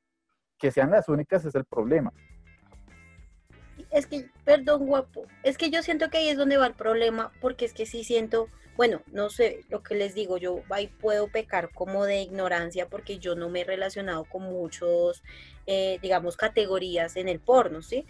Que 0.57 0.71
sean 0.71 0.91
las 0.91 1.07
únicas 1.09 1.45
es 1.45 1.55
el 1.55 1.65
problema. 1.65 2.11
Es 3.91 4.07
que, 4.07 4.29
perdón, 4.43 4.87
guapo, 4.87 5.25
es 5.43 5.57
que 5.57 5.69
yo 5.69 5.83
siento 5.83 6.09
que 6.09 6.17
ahí 6.17 6.29
es 6.29 6.37
donde 6.37 6.57
va 6.57 6.67
el 6.67 6.73
problema, 6.73 7.31
porque 7.41 7.65
es 7.65 7.73
que 7.73 7.85
sí 7.85 8.03
siento, 8.03 8.47
bueno, 8.75 9.01
no 9.11 9.29
sé 9.29 9.61
lo 9.69 9.83
que 9.83 9.95
les 9.95 10.15
digo, 10.15 10.37
yo 10.37 10.61
ahí 10.69 10.87
puedo 10.87 11.27
pecar 11.27 11.71
como 11.71 12.05
de 12.05 12.21
ignorancia 12.21 12.87
porque 12.87 13.19
yo 13.19 13.35
no 13.35 13.49
me 13.49 13.61
he 13.61 13.65
relacionado 13.65 14.25
con 14.25 14.43
muchos, 14.43 15.23
eh, 15.67 15.99
digamos, 16.01 16.37
categorías 16.37 17.15
en 17.17 17.27
el 17.29 17.39
porno, 17.39 17.81
¿sí? 17.81 18.05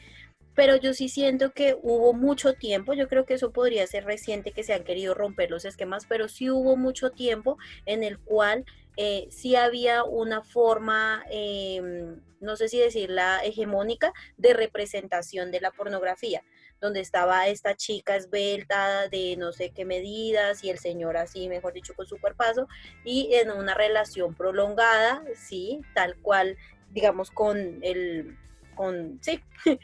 Pero 0.56 0.76
yo 0.76 0.94
sí 0.94 1.10
siento 1.10 1.52
que 1.52 1.76
hubo 1.82 2.14
mucho 2.14 2.54
tiempo, 2.54 2.94
yo 2.94 3.08
creo 3.08 3.26
que 3.26 3.34
eso 3.34 3.52
podría 3.52 3.88
ser 3.88 4.06
reciente 4.06 4.52
que 4.52 4.64
se 4.64 4.74
han 4.74 4.84
querido 4.84 5.14
romper 5.14 5.50
los 5.50 5.66
esquemas, 5.66 6.06
pero 6.08 6.28
sí 6.28 6.50
hubo 6.50 6.76
mucho 6.76 7.12
tiempo 7.12 7.58
en 7.86 8.04
el 8.04 8.20
cual 8.20 8.66
eh, 8.96 9.28
sí 9.32 9.56
había 9.56 10.04
una 10.04 10.44
forma, 10.44 11.24
em, 11.30 12.22
no 12.40 12.56
sé 12.56 12.68
si 12.70 12.78
decirla 12.80 13.40
hegemónica, 13.44 14.14
de 14.38 14.54
representación 14.54 15.52
de 15.52 15.62
la 15.62 15.72
pornografía, 15.72 16.44
donde 16.80 17.00
estaba 17.00 17.48
esta 17.48 17.76
chica 17.76 18.16
esbelta 18.16 19.08
de 19.08 19.36
no 19.38 19.52
sé 19.52 19.72
qué 19.72 19.86
medidas 19.86 20.64
y 20.64 20.70
el 20.70 20.78
señor 20.78 21.18
así, 21.18 21.48
mejor 21.50 21.74
dicho, 21.74 21.94
con 21.96 22.06
su 22.06 22.20
cuerpazo, 22.20 22.68
y 23.04 23.34
en 23.34 23.52
una 23.52 23.74
relación 23.74 24.36
prolongada, 24.36 25.24
sí, 25.36 25.82
tal 25.96 26.16
cual, 26.18 26.58
digamos, 26.92 27.32
con 27.32 27.80
el, 27.82 28.38
con, 28.76 29.20
sí. 29.22 29.42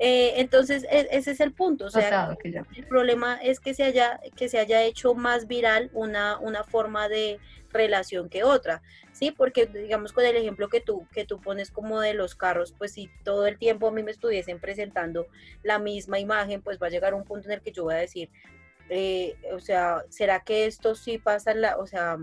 Eh, 0.00 0.40
entonces, 0.40 0.84
e, 0.90 1.06
ese 1.12 1.30
es 1.30 1.38
el 1.38 1.52
punto. 1.52 1.84
O 1.84 1.90
sea, 1.90 2.36
el 2.42 2.86
problema 2.88 3.36
es 3.40 3.60
que 3.60 3.74
se 3.74 3.84
haya, 3.84 4.20
que 4.34 4.48
se 4.48 4.58
haya 4.58 4.82
hecho 4.82 5.14
más 5.14 5.46
viral 5.46 5.88
una, 5.92 6.36
una 6.40 6.64
forma 6.64 7.08
de 7.08 7.38
relación 7.70 8.28
que 8.28 8.42
otra, 8.42 8.82
¿sí? 9.12 9.30
Porque 9.30 9.66
digamos 9.66 10.12
con 10.12 10.24
el 10.24 10.36
ejemplo 10.36 10.68
que 10.68 10.80
tú, 10.80 11.06
que 11.12 11.24
tú 11.24 11.40
pones 11.40 11.70
como 11.70 12.00
de 12.00 12.14
los 12.14 12.34
carros, 12.34 12.74
pues 12.76 12.92
si 12.92 13.10
todo 13.24 13.46
el 13.46 13.58
tiempo 13.58 13.88
a 13.88 13.92
mí 13.92 14.02
me 14.02 14.10
estuviesen 14.10 14.60
presentando 14.60 15.26
la 15.62 15.78
misma 15.78 16.18
imagen, 16.18 16.62
pues 16.62 16.78
va 16.82 16.86
a 16.86 16.90
llegar 16.90 17.14
un 17.14 17.24
punto 17.24 17.48
en 17.48 17.54
el 17.54 17.60
que 17.60 17.72
yo 17.72 17.84
voy 17.84 17.94
a 17.94 17.98
decir, 17.98 18.30
eh, 18.88 19.36
o 19.52 19.60
sea, 19.60 20.04
¿será 20.08 20.40
que 20.40 20.66
esto 20.66 20.94
sí 20.94 21.18
pasa 21.18 21.52
en 21.52 21.60
la, 21.60 21.76
o 21.76 21.86
sea, 21.86 22.18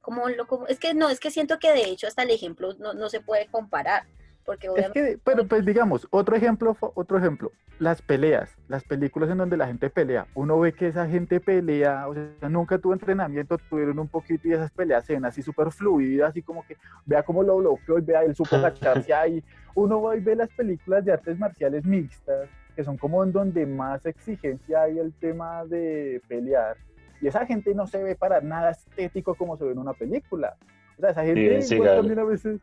como 0.00 0.28
lo, 0.28 0.46
como, 0.46 0.66
es 0.68 0.78
que 0.78 0.94
no, 0.94 1.08
es 1.10 1.20
que 1.20 1.30
siento 1.30 1.58
que 1.58 1.72
de 1.72 1.84
hecho 1.84 2.06
hasta 2.06 2.22
el 2.22 2.30
ejemplo 2.30 2.74
no, 2.78 2.94
no 2.94 3.08
se 3.08 3.20
puede 3.20 3.48
comparar 3.48 4.06
porque 4.46 4.68
Es 4.76 4.90
que, 4.90 5.18
pero 5.22 5.46
pues 5.46 5.64
digamos, 5.64 6.06
otro 6.10 6.36
ejemplo, 6.36 6.76
otro 6.94 7.18
ejemplo, 7.18 7.50
las 7.78 8.00
peleas, 8.00 8.56
las 8.68 8.84
películas 8.84 9.28
en 9.30 9.38
donde 9.38 9.56
la 9.56 9.66
gente 9.66 9.90
pelea, 9.90 10.26
uno 10.34 10.58
ve 10.60 10.72
que 10.72 10.86
esa 10.86 11.06
gente 11.08 11.40
pelea, 11.40 12.08
o 12.08 12.14
sea, 12.14 12.48
nunca 12.48 12.78
tuvo 12.78 12.92
entrenamiento, 12.92 13.58
tuvieron 13.58 13.98
un 13.98 14.08
poquito 14.08 14.48
y 14.48 14.52
esas 14.52 14.70
peleas 14.70 15.04
se 15.04 15.14
ven 15.14 15.24
así 15.24 15.42
súper 15.42 15.72
fluidas, 15.72 16.30
así 16.30 16.42
como 16.42 16.64
que 16.64 16.76
vea 17.04 17.22
cómo 17.24 17.42
lo 17.42 17.56
bloqueó 17.56 17.98
y 17.98 18.02
vea 18.02 18.22
el 18.22 18.34
super 18.34 18.60
ahí. 19.14 19.42
Uno 19.74 20.00
va 20.00 20.16
y 20.16 20.20
ve 20.20 20.36
las 20.36 20.48
películas 20.50 21.04
de 21.04 21.12
artes 21.12 21.38
marciales 21.38 21.84
mixtas, 21.84 22.48
que 22.74 22.84
son 22.84 22.96
como 22.96 23.24
en 23.24 23.32
donde 23.32 23.66
más 23.66 24.06
exigencia 24.06 24.82
hay 24.82 24.98
el 24.98 25.12
tema 25.12 25.64
de 25.64 26.22
pelear. 26.28 26.76
Y 27.20 27.26
esa 27.26 27.44
gente 27.46 27.74
no 27.74 27.86
se 27.86 28.02
ve 28.02 28.14
para 28.14 28.40
nada 28.40 28.70
estético 28.70 29.34
como 29.34 29.56
se 29.56 29.64
ve 29.64 29.72
en 29.72 29.78
una 29.78 29.94
película. 29.94 30.56
O 30.96 31.00
sea, 31.00 31.10
esa 31.10 31.24
gente 31.24 31.74
igual 31.74 31.96
también 31.96 32.18
a 32.18 32.24
veces, 32.24 32.60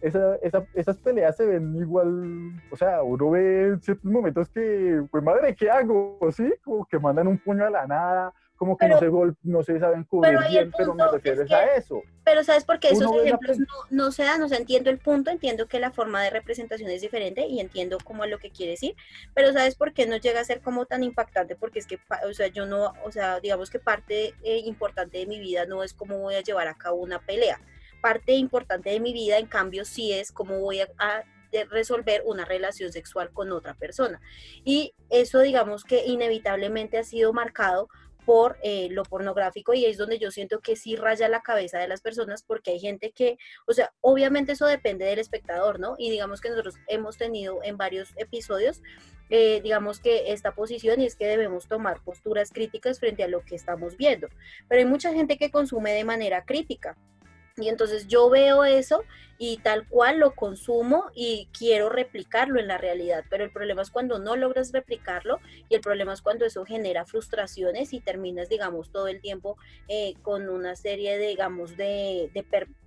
esa, 0.00 0.36
esa, 0.36 0.66
esas 0.74 0.96
peleas 0.98 1.36
se 1.36 1.46
ven 1.46 1.76
igual, 1.76 2.60
o 2.70 2.76
sea, 2.76 3.02
uno 3.02 3.30
ve 3.30 3.68
en 3.68 3.80
ciertos 3.80 4.10
momentos 4.10 4.48
que, 4.48 5.04
pues 5.10 5.22
madre, 5.22 5.54
¿qué 5.54 5.70
hago? 5.70 6.18
¿Sí? 6.32 6.52
Como 6.64 6.84
que 6.84 6.98
mandan 6.98 7.28
un 7.28 7.38
puño 7.38 7.64
a 7.64 7.70
la 7.70 7.86
nada, 7.86 8.34
como 8.56 8.76
que 8.76 8.88
no, 8.88 8.98
se 8.98 9.10
no 9.42 9.62
se 9.62 9.78
saben 9.78 10.04
cubrir 10.04 10.38
bien, 10.48 10.72
pero 10.76 10.94
me 10.94 11.06
refiero 11.12 11.44
a 11.54 11.64
eso. 11.76 12.02
Pero 12.24 12.42
¿sabes 12.42 12.64
por 12.64 12.80
qué 12.80 12.88
esos 12.88 13.10
ejemplos 13.22 13.58
no, 13.58 13.66
no, 13.90 14.10
se 14.10 14.24
dan? 14.24 14.42
O 14.42 14.48
sea, 14.48 14.58
entiendo 14.58 14.90
el 14.90 14.98
punto, 14.98 15.30
entiendo 15.30 15.68
que 15.68 15.78
la 15.78 15.92
forma 15.92 16.22
de 16.22 16.30
representación 16.30 16.90
es 16.90 17.02
diferente 17.02 17.46
y 17.46 17.60
entiendo 17.60 17.98
cómo 18.02 18.24
es 18.24 18.30
lo 18.30 18.38
que 18.38 18.50
quiere 18.50 18.72
decir, 18.72 18.96
pero 19.34 19.52
¿sabes 19.52 19.76
por 19.76 19.92
qué 19.92 20.06
no 20.06 20.16
llega 20.16 20.40
a 20.40 20.44
ser 20.44 20.60
como 20.60 20.86
tan 20.86 21.04
impactante? 21.04 21.54
Porque 21.54 21.78
es 21.78 21.86
que, 21.86 22.00
o 22.28 22.32
sea, 22.32 22.48
yo 22.48 22.66
no, 22.66 22.94
o 23.04 23.12
sea, 23.12 23.38
digamos 23.40 23.70
que 23.70 23.78
parte 23.78 24.34
eh, 24.42 24.58
importante 24.64 25.18
de 25.18 25.26
mi 25.26 25.38
vida 25.38 25.66
no 25.66 25.84
es 25.84 25.92
cómo 25.92 26.18
voy 26.18 26.34
a 26.34 26.42
llevar 26.42 26.66
a 26.66 26.74
cabo 26.74 26.96
una 26.96 27.20
pelea 27.20 27.60
parte 28.00 28.32
importante 28.32 28.90
de 28.90 29.00
mi 29.00 29.12
vida, 29.12 29.38
en 29.38 29.46
cambio, 29.46 29.84
sí 29.84 30.12
es 30.12 30.32
cómo 30.32 30.60
voy 30.60 30.80
a, 30.80 30.88
resolver 31.70 32.22
una 32.26 32.44
relación 32.44 32.92
sexual 32.92 33.30
con 33.32 33.50
otra 33.50 33.72
persona. 33.72 34.20
Y 34.62 34.92
eso, 35.08 35.40
digamos 35.40 35.84
que 35.84 36.04
inevitablemente 36.04 36.98
ha 36.98 37.04
sido 37.04 37.32
marcado 37.32 37.88
por 38.26 38.58
eh, 38.62 38.88
lo 38.90 39.04
pornográfico 39.04 39.72
y 39.72 39.86
es 39.86 39.96
donde 39.96 40.18
yo 40.18 40.30
siento 40.32 40.60
que 40.60 40.74
sí 40.74 40.96
raya 40.96 41.28
la 41.28 41.42
cabeza 41.42 41.78
de 41.78 41.86
las 41.86 42.00
personas 42.00 42.42
porque 42.42 42.72
hay 42.72 42.80
gente 42.80 43.12
que, 43.12 43.38
o 43.66 43.72
sea, 43.72 43.92
obviamente 44.00 44.52
eso 44.52 44.66
depende 44.66 45.04
del 45.04 45.20
espectador, 45.20 45.78
¿no? 45.78 45.94
Y 45.96 46.10
digamos 46.10 46.40
que 46.40 46.50
nosotros 46.50 46.74
hemos 46.88 47.16
tenido 47.16 47.60
en 47.62 47.76
varios 47.76 48.10
episodios, 48.16 48.82
eh, 49.30 49.60
digamos 49.62 50.00
que 50.00 50.32
esta 50.32 50.54
posición 50.54 51.00
y 51.00 51.06
es 51.06 51.14
que 51.14 51.26
debemos 51.26 51.68
tomar 51.68 52.02
posturas 52.02 52.50
críticas 52.50 52.98
frente 52.98 53.22
a 53.22 53.28
lo 53.28 53.44
que 53.44 53.54
estamos 53.54 53.96
viendo, 53.96 54.28
pero 54.68 54.80
hay 54.80 54.86
mucha 54.86 55.12
gente 55.12 55.38
que 55.38 55.52
consume 55.52 55.92
de 55.92 56.04
manera 56.04 56.44
crítica 56.44 56.96
y 57.56 57.68
entonces 57.68 58.06
yo 58.06 58.28
veo 58.28 58.64
eso 58.64 59.02
y 59.38 59.58
tal 59.58 59.86
cual 59.86 60.18
lo 60.18 60.34
consumo 60.34 61.10
y 61.14 61.48
quiero 61.56 61.88
replicarlo 61.88 62.58
en 62.58 62.68
la 62.68 62.78
realidad, 62.78 63.24
pero 63.28 63.44
el 63.44 63.50
problema 63.50 63.82
es 63.82 63.90
cuando 63.90 64.18
no 64.18 64.36
logras 64.36 64.72
replicarlo 64.72 65.40
y 65.68 65.74
el 65.74 65.80
problema 65.80 66.12
es 66.12 66.22
cuando 66.22 66.44
eso 66.44 66.64
genera 66.64 67.04
frustraciones 67.04 67.92
y 67.92 68.00
terminas, 68.00 68.48
digamos, 68.48 68.90
todo 68.90 69.08
el 69.08 69.20
tiempo 69.20 69.56
eh, 69.88 70.14
con 70.22 70.48
una 70.48 70.76
serie, 70.76 71.18
de, 71.18 71.28
digamos, 71.28 71.76
de, 71.76 72.30
de 72.34 72.42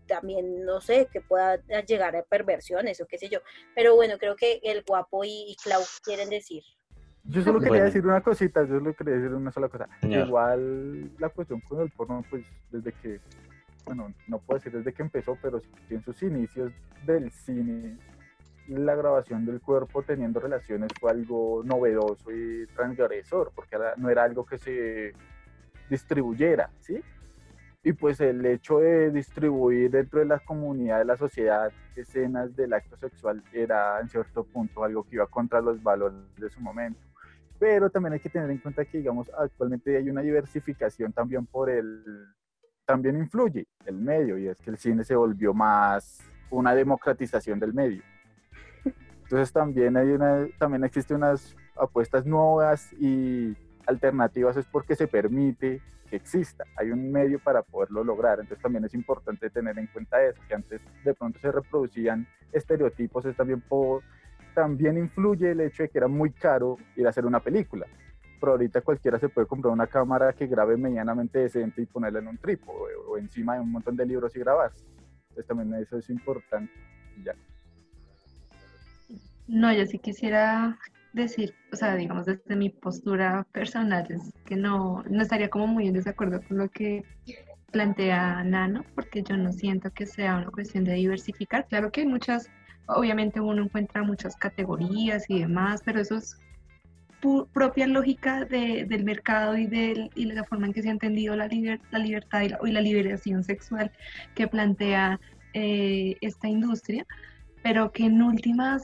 también, 0.07 0.65
no 0.65 0.81
sé, 0.81 1.07
que 1.11 1.21
pueda 1.21 1.57
llegar 1.87 2.15
a 2.15 2.23
perversiones 2.23 2.99
o 2.99 3.05
qué 3.05 3.17
sé 3.17 3.29
yo. 3.29 3.39
Pero 3.75 3.95
bueno, 3.95 4.17
creo 4.17 4.35
que 4.35 4.59
el 4.63 4.83
guapo 4.85 5.23
y, 5.23 5.55
Clau 5.63 5.81
quieren 6.03 6.29
decir. 6.29 6.63
Yo 7.25 7.43
solo 7.43 7.59
quería 7.59 7.83
decir 7.83 8.05
una 8.07 8.21
cosita, 8.21 8.61
yo 8.63 8.79
solo 8.79 8.95
quería 8.95 9.15
decir 9.15 9.29
una 9.35 9.51
sola 9.51 9.69
cosa. 9.69 9.87
Igual 10.01 11.11
la 11.19 11.29
cuestión 11.29 11.61
con 11.61 11.81
el 11.81 11.91
porno, 11.91 12.25
pues 12.27 12.43
desde 12.71 12.91
que 12.91 13.19
bueno, 13.89 14.13
no 14.27 14.37
puedo 14.37 14.59
decir 14.59 14.71
desde 14.71 14.93
que 14.93 15.01
empezó, 15.01 15.35
pero 15.41 15.59
sí 15.59 15.67
en 15.89 16.03
sus 16.03 16.21
inicios 16.21 16.71
del 17.07 17.31
cine, 17.31 17.97
la 18.67 18.93
grabación 18.93 19.47
del 19.47 19.59
cuerpo 19.61 20.03
teniendo 20.03 20.39
relaciones 20.39 20.91
fue 20.99 21.09
algo 21.09 21.63
novedoso 21.65 22.29
y 22.29 22.67
transgresor, 22.75 23.51
porque 23.55 23.77
no 23.97 24.11
era 24.11 24.25
algo 24.25 24.45
que 24.45 24.59
se 24.59 25.13
distribuyera, 25.89 26.69
¿sí? 26.77 27.01
Y 27.81 27.93
pues 27.93 28.21
el 28.21 28.45
hecho 28.45 28.77
de 28.77 29.09
distribuir 29.09 29.89
dentro 29.89 30.19
de 30.19 30.25
la 30.25 30.37
comunidad, 30.37 30.99
de 30.99 31.05
la 31.05 31.17
sociedad, 31.17 31.71
escenas 31.95 32.55
del 32.55 32.73
acto 32.73 32.95
sexual 32.95 33.43
era 33.51 33.99
en 33.99 34.07
cierto 34.07 34.43
punto 34.43 34.83
algo 34.83 35.03
que 35.03 35.15
iba 35.15 35.25
contra 35.25 35.61
los 35.61 35.81
valores 35.81 36.19
de 36.37 36.51
su 36.51 36.61
momento. 36.61 36.99
Pero 37.57 37.89
también 37.89 38.13
hay 38.13 38.19
que 38.19 38.29
tener 38.29 38.51
en 38.51 38.59
cuenta 38.59 38.85
que, 38.85 38.99
digamos, 38.99 39.31
actualmente 39.35 39.97
hay 39.97 40.11
una 40.11 40.21
diversificación 40.21 41.11
también 41.11 41.47
por 41.47 41.71
el 41.71 42.03
también 42.89 43.17
influye 43.17 43.67
el 43.85 43.99
medio 43.99 44.35
y 44.39 44.47
es 44.47 44.59
que 44.59 44.71
el 44.71 44.79
cine 44.79 45.03
se 45.03 45.15
volvió 45.15 45.53
más 45.53 46.23
una 46.49 46.73
democratización 46.73 47.59
del 47.59 47.71
medio. 47.71 48.01
Entonces 49.21 49.53
también 49.53 49.95
hay 49.95 50.07
una, 50.07 50.47
también 50.57 50.83
existen 50.83 51.17
unas 51.17 51.55
apuestas 51.79 52.25
nuevas 52.25 52.91
y 52.93 53.55
alternativas 53.85 54.57
es 54.57 54.65
porque 54.65 54.95
se 54.95 55.05
permite 55.07 55.83
que 56.09 56.15
exista, 56.15 56.63
hay 56.75 56.89
un 56.89 57.11
medio 57.11 57.37
para 57.37 57.61
poderlo 57.61 58.03
lograr, 58.03 58.39
entonces 58.39 58.63
también 58.63 58.83
es 58.85 58.95
importante 58.95 59.51
tener 59.51 59.77
en 59.77 59.85
cuenta 59.85 60.23
eso, 60.23 60.41
que 60.47 60.55
antes 60.55 60.81
de 61.05 61.13
pronto 61.13 61.37
se 61.37 61.51
reproducían 61.51 62.25
estereotipos, 62.51 63.23
es 63.25 63.35
también, 63.35 63.63
también 64.55 64.97
influye 64.97 65.51
el 65.51 65.61
hecho 65.61 65.83
de 65.83 65.89
que 65.89 65.99
era 65.99 66.07
muy 66.07 66.31
caro 66.31 66.77
ir 66.95 67.05
a 67.05 67.11
hacer 67.11 67.27
una 67.27 67.39
película, 67.39 67.85
pero 68.39 68.53
ahorita 68.53 68.81
cualquiera 68.81 69.19
se 69.19 69.29
puede 69.29 69.47
comprar 69.47 69.73
una 69.73 69.87
cámara 69.87 70.33
que 70.33 70.47
grabe 70.47 70.77
medianamente 70.77 71.39
decente 71.39 71.81
y 71.81 71.85
ponerla 71.85 72.19
en 72.19 72.27
un 72.27 72.37
trípode 72.37 72.95
o, 73.07 73.17
encima 73.17 73.55
de 73.55 73.61
un 73.61 73.71
montón 73.71 73.95
de 73.95 74.05
libros 74.05 74.35
y 74.35 74.39
grabar. 74.39 74.71
Entonces 75.29 75.47
también 75.47 75.73
eso 75.75 75.97
es 75.97 76.09
importante. 76.09 76.71
Ya. 77.23 77.35
No, 79.47 79.73
yo 79.73 79.85
sí 79.85 79.99
quisiera 79.99 80.77
decir, 81.13 81.53
o 81.73 81.75
sea, 81.75 81.95
digamos 81.95 82.25
desde 82.25 82.55
mi 82.55 82.69
postura 82.69 83.45
personal, 83.51 84.05
es 84.09 84.31
que 84.45 84.55
no, 84.55 85.03
no 85.09 85.21
estaría 85.21 85.49
como 85.49 85.67
muy 85.67 85.87
en 85.87 85.93
desacuerdo 85.93 86.41
con 86.47 86.57
lo 86.57 86.69
que 86.69 87.03
plantea 87.71 88.43
Nano, 88.43 88.83
porque 88.95 89.23
yo 89.23 89.37
no 89.37 89.51
siento 89.51 89.91
que 89.91 90.05
sea 90.05 90.37
una 90.37 90.51
cuestión 90.51 90.83
de 90.83 90.93
diversificar. 90.93 91.67
Claro 91.67 91.91
que 91.91 92.01
hay 92.01 92.07
muchas, 92.07 92.49
obviamente 92.87 93.39
uno 93.39 93.63
encuentra 93.63 94.03
muchas 94.03 94.35
categorías 94.35 95.25
y 95.29 95.39
demás, 95.39 95.81
pero 95.83 95.99
eso 95.99 96.17
es 96.17 96.37
propia 97.53 97.87
lógica 97.87 98.45
de- 98.45 98.85
del 98.85 99.03
mercado 99.03 99.57
y, 99.57 99.67
del, 99.67 100.09
y 100.15 100.25
la 100.25 100.43
forma 100.45 100.67
en 100.67 100.73
que 100.73 100.81
se 100.81 100.89
ha 100.89 100.91
entendido 100.91 101.35
la, 101.35 101.47
liber- 101.47 101.81
la 101.91 101.99
libertad 101.99 102.41
y 102.41 102.49
la, 102.49 102.59
y 102.63 102.71
la 102.71 102.81
liberación 102.81 103.43
sexual 103.43 103.91
que 104.35 104.47
plantea 104.47 105.19
eh, 105.53 106.15
esta 106.21 106.47
industria, 106.47 107.05
pero 107.63 107.91
que 107.91 108.05
en 108.05 108.21
últimas, 108.21 108.81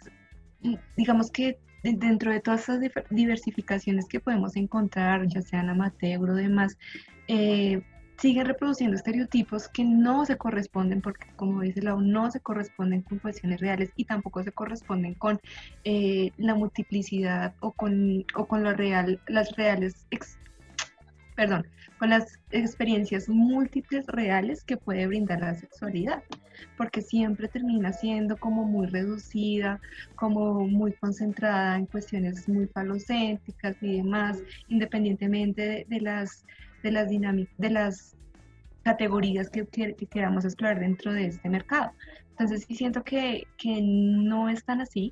digamos 0.97 1.31
que 1.31 1.57
de- 1.83 1.93
dentro 1.93 2.31
de 2.31 2.39
todas 2.41 2.61
esas 2.63 2.79
diversificaciones 3.09 4.05
que 4.07 4.19
podemos 4.19 4.55
encontrar, 4.55 5.27
ya 5.27 5.41
sean 5.41 5.69
amateur 5.69 6.29
o 6.29 6.35
demás, 6.35 6.77
eh, 7.27 7.81
siguen 8.17 8.45
reproduciendo 8.45 8.95
estereotipos 8.95 9.67
que 9.69 9.83
no 9.83 10.25
se 10.25 10.37
corresponden, 10.37 11.01
porque 11.01 11.27
como 11.35 11.61
dice 11.61 11.81
Lau, 11.81 11.99
no 12.01 12.31
se 12.31 12.39
corresponden 12.39 13.01
con 13.01 13.19
cuestiones 13.19 13.59
reales 13.59 13.91
y 13.95 14.05
tampoco 14.05 14.43
se 14.43 14.51
corresponden 14.51 15.13
con 15.15 15.39
eh, 15.83 16.31
la 16.37 16.55
multiplicidad 16.55 17.53
o 17.59 17.71
con, 17.71 18.25
o 18.35 18.47
con 18.47 18.63
lo 18.63 18.73
real, 18.73 19.19
las 19.27 19.55
reales, 19.55 20.05
ex- 20.11 20.37
perdón, 21.35 21.67
con 21.99 22.09
las 22.09 22.39
experiencias 22.51 23.27
múltiples 23.27 24.05
reales 24.07 24.63
que 24.63 24.77
puede 24.77 25.05
brindar 25.07 25.41
la 25.41 25.53
sexualidad, 25.53 26.23
porque 26.77 27.01
siempre 27.01 27.49
termina 27.49 27.91
siendo 27.91 28.37
como 28.37 28.63
muy 28.63 28.87
reducida, 28.87 29.79
como 30.15 30.65
muy 30.67 30.93
concentrada 30.93 31.77
en 31.77 31.85
cuestiones 31.87 32.47
muy 32.47 32.67
falocéntricas 32.67 33.75
y 33.81 33.97
demás, 33.97 34.41
independientemente 34.69 35.61
de, 35.61 35.85
de 35.89 36.01
las 36.01 36.45
de 36.85 36.91
las 36.91 37.09
dinámicas, 37.09 37.53
de 37.57 37.69
las 37.71 38.15
categorías 38.83 39.49
que, 39.49 39.65
que- 39.67 39.95
que 39.95 40.05
queramos 40.05 40.45
explorar 40.45 40.79
dentro 40.79 41.11
de 41.11 41.25
este 41.25 41.49
mercado. 41.49 41.91
Entonces 42.31 42.65
sí 42.67 42.75
siento 42.75 43.03
que, 43.03 43.47
que 43.57 43.81
no 43.81 44.49
es 44.49 44.63
tan 44.63 44.81
así, 44.81 45.11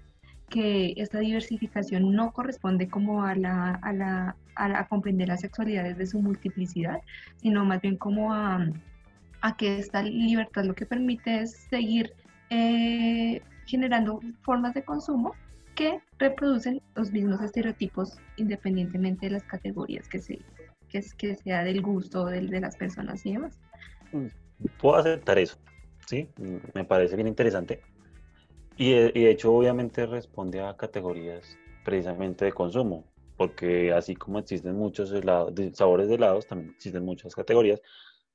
que 0.50 0.94
esta 0.98 1.20
diversificación 1.20 2.14
no 2.14 2.32
corresponde 2.32 2.88
como 2.88 3.24
a 3.24 3.34
la, 3.36 3.80
a 3.82 3.92
la, 3.94 4.36
a 4.56 4.88
comprender 4.88 5.28
la 5.30 5.38
sexualidad 5.38 5.84
desde 5.86 6.06
su 6.06 6.22
multiplicidad, 6.22 7.00
sino 7.38 7.66
más 7.66 7.82
bien 7.82 7.98
como 7.98 8.34
a, 8.34 8.64
a 9.42 9.58
que 9.58 9.80
esta 9.80 10.04
libertad 10.04 10.66
lo 10.66 10.76
que 10.76 10.86
permite 10.86 11.42
es 11.42 11.52
seguir 11.72 12.14
eh, 12.52 13.42
generando 13.66 14.20
formas 14.44 14.76
de 14.76 14.84
consumo 14.84 15.34
que 15.74 16.00
reproducen 16.20 16.80
los 16.96 17.12
mismos 17.12 17.42
estereotipos 17.42 18.20
independientemente 18.38 19.26
de 19.26 19.32
las 19.32 19.44
categorías 19.46 20.08
que 20.08 20.20
se 20.20 20.38
que, 20.94 21.00
es, 21.00 21.14
que 21.16 21.36
sea 21.36 21.64
del 21.64 21.82
gusto 21.82 22.26
del, 22.26 22.50
de 22.50 22.62
las 22.62 22.78
personas 22.78 23.26
y 23.26 23.34
demás. 23.34 23.60
Puedo 24.80 24.96
aceptar 24.96 25.40
eso, 25.40 25.58
¿sí? 26.08 26.30
Me 26.76 26.86
parece 26.86 27.16
bien 27.16 27.28
interesante. 27.28 27.82
Y 28.78 28.92
de, 28.92 29.12
y 29.16 29.24
de 29.24 29.32
hecho, 29.32 29.52
obviamente 29.54 30.06
responde 30.06 30.62
a 30.62 30.78
categorías 30.78 31.60
precisamente 31.84 32.46
de 32.46 32.54
consumo, 32.54 33.06
porque 33.36 33.92
así 33.92 34.16
como 34.16 34.38
existen 34.40 34.76
muchos 34.76 35.12
helados, 35.12 35.54
de- 35.56 35.74
sabores 35.74 36.08
de 36.08 36.16
helados, 36.16 36.46
también 36.48 36.72
existen 36.76 37.04
muchas 37.04 37.36
categorías, 37.36 37.82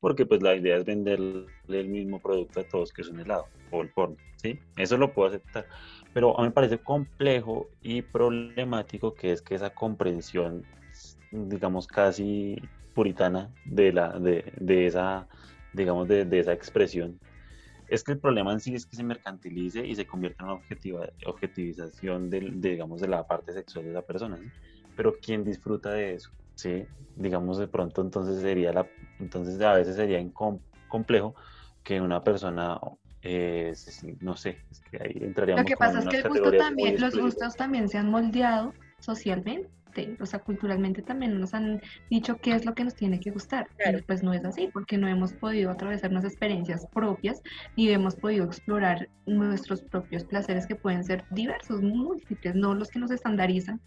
porque 0.00 0.26
pues 0.26 0.42
la 0.42 0.54
idea 0.56 0.76
es 0.76 0.84
venderle 0.84 1.48
el 1.68 1.88
mismo 1.88 2.20
producto 2.20 2.60
a 2.60 2.64
todos 2.64 2.92
que 2.92 3.02
es 3.02 3.08
un 3.08 3.20
helado 3.20 3.50
o 3.70 3.82
el 3.82 3.90
porno, 3.90 4.16
¿sí? 4.36 4.58
Eso 4.76 4.96
lo 4.96 5.12
puedo 5.12 5.28
aceptar. 5.28 5.66
Pero 6.12 6.38
a 6.38 6.42
mí 6.42 6.48
me 6.48 6.54
parece 6.54 6.78
complejo 6.78 7.70
y 7.80 8.02
problemático 8.02 9.14
que 9.14 9.32
es 9.32 9.42
que 9.42 9.54
esa 9.54 9.70
comprensión, 9.70 10.66
digamos, 11.30 11.86
casi 11.86 12.56
puritana 12.92 13.54
de, 13.64 13.92
la, 13.92 14.18
de, 14.18 14.52
de 14.56 14.86
esa, 14.86 15.28
digamos, 15.72 16.08
de, 16.08 16.24
de 16.24 16.40
esa 16.40 16.52
expresión, 16.52 17.20
es 17.88 18.04
que 18.04 18.12
el 18.12 18.20
problema 18.20 18.52
en 18.52 18.60
sí 18.60 18.74
es 18.74 18.86
que 18.86 18.96
se 18.96 19.04
mercantilice 19.04 19.86
y 19.86 19.94
se 19.94 20.06
convierta 20.06 20.42
en 20.44 20.50
una 20.50 20.58
objetiva, 20.58 21.08
objetivización 21.26 22.28
de, 22.30 22.50
digamos, 22.54 23.00
de 23.00 23.08
la 23.08 23.26
parte 23.26 23.52
sexual 23.52 23.86
de 23.86 23.92
la 23.92 24.02
persona, 24.02 24.38
¿sí? 24.38 24.50
Pero 24.94 25.18
¿quién 25.22 25.44
disfruta 25.44 25.92
de 25.92 26.14
eso? 26.14 26.30
¿Sí? 26.54 26.84
Digamos, 27.14 27.58
de 27.58 27.68
pronto 27.68 28.02
entonces 28.02 28.40
sería 28.42 28.72
la, 28.72 28.88
entonces 29.18 29.60
a 29.62 29.74
veces 29.74 29.96
sería 29.96 30.20
incom- 30.20 30.62
complejo 30.86 31.34
que 31.82 32.00
una 32.00 32.22
persona, 32.22 32.78
eh, 33.22 33.72
no 34.20 34.36
sé, 34.36 34.58
es 34.70 34.80
que 34.80 34.98
ahí 35.02 35.12
entraríamos 35.22 35.62
Lo 35.64 35.68
que 35.68 35.76
pasa 35.76 36.00
es 36.00 36.08
que 36.08 36.16
el 36.16 36.28
gusto 36.28 36.52
también, 36.52 37.00
los 37.00 37.18
gustos 37.18 37.56
también 37.56 37.88
se 37.88 37.98
han 37.98 38.10
moldeado 38.10 38.74
socialmente, 39.00 39.70
o 40.20 40.26
sea, 40.26 40.38
culturalmente 40.40 41.02
también 41.02 41.38
nos 41.40 41.54
han 41.54 41.80
dicho 42.10 42.36
qué 42.36 42.52
es 42.52 42.64
lo 42.64 42.74
que 42.74 42.84
nos 42.84 42.94
tiene 42.94 43.18
que 43.20 43.30
gustar. 43.30 43.66
Claro. 43.78 43.98
Y 43.98 44.02
pues 44.02 44.22
no 44.22 44.32
es 44.32 44.44
así, 44.44 44.68
porque 44.72 44.98
no 44.98 45.08
hemos 45.08 45.32
podido 45.32 45.70
atravesar 45.70 46.10
unas 46.10 46.24
experiencias 46.24 46.86
propias 46.92 47.42
ni 47.76 47.90
hemos 47.90 48.14
podido 48.16 48.44
explorar 48.44 49.08
nuestros 49.26 49.82
propios 49.82 50.24
placeres 50.24 50.66
que 50.66 50.74
pueden 50.76 51.04
ser 51.04 51.24
diversos, 51.30 51.82
múltiples, 51.82 52.54
no 52.54 52.74
los 52.74 52.88
que 52.88 52.98
nos 52.98 53.10
estandarizan 53.10 53.80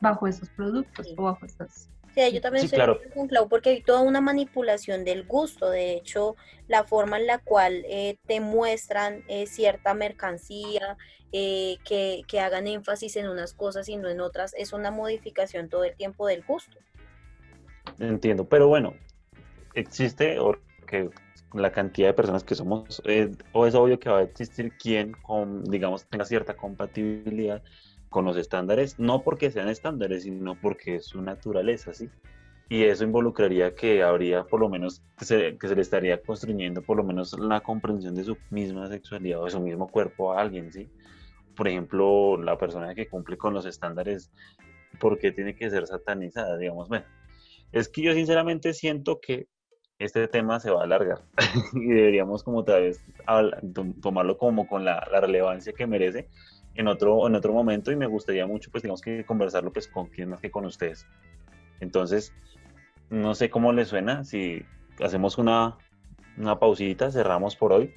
bajo 0.00 0.26
esos 0.26 0.48
productos 0.50 1.06
Sí. 1.06 1.14
o 1.16 1.22
bajo 1.24 1.44
esas 1.44 1.90
Sí, 2.14 2.32
yo 2.32 2.40
también 2.40 2.64
Sí, 2.64 2.70
de 2.70 2.76
claro. 2.76 3.00
con 3.14 3.28
Clau 3.28 3.48
porque 3.48 3.70
hay 3.70 3.82
toda 3.82 4.00
una 4.00 4.20
manipulación 4.20 5.04
del 5.04 5.24
gusto. 5.24 5.70
De 5.70 5.92
hecho, 5.92 6.36
la 6.66 6.84
forma 6.84 7.18
en 7.18 7.26
la 7.26 7.38
cual 7.38 7.84
eh, 7.88 8.16
te 8.26 8.40
muestran 8.40 9.24
eh, 9.28 9.46
cierta 9.46 9.94
mercancía, 9.94 10.96
eh, 11.32 11.76
que, 11.84 12.22
que 12.26 12.40
hagan 12.40 12.66
énfasis 12.66 13.16
en 13.16 13.28
unas 13.28 13.52
cosas 13.52 13.88
y 13.88 13.96
no 13.96 14.08
en 14.08 14.20
otras, 14.20 14.54
es 14.54 14.72
una 14.72 14.90
modificación 14.90 15.68
todo 15.68 15.84
el 15.84 15.94
tiempo 15.94 16.26
del 16.26 16.42
gusto. 16.42 16.78
Entiendo, 17.98 18.48
pero 18.48 18.68
bueno, 18.68 18.94
existe 19.74 20.38
o 20.38 20.56
que 20.86 21.10
la 21.54 21.72
cantidad 21.72 22.08
de 22.08 22.14
personas 22.14 22.44
que 22.44 22.54
somos, 22.54 23.02
eh, 23.04 23.30
o 23.52 23.66
es 23.66 23.74
obvio 23.74 23.98
que 23.98 24.10
va 24.10 24.18
a 24.18 24.22
existir 24.22 24.72
quien, 24.78 25.12
con, 25.12 25.64
digamos, 25.64 26.06
tenga 26.06 26.24
cierta 26.24 26.56
compatibilidad 26.56 27.62
con 28.08 28.24
los 28.24 28.36
estándares, 28.36 28.98
no 28.98 29.22
porque 29.22 29.50
sean 29.50 29.68
estándares, 29.68 30.22
sino 30.22 30.54
porque 30.60 30.96
es 30.96 31.06
su 31.06 31.20
naturaleza, 31.22 31.92
¿sí? 31.92 32.08
Y 32.70 32.84
eso 32.84 33.04
involucraría 33.04 33.74
que 33.74 34.02
habría 34.02 34.44
por 34.44 34.60
lo 34.60 34.68
menos, 34.68 35.02
que 35.18 35.24
se, 35.24 35.56
que 35.56 35.68
se 35.68 35.74
le 35.74 35.80
estaría 35.82 36.20
construyendo 36.20 36.82
por 36.82 36.98
lo 36.98 37.04
menos 37.04 37.38
la 37.38 37.60
comprensión 37.60 38.14
de 38.14 38.24
su 38.24 38.36
misma 38.50 38.88
sexualidad 38.88 39.40
o 39.40 39.44
de 39.44 39.50
su 39.50 39.60
mismo 39.60 39.88
cuerpo 39.88 40.32
a 40.32 40.40
alguien, 40.40 40.70
¿sí? 40.72 40.88
Por 41.56 41.68
ejemplo, 41.68 42.36
la 42.36 42.58
persona 42.58 42.94
que 42.94 43.08
cumple 43.08 43.36
con 43.38 43.54
los 43.54 43.64
estándares, 43.64 44.30
¿por 45.00 45.18
qué 45.18 45.32
tiene 45.32 45.54
que 45.54 45.70
ser 45.70 45.86
satanizada? 45.86 46.56
Digamos, 46.58 46.88
bueno, 46.88 47.06
es 47.72 47.88
que 47.88 48.02
yo 48.02 48.12
sinceramente 48.12 48.74
siento 48.74 49.18
que 49.20 49.48
este 49.98 50.28
tema 50.28 50.60
se 50.60 50.70
va 50.70 50.82
a 50.82 50.84
alargar 50.84 51.22
y 51.72 51.86
deberíamos 51.88 52.44
como 52.44 52.64
tal 52.64 52.82
vez 52.82 53.04
tomarlo 54.00 54.38
como 54.38 54.68
con 54.68 54.84
la, 54.84 55.06
la 55.10 55.20
relevancia 55.20 55.72
que 55.72 55.86
merece 55.86 56.28
en 56.78 56.86
otro, 56.86 57.26
en 57.26 57.34
otro 57.34 57.52
momento 57.52 57.90
y 57.90 57.96
me 57.96 58.06
gustaría 58.06 58.46
mucho 58.46 58.70
pues 58.70 58.82
digamos 58.82 59.00
que 59.00 59.26
conversarlo 59.26 59.72
pues 59.72 59.88
con 59.88 60.06
quién 60.06 60.30
más 60.30 60.40
que 60.40 60.50
con 60.50 60.64
ustedes. 60.64 61.06
Entonces, 61.80 62.32
no 63.10 63.34
sé 63.34 63.50
cómo 63.50 63.72
les 63.72 63.88
suena, 63.88 64.24
si 64.24 64.64
hacemos 65.02 65.38
una, 65.38 65.76
una 66.36 66.58
pausita, 66.58 67.10
cerramos 67.10 67.56
por 67.56 67.72
hoy 67.72 67.94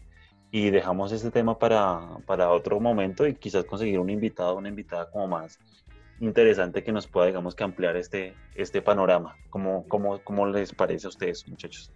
y 0.50 0.72
dejamos 0.72 1.12
este 1.12 1.30
tema 1.30 1.60
para, 1.60 2.18
para 2.26 2.50
otro 2.50 2.80
momento 2.80 3.28
y 3.28 3.36
quizás 3.36 3.66
conseguir 3.66 4.00
un 4.00 4.10
invitado, 4.10 4.58
una 4.58 4.70
invitada 4.70 5.10
como 5.12 5.28
más 5.28 5.60
interesante 6.20 6.84
que 6.84 6.92
nos 6.92 7.08
pueda, 7.08 7.28
digamos, 7.28 7.54
que 7.56 7.64
ampliar 7.64 7.96
este, 7.98 8.36
este 8.56 8.82
panorama. 8.82 9.36
¿Cómo, 9.50 9.86
cómo, 9.88 10.20
¿Cómo 10.24 10.48
les 10.48 10.74
parece 10.74 11.06
a 11.06 11.10
ustedes, 11.10 11.48
muchachos? 11.48 11.92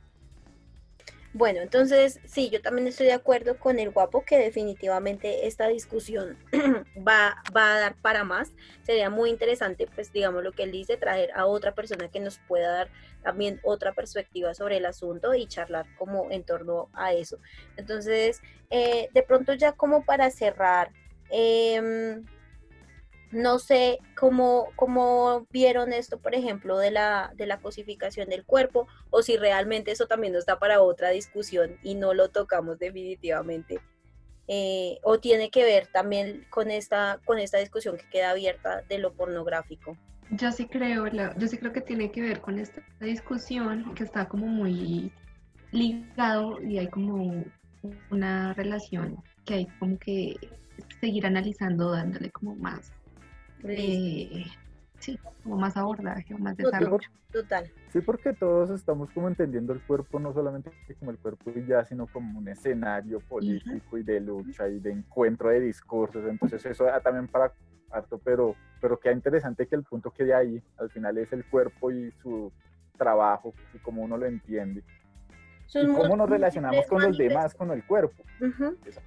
Bueno, 1.37 1.59
entonces 1.59 2.21
sí, 2.23 2.49
yo 2.49 2.61
también 2.61 2.87
estoy 2.87 3.07
de 3.07 3.11
acuerdo 3.11 3.59
con 3.59 3.77
el 3.77 3.91
guapo 3.91 4.23
que 4.23 4.37
definitivamente 4.37 5.47
esta 5.47 5.67
discusión 5.67 6.37
va, 7.05 7.43
va 7.53 7.75
a 7.75 7.77
dar 7.77 7.95
para 7.97 8.23
más. 8.23 8.53
Sería 8.83 9.09
muy 9.09 9.31
interesante, 9.31 9.85
pues 9.93 10.13
digamos 10.13 10.45
lo 10.45 10.53
que 10.53 10.63
él 10.63 10.71
dice, 10.71 10.95
traer 10.95 11.31
a 11.35 11.45
otra 11.45 11.75
persona 11.75 12.07
que 12.07 12.21
nos 12.21 12.39
pueda 12.47 12.71
dar 12.71 12.89
también 13.21 13.59
otra 13.65 13.91
perspectiva 13.91 14.53
sobre 14.53 14.77
el 14.77 14.85
asunto 14.85 15.33
y 15.33 15.45
charlar 15.45 15.85
como 15.97 16.31
en 16.31 16.45
torno 16.45 16.87
a 16.93 17.11
eso. 17.11 17.37
Entonces, 17.75 18.41
eh, 18.69 19.09
de 19.13 19.23
pronto 19.23 19.53
ya 19.55 19.73
como 19.73 20.05
para 20.05 20.31
cerrar, 20.31 20.93
em, 21.29 22.23
no 23.31 23.59
sé 23.59 23.99
cómo, 24.17 24.69
cómo 24.75 25.47
vieron 25.51 25.93
esto, 25.93 26.19
por 26.19 26.35
ejemplo, 26.35 26.77
de 26.77 26.91
la, 26.91 27.31
de 27.35 27.47
la 27.47 27.59
cosificación 27.59 28.29
del 28.29 28.45
cuerpo, 28.45 28.87
o 29.09 29.21
si 29.21 29.37
realmente 29.37 29.91
eso 29.91 30.07
también 30.07 30.33
nos 30.33 30.45
da 30.45 30.59
para 30.59 30.81
otra 30.81 31.09
discusión 31.09 31.77
y 31.83 31.95
no 31.95 32.13
lo 32.13 32.29
tocamos 32.29 32.79
definitivamente. 32.79 33.79
Eh, 34.47 34.99
o 35.01 35.19
tiene 35.19 35.49
que 35.49 35.63
ver 35.63 35.87
también 35.87 36.45
con 36.51 36.69
esta, 36.69 37.19
con 37.25 37.39
esta 37.39 37.57
discusión 37.57 37.97
que 37.97 38.07
queda 38.09 38.29
abierta 38.29 38.83
de 38.83 38.99
lo 38.99 39.13
pornográfico. 39.13 39.97
Yo 40.31 40.51
sí 40.51 40.67
creo, 40.67 41.07
yo 41.07 41.47
sí 41.47 41.57
creo 41.57 41.73
que 41.73 41.81
tiene 41.81 42.11
que 42.11 42.21
ver 42.21 42.41
con 42.41 42.59
esta 42.59 42.81
discusión 42.99 43.93
que 43.95 44.03
está 44.03 44.27
como 44.27 44.47
muy 44.47 45.11
ligado 45.71 46.61
y 46.61 46.77
hay 46.79 46.87
como 46.87 47.43
una 48.11 48.53
relación 48.53 49.17
que 49.45 49.53
hay 49.55 49.67
como 49.79 49.97
que 49.99 50.35
seguir 50.99 51.25
analizando, 51.25 51.91
dándole 51.91 52.31
como 52.31 52.55
más, 52.55 52.91
eh, 53.63 54.45
sí, 54.99 55.19
como 55.43 55.57
más 55.57 55.77
abordaje 55.77 56.33
o 56.33 56.37
más 56.37 56.57
desarrollo. 56.57 57.07
Total. 57.31 57.69
Sí, 57.91 58.01
porque 58.01 58.33
todos 58.33 58.69
estamos 58.69 59.09
como 59.11 59.27
entendiendo 59.27 59.73
el 59.73 59.81
cuerpo 59.81 60.19
no 60.19 60.33
solamente 60.33 60.71
como 60.99 61.11
el 61.11 61.17
cuerpo 61.17 61.51
y 61.53 61.65
ya, 61.65 61.83
sino 61.83 62.07
como 62.07 62.39
un 62.39 62.47
escenario 62.47 63.19
político 63.19 63.97
y 63.97 64.03
de 64.03 64.21
lucha 64.21 64.67
y 64.69 64.79
de 64.79 64.91
encuentro 64.91 65.49
de 65.49 65.59
discursos. 65.59 66.25
Entonces 66.27 66.65
eso 66.65 66.85
da 66.85 66.99
también 67.01 67.27
para 67.27 67.51
harto, 67.91 68.19
pero, 68.23 68.55
pero 68.81 68.99
queda 68.99 69.13
interesante 69.13 69.67
que 69.67 69.75
el 69.75 69.83
punto 69.83 70.11
que 70.11 70.23
de 70.23 70.33
ahí, 70.33 70.63
al 70.77 70.89
final 70.89 71.17
es 71.17 71.31
el 71.33 71.45
cuerpo 71.45 71.91
y 71.91 72.11
su 72.21 72.51
trabajo 72.97 73.53
y 73.73 73.79
cómo 73.79 74.01
uno 74.01 74.17
lo 74.17 74.25
entiende. 74.25 74.83
Son 75.67 75.91
y 75.91 75.93
cómo 75.95 76.15
nos 76.15 76.29
relacionamos 76.29 76.85
con 76.87 77.01
los 77.01 77.17
demás, 77.17 77.53
con 77.55 77.71
el 77.71 77.83
cuerpo. 77.85 78.23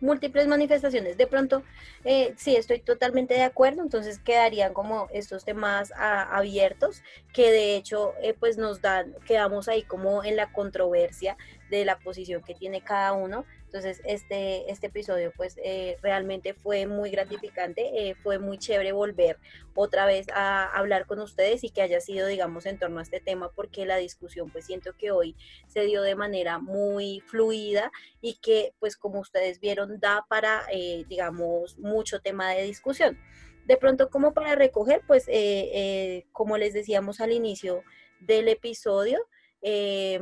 Múltiples 0.00 0.46
manifestaciones. 0.48 1.16
De 1.16 1.26
pronto, 1.26 1.62
eh, 2.04 2.34
sí, 2.36 2.56
estoy 2.56 2.80
totalmente 2.80 3.34
de 3.34 3.42
acuerdo, 3.42 3.82
entonces 3.82 4.18
quedarían 4.18 4.72
como 4.74 5.08
estos 5.12 5.44
temas 5.44 5.92
a- 5.96 6.36
abiertos 6.36 7.02
que 7.32 7.50
de 7.50 7.76
hecho 7.76 8.14
eh, 8.22 8.34
pues 8.38 8.56
nos 8.58 8.80
dan, 8.80 9.14
quedamos 9.26 9.68
ahí 9.68 9.82
como 9.82 10.24
en 10.24 10.36
la 10.36 10.50
controversia 10.52 11.36
de 11.70 11.84
la 11.84 11.98
posición 11.98 12.42
que 12.42 12.54
tiene 12.54 12.80
cada 12.80 13.12
uno. 13.12 13.44
Entonces, 13.68 14.00
este, 14.04 14.70
este 14.70 14.86
episodio 14.86 15.30
pues 15.36 15.60
eh, 15.62 15.98
realmente 16.02 16.54
fue 16.54 16.86
muy 16.86 17.10
gratificante, 17.10 17.82
eh, 18.08 18.14
fue 18.14 18.38
muy 18.38 18.56
chévere 18.56 18.92
volver 18.92 19.36
otra 19.74 20.06
vez 20.06 20.26
a 20.32 20.64
hablar 20.64 21.04
con 21.04 21.20
ustedes 21.20 21.62
y 21.64 21.70
que 21.70 21.82
haya 21.82 22.00
sido, 22.00 22.26
digamos, 22.26 22.64
en 22.64 22.78
torno 22.78 22.98
a 22.98 23.02
este 23.02 23.20
tema, 23.20 23.50
porque 23.54 23.84
la 23.84 23.98
discusión 23.98 24.48
pues 24.50 24.64
siento 24.64 24.94
que 24.96 25.10
hoy 25.10 25.36
se 25.66 25.82
dio 25.82 26.00
de 26.00 26.14
manera 26.14 26.58
muy 26.58 27.20
fluida 27.26 27.92
y 28.22 28.38
que, 28.40 28.72
pues 28.80 28.96
como 28.96 29.20
ustedes 29.20 29.60
vieron, 29.60 30.00
da 30.00 30.24
para, 30.30 30.62
eh, 30.72 31.04
digamos, 31.06 31.78
mucho 31.78 32.20
tema 32.20 32.50
de 32.52 32.62
discusión. 32.62 33.18
De 33.66 33.76
pronto, 33.76 34.08
como 34.08 34.32
para 34.32 34.54
recoger, 34.54 35.02
pues, 35.06 35.26
eh, 35.28 36.24
como 36.32 36.56
les 36.56 36.72
decíamos 36.72 37.20
al 37.20 37.32
inicio 37.32 37.84
del 38.20 38.48
episodio, 38.48 39.18
eh, 39.60 40.18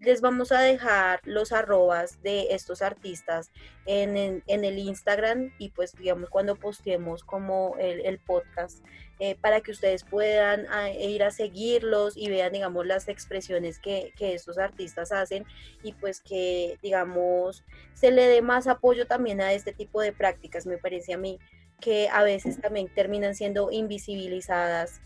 les 0.00 0.20
vamos 0.20 0.52
a 0.52 0.60
dejar 0.60 1.20
los 1.24 1.52
arrobas 1.52 2.22
de 2.22 2.48
estos 2.50 2.82
artistas 2.82 3.50
en, 3.86 4.42
el 4.46 4.78
Instagram 4.78 5.52
y 5.58 5.70
pues 5.70 5.94
digamos 5.96 6.28
cuando 6.28 6.56
posteemos 6.56 7.24
como 7.24 7.76
el, 7.78 8.00
el 8.04 8.18
podcast 8.18 8.84
eh, 9.18 9.34
para 9.40 9.62
que 9.62 9.70
ustedes 9.70 10.04
puedan 10.04 10.66
ah, 10.68 10.90
ir 10.90 11.22
a 11.22 11.30
seguirlos 11.30 12.18
y 12.18 12.28
vean 12.28 12.52
digamos 12.52 12.86
las 12.86 13.08
expresiones 13.08 13.78
que, 13.78 14.12
que 14.16 14.34
estos 14.34 14.58
artistas 14.58 15.10
hacen 15.12 15.46
y 15.82 15.92
pues 15.94 16.20
que 16.20 16.78
digamos 16.82 17.64
se 17.94 18.10
le 18.10 18.26
dé 18.26 18.42
más 18.42 18.66
apoyo 18.66 19.06
también 19.06 19.40
a 19.40 19.54
este 19.54 19.72
tipo 19.72 20.02
de 20.02 20.12
prácticas. 20.12 20.66
Me 20.66 20.76
parece 20.76 21.14
a 21.14 21.18
mí 21.18 21.38
que 21.80 22.08
a 22.10 22.22
veces 22.22 22.60
también 22.60 22.88
terminan 22.94 23.34
siendo 23.34 23.70
invisibilizadas 23.70 25.00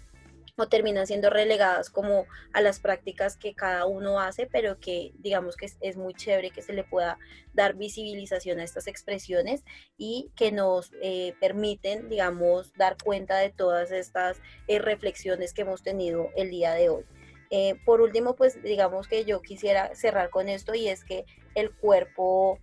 o 0.61 0.69
terminan 0.69 1.07
siendo 1.07 1.31
relegadas 1.31 1.91
como 1.91 2.27
a 2.53 2.61
las 2.61 2.81
prácticas 2.81 3.37
que 3.37 3.55
cada 3.55 3.87
uno 3.87 4.21
hace, 4.21 4.47
pero 4.47 4.79
que 4.79 5.13
digamos 5.19 5.57
que 5.57 5.67
es, 5.81 5.97
muy 5.97 6.15
chévere 6.15 6.51
que 6.51 6.63
se 6.63 6.73
le 6.73 6.85
pueda 6.85 7.19
dar 7.53 7.75
visibilización 7.75 8.61
a 8.61 8.65
estas 8.65 8.87
expresiones 8.87 9.65
y 9.97 10.31
que 10.37 10.53
nos 10.53 10.93
eh, 11.03 11.35
permiten, 11.41 12.09
digamos, 12.09 12.73
dar 12.75 12.97
cuenta 13.03 13.39
de 13.39 13.51
todas 13.51 13.91
estas 13.91 14.41
eh, 14.69 14.79
reflexiones 14.79 15.53
que 15.53 15.63
hemos 15.63 15.83
tenido 15.83 16.29
el 16.37 16.51
día 16.51 16.73
de 16.75 16.91
hoy. 16.91 17.05
Eh, 17.51 17.75
por 17.85 18.01
último, 18.01 18.37
pues 18.37 18.63
digamos 18.63 19.09
que 19.09 19.25
yo 19.25 19.43
quisiera 19.43 19.95
cerrar 19.95 20.31
con 20.31 20.49
esto 20.49 20.75
y 20.75 20.89
es 20.89 21.05
que 21.05 21.25
el 21.55 21.73
cuerpo 21.73 22.59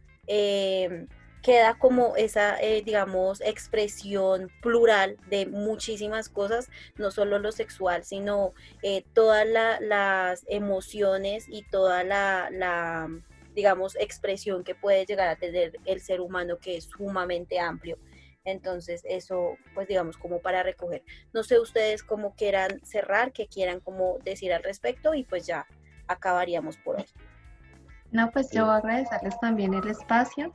queda 1.48 1.76
como 1.76 2.18
esa, 2.18 2.62
eh, 2.62 2.82
digamos, 2.84 3.40
expresión 3.40 4.52
plural 4.62 5.16
de 5.30 5.46
muchísimas 5.46 6.28
cosas, 6.28 6.70
no 6.98 7.10
solo 7.10 7.40
lo 7.40 7.54
sexual, 7.54 8.04
sino 8.04 8.54
eh, 8.84 9.06
todas 9.14 9.48
la- 9.48 9.80
las 9.80 10.44
emociones 10.50 11.46
y 11.48 11.64
toda 11.64 12.04
la, 12.04 12.50
la, 12.52 13.08
digamos, 13.56 13.96
expresión 13.96 14.66
que 14.66 14.76
puede 14.76 15.06
llegar 15.06 15.30
a 15.30 15.38
tener 15.38 15.80
el 15.86 16.02
ser 16.02 16.20
humano, 16.20 16.58
que 16.58 16.76
es 16.76 16.84
sumamente 16.84 17.62
amplio. 17.62 17.98
Entonces, 18.44 19.04
eso, 19.06 19.56
pues 19.74 19.88
digamos, 19.88 20.18
como 20.18 20.42
para 20.42 20.64
recoger. 20.64 21.02
No 21.32 21.44
sé 21.44 21.60
ustedes 21.60 22.04
cómo 22.04 22.36
quieran 22.36 22.86
cerrar, 22.86 23.32
qué 23.32 23.48
quieran 23.48 23.80
como 23.80 24.18
decir 24.26 24.52
al 24.52 24.64
respecto 24.64 25.14
y 25.14 25.24
pues 25.24 25.48
ya 25.48 25.66
acabaríamos 26.08 26.76
por 26.76 26.98
hoy. 26.98 27.06
No, 28.12 28.32
pues 28.32 28.52
yo 28.52 28.70
agradecerles 28.70 29.40
también 29.40 29.74
el 29.74 29.88
espacio 29.90 30.54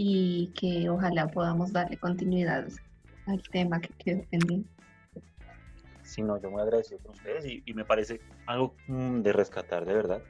y 0.00 0.52
que 0.54 0.88
ojalá 0.88 1.26
podamos 1.26 1.72
darle 1.72 1.96
continuidad 1.96 2.68
al 3.26 3.42
tema 3.50 3.80
que 3.80 3.88
quedó 3.98 4.22
pendiente. 4.30 4.70
Sí, 6.04 6.22
no, 6.22 6.40
yo 6.40 6.52
muy 6.52 6.62
agradecido 6.62 7.00
con 7.00 7.16
ustedes 7.16 7.44
y, 7.44 7.64
y 7.66 7.74
me 7.74 7.84
parece 7.84 8.20
algo 8.46 8.76
mm, 8.86 9.22
de 9.22 9.32
rescatar 9.32 9.84
de 9.84 9.94
verdad. 9.94 10.22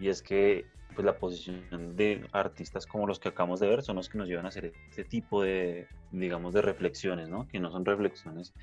Y 0.00 0.08
es 0.08 0.22
que 0.22 0.64
pues, 0.94 1.04
la 1.04 1.18
posición 1.18 1.94
de 1.96 2.26
artistas 2.32 2.86
como 2.86 3.06
los 3.06 3.18
que 3.18 3.28
acabamos 3.28 3.60
de 3.60 3.68
ver 3.68 3.82
son 3.82 3.96
los 3.96 4.08
que 4.08 4.16
nos 4.16 4.26
llevan 4.26 4.46
a 4.46 4.48
hacer 4.48 4.72
este 4.88 5.04
tipo 5.04 5.42
de, 5.42 5.86
digamos, 6.10 6.54
de 6.54 6.62
reflexiones, 6.62 7.28
¿no? 7.28 7.46
Que 7.46 7.60
no 7.60 7.70
son 7.70 7.84
reflexiones 7.84 8.54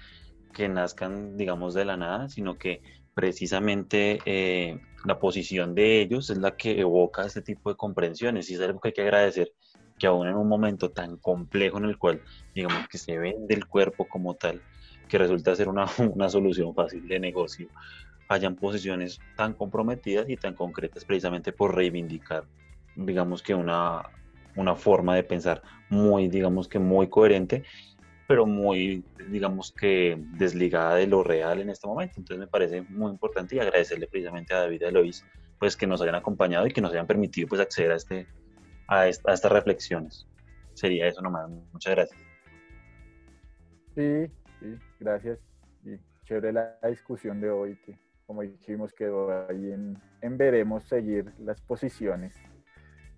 que 0.51 0.67
nazcan, 0.67 1.37
digamos, 1.37 1.75
de 1.75 1.85
la 1.85 1.97
nada, 1.97 2.29
sino 2.29 2.57
que 2.57 2.81
precisamente 3.13 4.17
eh, 4.25 4.81
la 5.05 5.19
posición 5.19 5.75
de 5.75 6.01
ellos 6.01 6.31
es 6.31 6.39
la 6.39 6.57
que 6.57 6.79
evoca 6.79 7.27
este 7.27 7.43
tipo 7.43 7.69
de 7.69 7.75
comprensiones 7.75 8.49
y 8.49 8.55
es 8.55 8.61
algo 8.61 8.79
que 8.79 8.87
hay 8.87 8.93
que 8.93 9.03
agradecer 9.03 9.53
que 10.01 10.07
aún 10.07 10.27
en 10.27 10.35
un 10.35 10.47
momento 10.47 10.89
tan 10.89 11.17
complejo 11.17 11.77
en 11.77 11.85
el 11.85 11.95
cual, 11.95 12.23
digamos, 12.55 12.87
que 12.87 12.97
se 12.97 13.19
vende 13.19 13.53
el 13.53 13.67
cuerpo 13.67 14.07
como 14.07 14.33
tal, 14.33 14.59
que 15.07 15.19
resulta 15.19 15.55
ser 15.55 15.69
una, 15.69 15.85
una 16.15 16.27
solución 16.27 16.73
fácil 16.73 17.07
de 17.07 17.19
negocio, 17.19 17.67
hayan 18.27 18.55
posiciones 18.55 19.19
tan 19.37 19.53
comprometidas 19.53 20.27
y 20.27 20.37
tan 20.37 20.55
concretas 20.55 21.05
precisamente 21.05 21.51
por 21.51 21.75
reivindicar, 21.75 22.45
digamos 22.95 23.43
que 23.43 23.53
una, 23.53 24.01
una 24.55 24.75
forma 24.75 25.15
de 25.15 25.23
pensar 25.23 25.61
muy, 25.89 26.29
digamos 26.29 26.67
que 26.67 26.79
muy 26.79 27.07
coherente, 27.07 27.63
pero 28.27 28.47
muy, 28.47 29.05
digamos 29.29 29.71
que 29.71 30.17
desligada 30.31 30.95
de 30.95 31.05
lo 31.05 31.21
real 31.21 31.61
en 31.61 31.69
este 31.69 31.85
momento. 31.87 32.15
Entonces 32.17 32.39
me 32.39 32.47
parece 32.47 32.81
muy 32.81 33.11
importante 33.11 33.55
y 33.55 33.59
agradecerle 33.59 34.07
precisamente 34.07 34.55
a 34.55 34.61
David 34.61 34.81
y 34.81 34.85
a 34.85 34.89
Eloís, 34.89 35.23
pues 35.59 35.77
que 35.77 35.85
nos 35.85 36.01
hayan 36.01 36.15
acompañado 36.15 36.65
y 36.65 36.71
que 36.71 36.81
nos 36.81 36.91
hayan 36.91 37.05
permitido 37.05 37.47
pues 37.47 37.61
acceder 37.61 37.91
a, 37.91 37.97
este, 37.97 38.27
a, 38.91 39.07
est- 39.07 39.27
a 39.27 39.33
estas 39.33 39.51
reflexiones. 39.51 40.27
Sería 40.73 41.07
eso 41.07 41.21
nomás. 41.21 41.49
Muchas 41.71 41.95
gracias. 41.95 42.19
Sí, 43.95 44.27
sí, 44.59 44.75
gracias. 44.99 45.39
Y 45.83 45.97
chévere 46.25 46.51
la 46.53 46.77
discusión 46.87 47.39
de 47.39 47.49
hoy, 47.49 47.77
que 47.85 47.97
como 48.25 48.41
dijimos 48.41 48.93
quedó 48.93 49.47
ahí 49.49 49.71
en, 49.71 49.97
veremos 50.37 50.83
seguir 50.83 51.33
las 51.39 51.61
posiciones. 51.61 52.35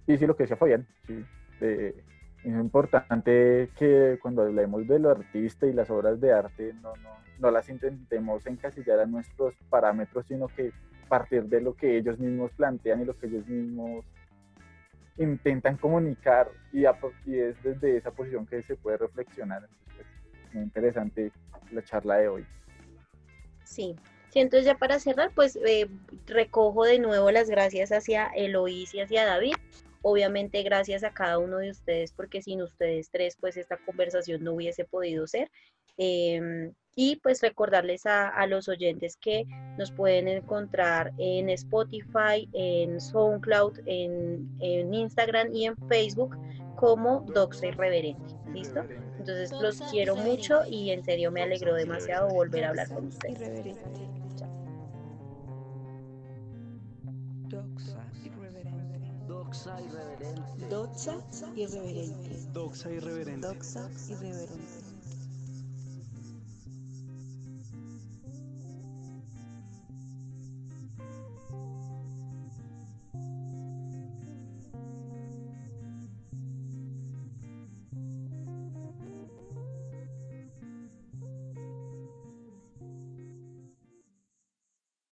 Y 0.08 0.18
sí, 0.18 0.28
lo 0.28 0.36
que 0.36 0.44
decía 0.44 0.58
Fabián, 0.58 0.88
sí, 1.08 1.24
es 1.60 1.96
importante 2.44 3.70
que 3.78 4.20
cuando 4.22 4.42
hablemos 4.42 4.86
de 4.88 5.00
lo 5.00 5.10
artista 5.10 5.66
y 5.66 5.74
las 5.74 5.90
obras 5.90 6.20
de 6.20 6.34
arte 6.34 6.74
no, 6.82 6.96
no, 6.98 7.12
no 7.40 7.52
las 7.52 7.70
intentemos 7.70 8.46
encasillar 8.48 9.00
a 9.00 9.06
nuestros 9.06 9.56
parámetros, 9.70 10.26
sino 10.28 10.48
que 10.48 10.72
partir 11.08 11.44
de 11.44 11.62
lo 11.62 11.76
que 11.76 11.98
ellos 11.98 12.18
mismos 12.20 12.52
plantean 12.54 13.02
y 13.02 13.06
lo 13.06 13.16
que 13.16 13.28
ellos 13.28 13.48
mismos 13.48 14.04
intentan 15.18 15.78
comunicar 15.78 16.50
y, 16.72 16.86
a- 16.86 16.98
y 17.26 17.38
es 17.38 17.62
desde 17.64 17.98
esa 17.98 18.12
posición 18.12 18.46
que 18.46 18.62
se 18.64 18.76
puede 18.76 18.98
reflexionar. 18.98 19.64
Entonces, 19.64 20.06
pues, 20.32 20.54
muy 20.54 20.64
interesante 20.64 21.32
la 21.72 21.84
charla 21.84 22.18
de 22.18 22.28
hoy. 22.28 22.46
Sí. 23.64 23.96
Sí, 24.30 24.40
entonces 24.40 24.66
ya 24.66 24.74
para 24.76 24.98
cerrar, 25.00 25.30
pues 25.36 25.56
eh, 25.64 25.88
recojo 26.26 26.86
de 26.86 26.98
nuevo 26.98 27.30
las 27.30 27.52
gracias 27.52 27.92
hacia 27.92 28.26
Eloís 28.36 28.92
y 28.96 29.00
hacia 29.00 29.26
David. 29.26 29.54
Obviamente 30.02 30.64
gracias 30.64 31.04
a 31.04 31.14
cada 31.14 31.38
uno 31.38 31.60
de 31.60 31.70
ustedes, 31.70 32.12
porque 32.14 32.42
sin 32.42 32.64
ustedes 32.64 33.12
tres, 33.12 33.38
pues 33.40 33.58
esta 33.58 33.78
conversación 33.78 34.44
no 34.44 34.54
hubiese 34.54 34.86
podido 34.86 35.28
ser. 35.28 35.52
Em, 35.98 36.74
y 36.96 37.16
pues 37.18 37.42
recordarles 37.42 38.06
a, 38.06 38.30
a 38.30 38.46
los 38.46 38.68
oyentes 38.68 39.18
que 39.18 39.46
nos 39.78 39.92
pueden 39.92 40.28
encontrar 40.28 41.12
en 41.18 41.50
Spotify, 41.50 42.48
en 42.54 43.02
SoundCloud, 43.02 43.80
en, 43.86 44.48
en 44.60 44.94
Instagram 44.94 45.54
y 45.54 45.66
en 45.66 45.76
Facebook 45.88 46.38
como 46.76 47.22
Doxa 47.34 47.68
Irreverente. 47.68 48.36
¿Listo? 48.54 48.84
Entonces 49.18 49.52
los 49.54 49.82
quiero 49.90 50.16
mucho 50.16 50.62
y 50.70 50.92
en 50.92 51.04
serio 51.04 51.32
me 51.32 51.42
alegró 51.42 51.74
demasiado 51.74 52.30
volver 52.30 52.66
a 52.66 52.70
hablar 52.70 52.90
con 52.90 53.08
ustedes. 53.08 53.40
Irreverente. 53.40 53.80
Doxa 59.24 59.80
irreverente. 59.80 60.68
Doxa 60.70 61.56
irreverente. 61.56 62.36
Doxa 62.52 62.92
irreverente. 62.92 63.48
Doxa 63.48 63.90
irreverente. 64.10 64.83